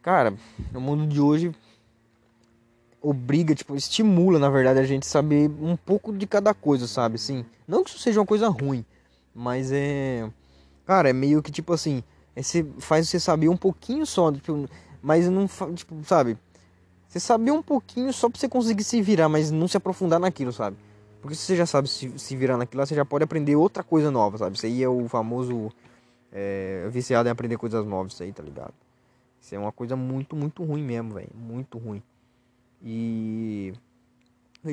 cara, 0.02 0.34
no 0.72 0.82
mundo 0.82 1.08
de 1.08 1.22
hoje 1.22 1.56
obriga, 3.02 3.56
tipo, 3.56 3.76
estimula, 3.76 4.38
na 4.38 4.50
verdade, 4.50 4.80
a 4.80 4.84
gente 4.84 5.06
saber 5.08 5.50
um 5.50 5.76
pouco 5.76 6.14
de 6.14 6.28
cada 6.28 6.54
coisa, 6.54 6.86
sabe? 6.86 7.16
Assim, 7.16 7.46
não 7.68 7.84
que 7.84 7.90
isso 7.90 8.00
seja 8.00 8.20
uma 8.20 8.26
coisa 8.26 8.48
ruim, 8.50 8.86
mas 9.34 9.72
é, 9.72 10.30
cara, 10.86 11.10
é 11.10 11.14
meio 11.14 11.42
que 11.42 11.52
tipo 11.52 11.74
assim, 11.74 12.04
é, 12.36 12.44
você 12.44 12.64
faz 12.78 13.10
você 13.10 13.20
saber 13.20 13.50
um 13.50 13.58
pouquinho 13.58 14.06
só, 14.06 14.32
tipo, 14.32 14.70
mas 15.02 15.28
não, 15.30 15.48
tipo, 15.74 16.04
sabe? 16.04 16.38
Você 17.08 17.20
saber 17.20 17.52
um 17.52 17.64
pouquinho 17.64 18.14
só 18.14 18.30
pra 18.30 18.40
você 18.40 18.48
conseguir 18.48 18.84
se 18.84 19.02
virar, 19.02 19.28
mas 19.28 19.50
não 19.50 19.68
se 19.68 19.78
aprofundar 19.78 20.20
naquilo, 20.20 20.54
sabe? 20.54 20.78
Porque 21.22 21.36
se 21.36 21.44
você 21.44 21.56
já 21.56 21.66
sabe 21.66 21.88
se, 21.88 22.18
se 22.18 22.36
virar 22.36 22.58
naquilo, 22.58 22.86
você 22.86 22.96
já 22.96 23.06
pode 23.06 23.24
aprender 23.24 23.56
outra 23.56 23.84
coisa 23.84 24.10
nova, 24.10 24.38
sabe? 24.40 24.58
Isso 24.58 24.66
aí 24.66 24.82
é 24.82 24.90
o 24.90 25.08
famoso 25.08 25.72
é, 26.32 26.88
viciado 26.90 27.30
em 27.30 27.32
aprender 27.32 27.58
coisas 27.58 27.86
novas, 27.86 28.14
isso 28.14 28.24
aí, 28.24 28.34
tá 28.34 28.42
ligado? 28.42 28.74
Isso 29.40 29.54
é 29.54 29.60
uma 29.60 29.72
coisa 29.72 29.96
muito, 29.96 30.36
muito 30.36 30.64
ruim 30.64 30.84
mesmo, 30.84 31.14
velho. 31.14 31.30
Muito 31.36 31.78
ruim. 31.78 32.02
E 32.84 33.74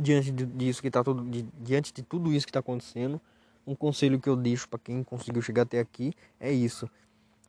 diante 0.03 0.31
disso 0.31 0.81
que 0.81 0.91
tá 0.91 1.05
tudo, 1.05 1.25
diante 1.61 1.93
de 1.93 2.03
tudo 2.03 2.33
isso 2.33 2.47
que 2.47 2.51
está 2.51 2.61
acontecendo, 2.61 3.21
um 3.67 3.75
conselho 3.75 4.19
que 4.19 4.29
eu 4.29 4.37
deixo 4.37 4.69
para 4.69 4.79
quem 4.79 5.03
conseguiu 5.03 5.43
chegar 5.43 5.63
até 5.63 5.79
aqui 5.79 6.15
é 6.41 6.51
isso. 6.51 6.89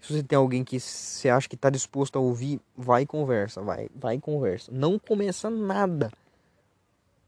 Se 0.02 0.14
você 0.14 0.24
tem 0.24 0.38
alguém 0.38 0.64
que 0.64 0.80
você 0.80 1.30
acha 1.30 1.48
que 1.48 1.56
está 1.56 1.70
disposto 1.70 2.18
a 2.18 2.22
ouvir, 2.22 2.60
vai 2.76 3.04
e 3.04 3.06
conversa, 3.06 3.62
vai, 3.62 3.90
vai 3.96 4.16
e 4.16 4.20
conversa. 4.20 4.72
Não 4.74 4.98
começa 4.98 5.50
nada 5.50 6.12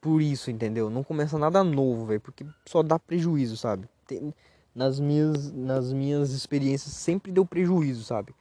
por 0.01 0.21
isso, 0.21 0.51
entendeu? 0.51 0.89
Não 0.89 1.03
começa 1.03 1.37
nada 1.37 1.63
novo, 1.63 2.07
velho, 2.07 2.19
porque 2.19 2.45
só 2.65 2.83
dá 2.83 2.99
prejuízo, 2.99 3.55
sabe? 3.55 3.87
Tem, 4.05 4.33
nas 4.75 4.99
minhas 4.99 5.51
nas 5.51 5.93
minhas 5.93 6.31
experiências 6.31 6.93
sempre 6.93 7.31
deu 7.31 7.45
prejuízo, 7.45 8.03
sabe? 8.03 8.33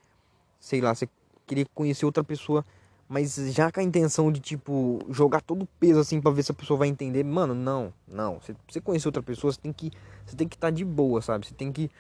Sei 0.59 0.81
lá, 0.81 0.95
você 0.95 1.09
queria 1.47 1.67
conhecer 1.75 2.07
outra 2.07 2.25
pessoa 2.25 2.65
mas 3.11 3.35
já 3.53 3.73
com 3.73 3.81
a 3.81 3.83
intenção 3.83 4.31
de, 4.31 4.39
tipo, 4.39 5.01
jogar 5.11 5.41
todo 5.41 5.63
o 5.63 5.67
peso 5.67 5.99
assim 5.99 6.21
para 6.21 6.31
ver 6.31 6.45
se 6.45 6.53
a 6.53 6.55
pessoa 6.55 6.79
vai 6.79 6.87
entender, 6.87 7.25
mano, 7.25 7.57
não, 7.57 7.93
não. 8.07 8.39
Você, 8.39 8.55
você 8.69 8.81
conhecer 8.81 9.09
outra 9.09 9.21
pessoa, 9.21 9.53
você 9.53 9.61
tem 9.61 9.73
que 9.73 9.91
você 10.25 10.37
tem 10.37 10.47
que 10.47 10.55
estar 10.55 10.69
tá 10.69 10.71
de 10.71 10.85
boa, 10.85 11.21
sabe? 11.21 11.45
Você 11.45 11.53
tem 11.53 11.73
que 11.73 11.91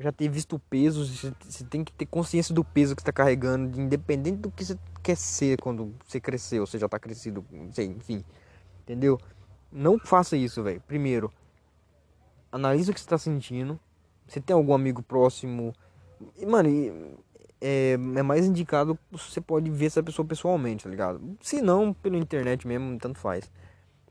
já 0.00 0.10
ter 0.10 0.26
visto 0.30 0.56
o 0.56 0.58
peso, 0.58 1.04
você, 1.04 1.64
tem 1.64 1.84
que 1.84 1.92
ter 1.92 2.06
consciência 2.06 2.54
do 2.54 2.64
peso 2.64 2.96
que 2.96 3.02
você 3.02 3.06
tá 3.06 3.12
carregando, 3.12 3.78
independente 3.78 4.38
do 4.38 4.50
que 4.50 4.64
você 4.64 4.78
quer 5.02 5.18
ser 5.18 5.60
quando 5.60 5.94
você 6.02 6.18
cresceu, 6.18 6.66
você 6.66 6.78
já 6.78 6.88
tá 6.88 6.98
crescido, 6.98 7.44
enfim. 7.76 8.24
Entendeu? 8.84 9.18
Não 9.72 9.98
faça 9.98 10.36
isso, 10.36 10.62
velho. 10.62 10.80
Primeiro, 10.86 11.32
analisa 12.52 12.92
o 12.92 12.94
que 12.94 13.00
você 13.00 13.08
tá 13.08 13.18
sentindo. 13.18 13.80
Você 14.26 14.40
tem 14.40 14.54
algum 14.54 14.74
amigo 14.74 15.02
próximo? 15.02 15.74
E, 16.36 16.46
mano, 16.46 16.68
é, 17.60 17.92
é 17.92 18.22
mais 18.22 18.46
indicado 18.46 18.98
você 19.10 19.40
pode 19.40 19.70
ver 19.70 19.86
essa 19.86 20.02
pessoa 20.02 20.26
pessoalmente, 20.26 20.84
tá 20.84 20.90
ligado? 20.90 21.36
Se 21.40 21.62
não, 21.62 21.92
pela 21.94 22.16
internet 22.16 22.66
mesmo, 22.68 22.98
tanto 22.98 23.18
faz. 23.18 23.50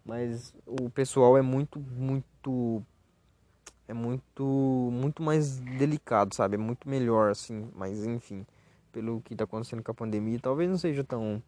Mas 0.04 0.54
o 0.66 0.90
pessoal 0.90 1.38
é 1.38 1.42
muito, 1.42 1.80
muito. 1.80 2.84
É 3.88 3.94
muito, 3.94 4.90
muito 4.92 5.22
mais 5.22 5.60
delicado, 5.60 6.34
sabe? 6.34 6.56
É 6.56 6.58
muito 6.58 6.90
melhor, 6.90 7.32
assim. 7.32 7.70
Mas 7.76 8.04
enfim, 8.06 8.46
pelo 8.92 9.22
que 9.22 9.36
tá 9.36 9.44
acontecendo 9.44 9.84
com 9.84 9.92
a 9.92 9.96
pandemia, 9.96 10.40
talvez 10.40 10.70
não 10.70 10.78
seja 10.78 11.04
tão. 11.04 11.42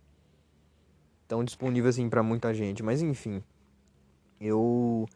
Tão 1.28 1.44
disponível 1.44 1.90
assim 1.90 2.10
para 2.10 2.24
muita 2.24 2.54
gente. 2.54 2.84
Mas 2.84 3.02
enfim, 3.02 3.44
eu. 4.40 5.08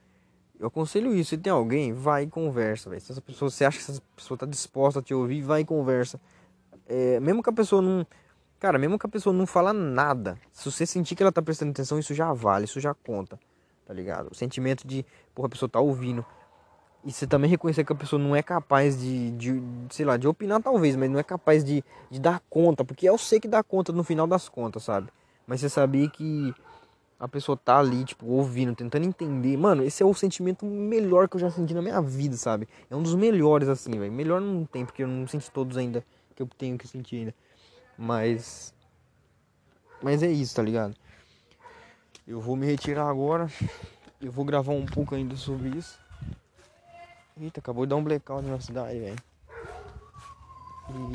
Eu 0.59 0.67
aconselho 0.67 1.15
isso. 1.15 1.29
Se 1.29 1.37
tem 1.37 1.51
alguém, 1.51 1.93
vai 1.93 2.23
e 2.23 2.27
conversa. 2.27 2.89
Se 2.99 3.13
essa 3.13 3.21
pessoa, 3.21 3.49
você 3.49 3.63
acha 3.63 3.77
que 3.77 3.91
essa 3.91 4.01
pessoa 4.15 4.37
tá 4.37 4.45
disposta 4.45 4.99
a 4.99 5.03
te 5.03 5.13
ouvir, 5.13 5.41
vai 5.41 5.61
e 5.61 5.65
conversa 5.65 6.19
é, 6.89 7.19
mesmo 7.19 7.43
que 7.43 7.49
a 7.49 7.53
pessoa 7.53 7.81
não. 7.81 8.05
Cara, 8.59 8.77
mesmo 8.77 8.97
que 8.97 9.05
a 9.05 9.09
pessoa 9.09 9.33
não 9.33 9.45
fala 9.45 9.71
nada, 9.71 10.37
se 10.51 10.69
você 10.69 10.85
sentir 10.85 11.15
que 11.15 11.23
ela 11.23 11.31
tá 11.31 11.41
prestando 11.41 11.71
atenção, 11.71 11.97
isso 11.97 12.13
já 12.13 12.33
vale, 12.33 12.65
isso 12.65 12.79
já 12.79 12.93
conta, 12.93 13.39
tá 13.85 13.93
ligado? 13.93 14.29
O 14.31 14.35
sentimento 14.35 14.85
de, 14.85 15.05
porra, 15.33 15.45
a 15.45 15.49
pessoa 15.49 15.69
tá 15.69 15.79
ouvindo. 15.79 16.25
E 17.05 17.13
você 17.13 17.25
também 17.25 17.49
reconhecer 17.49 17.85
que 17.85 17.93
a 17.93 17.95
pessoa 17.95 18.21
não 18.21 18.35
é 18.35 18.43
capaz 18.43 18.99
de, 18.99 19.31
de 19.31 19.63
sei 19.89 20.05
lá, 20.05 20.17
de 20.17 20.27
opinar 20.27 20.61
talvez, 20.61 20.97
mas 20.97 21.09
não 21.09 21.17
é 21.17 21.23
capaz 21.23 21.63
de, 21.63 21.81
de 22.09 22.19
dar 22.19 22.41
conta, 22.49 22.83
porque 22.83 23.07
eu 23.07 23.17
sei 23.17 23.39
que 23.39 23.47
dá 23.47 23.63
conta 23.63 23.93
no 23.93 24.03
final 24.03 24.27
das 24.27 24.49
contas, 24.49 24.83
sabe? 24.83 25.07
Mas 25.49 25.61
você 25.61 25.67
sabia 25.67 26.07
que 26.07 26.53
a 27.19 27.27
pessoa 27.27 27.57
tá 27.57 27.79
ali, 27.79 28.05
tipo, 28.05 28.27
ouvindo, 28.27 28.75
tentando 28.75 29.03
entender. 29.07 29.57
Mano, 29.57 29.83
esse 29.83 30.03
é 30.03 30.05
o 30.05 30.13
sentimento 30.13 30.63
melhor 30.63 31.27
que 31.27 31.37
eu 31.37 31.39
já 31.39 31.49
senti 31.49 31.73
na 31.73 31.81
minha 31.81 31.99
vida, 31.99 32.37
sabe? 32.37 32.69
É 32.87 32.95
um 32.95 33.01
dos 33.01 33.15
melhores, 33.15 33.67
assim, 33.67 33.89
velho. 33.89 34.11
Melhor 34.11 34.39
não 34.39 34.63
tem, 34.63 34.85
porque 34.85 35.01
eu 35.01 35.07
não 35.07 35.27
senti 35.27 35.49
todos 35.49 35.75
ainda 35.75 36.05
que 36.35 36.43
eu 36.43 36.47
tenho 36.55 36.77
que 36.77 36.87
sentir 36.87 37.15
ainda. 37.15 37.35
Mas. 37.97 38.71
Mas 40.03 40.21
é 40.21 40.29
isso, 40.29 40.55
tá 40.55 40.61
ligado? 40.61 40.95
Eu 42.27 42.39
vou 42.39 42.55
me 42.55 42.67
retirar 42.67 43.09
agora. 43.09 43.49
Eu 44.21 44.31
vou 44.31 44.45
gravar 44.45 44.73
um 44.73 44.85
pouco 44.85 45.15
ainda 45.15 45.35
sobre 45.35 45.69
isso. 45.69 45.99
Eita, 47.41 47.59
acabou 47.59 47.87
de 47.87 47.89
dar 47.89 47.95
um 47.95 48.03
blackout 48.03 48.47
na 48.47 48.59
cidade, 48.59 48.99
velho. 48.99 49.17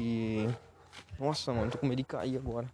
E. 0.01 0.49
Nossa, 1.21 1.53
mano, 1.53 1.71
tô 1.71 1.79
com 1.79 1.87
medo 1.87 1.99
de 1.99 2.05
cair 2.05 2.37
agora. 2.37 2.67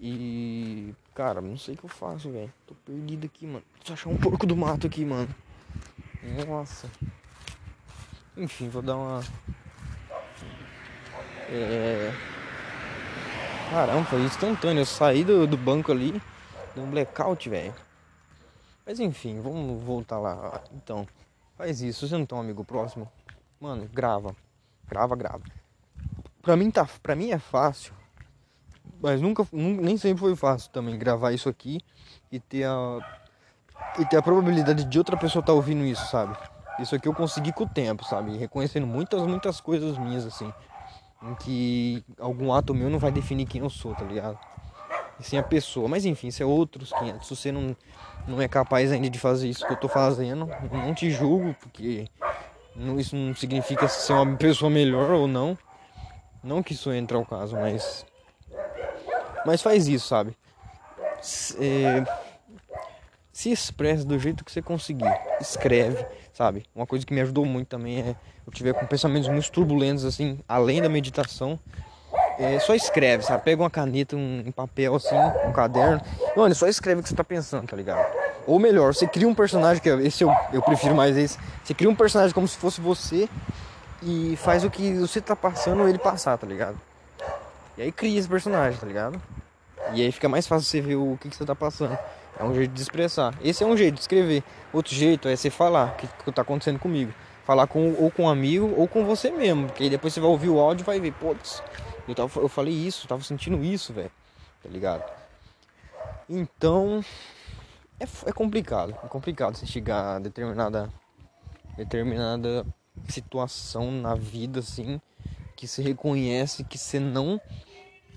E. 0.00 0.94
Cara, 1.14 1.40
não 1.40 1.58
sei 1.58 1.74
o 1.74 1.78
que 1.78 1.84
eu 1.84 1.90
faço, 1.90 2.30
velho. 2.30 2.52
Tô 2.66 2.74
perdido 2.74 3.26
aqui, 3.26 3.46
mano. 3.46 3.64
Preciso 3.74 3.92
achar 3.92 4.08
um 4.08 4.16
porco 4.16 4.46
do 4.46 4.56
mato 4.56 4.86
aqui, 4.86 5.04
mano. 5.04 5.28
Nossa. 6.46 6.90
Enfim, 8.36 8.68
vou 8.68 8.80
dar 8.80 8.96
uma 8.96 9.22
é... 11.52 12.12
Caramba, 13.70 14.04
foi 14.04 14.20
instantâneo. 14.22 14.82
Eu 14.82 14.86
saí 14.86 15.24
do, 15.24 15.48
do 15.48 15.56
banco 15.56 15.90
ali, 15.90 16.22
deu 16.74 16.84
um 16.84 16.90
blackout, 16.90 17.48
velho. 17.48 17.74
Mas 18.86 19.00
enfim, 19.00 19.40
vamos 19.40 19.82
voltar 19.82 20.18
lá. 20.18 20.62
Então, 20.72 21.06
faz 21.56 21.80
isso. 21.80 22.06
Você 22.06 22.16
não 22.16 22.24
tem 22.24 22.38
um 22.38 22.40
amigo 22.40 22.64
próximo? 22.64 23.10
Mano, 23.60 23.88
grava. 23.92 24.34
Grava, 24.88 25.16
grava. 25.16 25.42
Pra 26.40 26.56
mim, 26.56 26.70
tá, 26.70 26.88
pra 27.02 27.16
mim 27.16 27.30
é 27.30 27.38
fácil. 27.38 27.92
Mas 29.00 29.20
nunca, 29.20 29.46
nem 29.52 29.96
sempre 29.96 30.20
foi 30.20 30.36
fácil 30.36 30.70
também 30.70 30.98
gravar 30.98 31.32
isso 31.32 31.48
aqui 31.48 31.80
e 32.30 32.38
ter 32.38 32.64
a 32.64 32.98
e 33.98 34.04
ter 34.04 34.18
a 34.18 34.22
probabilidade 34.22 34.84
de 34.84 34.98
outra 34.98 35.16
pessoa 35.16 35.40
estar 35.40 35.52
tá 35.52 35.56
ouvindo 35.56 35.84
isso, 35.84 36.06
sabe? 36.08 36.36
Isso 36.78 36.94
aqui 36.94 37.08
eu 37.08 37.14
consegui 37.14 37.52
com 37.52 37.64
o 37.64 37.68
tempo, 37.68 38.04
sabe? 38.04 38.36
Reconhecendo 38.36 38.86
muitas, 38.86 39.22
muitas 39.22 39.60
coisas 39.60 39.96
minhas 39.96 40.26
assim 40.26 40.52
em 41.22 41.34
que 41.34 42.04
algum 42.18 42.52
ato 42.52 42.74
meu 42.74 42.88
não 42.88 42.98
vai 42.98 43.12
definir 43.12 43.46
quem 43.46 43.60
eu 43.60 43.70
sou, 43.70 43.94
tá 43.94 44.04
ligado? 44.04 44.38
E 45.32 45.36
a 45.36 45.42
pessoa. 45.42 45.86
Mas 45.86 46.06
enfim, 46.06 46.28
isso 46.28 46.42
é 46.42 46.46
outros 46.46 46.92
500. 46.92 47.28
Se 47.28 47.36
você 47.36 47.52
não, 47.52 47.76
não 48.26 48.40
é 48.40 48.48
capaz 48.48 48.90
ainda 48.90 49.10
de 49.10 49.18
fazer 49.18 49.48
isso 49.48 49.66
que 49.66 49.72
eu 49.72 49.76
tô 49.76 49.86
fazendo, 49.86 50.48
não 50.72 50.94
te 50.94 51.10
julgo, 51.10 51.54
porque 51.60 52.08
não, 52.74 52.98
isso 52.98 53.14
não 53.14 53.34
significa 53.34 53.86
ser 53.86 54.14
uma 54.14 54.36
pessoa 54.36 54.70
melhor 54.70 55.10
ou 55.10 55.28
não. 55.28 55.58
Não 56.42 56.62
que 56.62 56.72
isso 56.72 56.90
entre 56.90 57.16
ao 57.16 57.24
caso, 57.24 57.54
mas. 57.54 58.06
Mas 59.44 59.62
faz 59.62 59.88
isso, 59.88 60.06
sabe? 60.08 60.36
é, 61.58 62.04
se 63.32 63.50
expressa 63.50 64.04
do 64.04 64.18
jeito 64.18 64.44
que 64.44 64.52
você 64.52 64.62
conseguir. 64.62 65.12
Escreve, 65.40 66.04
sabe? 66.32 66.64
Uma 66.74 66.86
coisa 66.86 67.04
que 67.04 67.14
me 67.14 67.20
ajudou 67.20 67.44
muito 67.44 67.68
também 67.68 68.00
é 68.00 68.16
eu 68.46 68.52
tiver 68.52 68.72
com 68.72 68.86
pensamentos 68.86 69.28
muito 69.28 69.50
turbulentos 69.50 70.04
assim, 70.04 70.40
além 70.48 70.82
da 70.82 70.88
meditação. 70.88 71.58
É, 72.38 72.58
só 72.58 72.74
escreve, 72.74 73.22
sabe? 73.22 73.44
Pega 73.44 73.62
uma 73.62 73.70
caneta, 73.70 74.16
um, 74.16 74.44
um 74.46 74.52
papel 74.52 74.94
assim, 74.94 75.16
um 75.46 75.52
caderno. 75.52 76.00
Mano, 76.36 76.54
só 76.54 76.66
escreve 76.66 77.00
o 77.00 77.02
que 77.02 77.08
você 77.10 77.14
tá 77.14 77.24
pensando, 77.24 77.66
tá 77.66 77.76
ligado? 77.76 78.04
Ou 78.46 78.58
melhor, 78.58 78.94
você 78.94 79.06
cria 79.06 79.28
um 79.28 79.34
personagem, 79.34 79.82
que 79.82 79.90
é, 79.90 79.94
esse 80.02 80.24
eu, 80.24 80.32
eu 80.52 80.62
prefiro 80.62 80.94
mais 80.94 81.16
esse. 81.16 81.38
Você 81.62 81.74
cria 81.74 81.90
um 81.90 81.94
personagem 81.94 82.34
como 82.34 82.48
se 82.48 82.56
fosse 82.56 82.80
você 82.80 83.28
e 84.02 84.36
faz 84.38 84.64
o 84.64 84.70
que 84.70 84.94
você 84.94 85.20
tá 85.20 85.36
passando 85.36 85.86
ele 85.86 85.98
passar, 85.98 86.38
tá 86.38 86.46
ligado? 86.46 86.80
E 87.80 87.84
aí 87.84 87.90
cria 87.90 88.18
esse 88.18 88.28
personagem, 88.28 88.78
tá 88.78 88.86
ligado? 88.86 89.18
E 89.94 90.02
aí 90.02 90.12
fica 90.12 90.28
mais 90.28 90.46
fácil 90.46 90.68
você 90.68 90.82
ver 90.82 90.96
o 90.96 91.16
que, 91.16 91.30
que 91.30 91.34
você 91.34 91.46
tá 91.46 91.54
passando. 91.54 91.98
É 92.38 92.44
um 92.44 92.54
jeito 92.54 92.72
de 92.74 92.82
expressar. 92.82 93.34
Esse 93.42 93.64
é 93.64 93.66
um 93.66 93.74
jeito 93.74 93.94
de 93.94 94.02
escrever. 94.02 94.44
Outro 94.70 94.94
jeito 94.94 95.26
é 95.26 95.34
você 95.34 95.48
falar 95.48 95.92
o 95.92 95.96
que, 95.96 96.06
que 96.06 96.30
tá 96.30 96.42
acontecendo 96.42 96.78
comigo. 96.78 97.10
Falar 97.42 97.66
com, 97.66 97.94
ou 97.94 98.10
com 98.10 98.24
um 98.24 98.28
amigo 98.28 98.70
ou 98.76 98.86
com 98.86 99.06
você 99.06 99.30
mesmo. 99.30 99.66
Porque 99.66 99.84
aí 99.84 99.88
depois 99.88 100.12
você 100.12 100.20
vai 100.20 100.28
ouvir 100.28 100.50
o 100.50 100.60
áudio 100.60 100.82
e 100.82 100.84
vai 100.84 101.00
ver, 101.00 101.10
putz, 101.14 101.62
eu, 102.06 102.14
tava, 102.14 102.40
eu 102.40 102.50
falei 102.50 102.74
isso, 102.74 103.06
eu 103.06 103.08
tava 103.08 103.22
sentindo 103.22 103.64
isso, 103.64 103.94
velho. 103.94 104.12
Tá 104.62 104.68
ligado? 104.68 105.10
Então. 106.28 107.02
É, 107.98 108.04
é 108.28 108.32
complicado. 108.34 108.94
É 109.02 109.08
complicado 109.08 109.56
você 109.56 109.64
chegar 109.64 110.16
a 110.16 110.18
determinada. 110.18 110.92
Determinada 111.78 112.66
situação 113.08 113.90
na 113.90 114.14
vida, 114.14 114.60
assim. 114.60 115.00
Que 115.56 115.66
você 115.66 115.80
reconhece 115.80 116.62
que 116.62 116.76
você 116.76 117.00
não. 117.00 117.40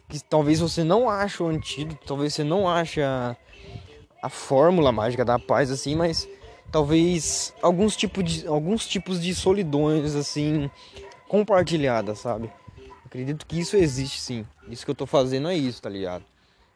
Que 0.09 0.23
talvez 0.23 0.59
você 0.59 0.83
não 0.83 1.09
ache 1.09 1.41
o 1.41 1.47
antídoto, 1.47 2.05
talvez 2.05 2.33
você 2.33 2.43
não 2.43 2.67
ache 2.67 3.01
a, 3.01 3.35
a 4.21 4.29
fórmula 4.29 4.91
mágica 4.91 5.25
da 5.25 5.39
paz, 5.39 5.71
assim, 5.71 5.95
mas 5.95 6.27
talvez 6.71 7.53
alguns 7.61 7.95
tipos 7.95 8.23
de, 8.23 8.47
alguns 8.47 8.87
tipos 8.87 9.21
de 9.21 9.33
solidões, 9.33 10.15
assim, 10.15 10.69
compartilhadas, 11.27 12.19
sabe? 12.19 12.49
Acredito 13.05 13.45
que 13.45 13.59
isso 13.59 13.77
existe 13.77 14.19
sim. 14.19 14.45
Isso 14.67 14.83
que 14.83 14.91
eu 14.91 14.95
tô 14.95 15.05
fazendo 15.05 15.47
é 15.47 15.55
isso, 15.55 15.81
tá 15.81 15.89
ligado? 15.89 16.23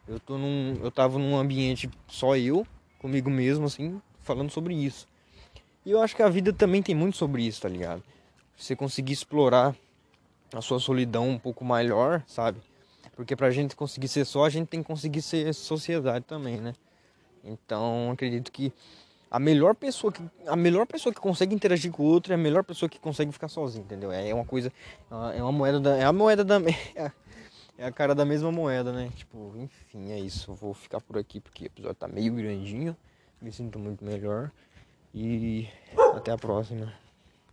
Eu 0.07 0.19
tô 0.19 0.37
num. 0.37 0.79
Eu 0.81 0.91
tava 0.91 1.17
num 1.19 1.35
ambiente 1.35 1.89
só 2.07 2.37
eu, 2.37 2.65
comigo 2.99 3.29
mesmo, 3.29 3.65
assim, 3.65 4.01
falando 4.21 4.51
sobre 4.51 4.73
isso. 4.73 5.07
E 5.85 5.91
eu 5.91 6.01
acho 6.01 6.15
que 6.15 6.21
a 6.21 6.29
vida 6.29 6.53
também 6.53 6.83
tem 6.83 6.93
muito 6.93 7.17
sobre 7.17 7.43
isso, 7.43 7.61
tá 7.61 7.69
ligado? 7.69 8.03
Você 8.55 8.75
conseguir 8.75 9.13
explorar 9.13 9.75
a 10.53 10.61
sua 10.61 10.79
solidão 10.79 11.29
um 11.29 11.39
pouco 11.39 11.65
maior, 11.65 12.23
sabe? 12.27 12.59
Porque 13.17 13.35
pra 13.35 13.49
gente 13.49 13.75
conseguir 13.75 14.07
ser 14.07 14.25
só, 14.25 14.45
a 14.45 14.49
gente 14.49 14.67
tem 14.67 14.83
que 14.83 14.87
conseguir 14.87 15.23
ser 15.23 15.51
sociedade 15.51 16.23
também, 16.23 16.61
né? 16.61 16.75
Então, 17.43 18.11
acredito 18.11 18.51
que 18.51 18.71
a 19.31 19.39
melhor 19.39 19.73
pessoa 19.73 20.13
que 20.13 20.21
a 20.45 20.55
melhor 20.55 20.85
pessoa 20.85 21.11
que 21.11 21.19
consegue 21.19 21.55
interagir 21.55 21.91
com 21.91 22.03
o 22.03 22.05
outro 22.05 22.31
é 22.31 22.35
a 22.35 22.37
melhor 22.37 22.63
pessoa 22.63 22.87
que 22.87 22.99
consegue 22.99 23.31
ficar 23.31 23.47
sozinha, 23.47 23.83
entendeu? 23.83 24.11
É 24.11 24.31
uma 24.31 24.45
coisa 24.45 24.71
é 25.33 25.41
uma 25.41 25.51
moeda 25.51 25.79
da 25.79 25.97
é 25.97 26.03
a 26.03 26.13
moeda 26.13 26.45
da 26.45 26.57
é 27.75 27.85
a 27.85 27.91
cara 27.91 28.13
da 28.13 28.23
mesma 28.23 28.51
moeda, 28.51 28.93
né? 28.93 29.09
Tipo, 29.15 29.51
enfim, 29.57 30.11
é 30.11 30.19
isso. 30.19 30.51
Eu 30.51 30.55
vou 30.55 30.75
ficar 30.75 31.01
por 31.01 31.17
aqui 31.17 31.39
porque 31.41 31.63
o 31.63 31.65
episódio 31.65 31.95
tá 31.95 32.07
meio 32.07 32.35
grandinho. 32.35 32.95
Me 33.41 33.51
sinto 33.51 33.79
muito 33.79 34.05
melhor 34.05 34.51
e 35.11 35.67
até 36.15 36.31
a 36.31 36.37
próxima. 36.37 36.93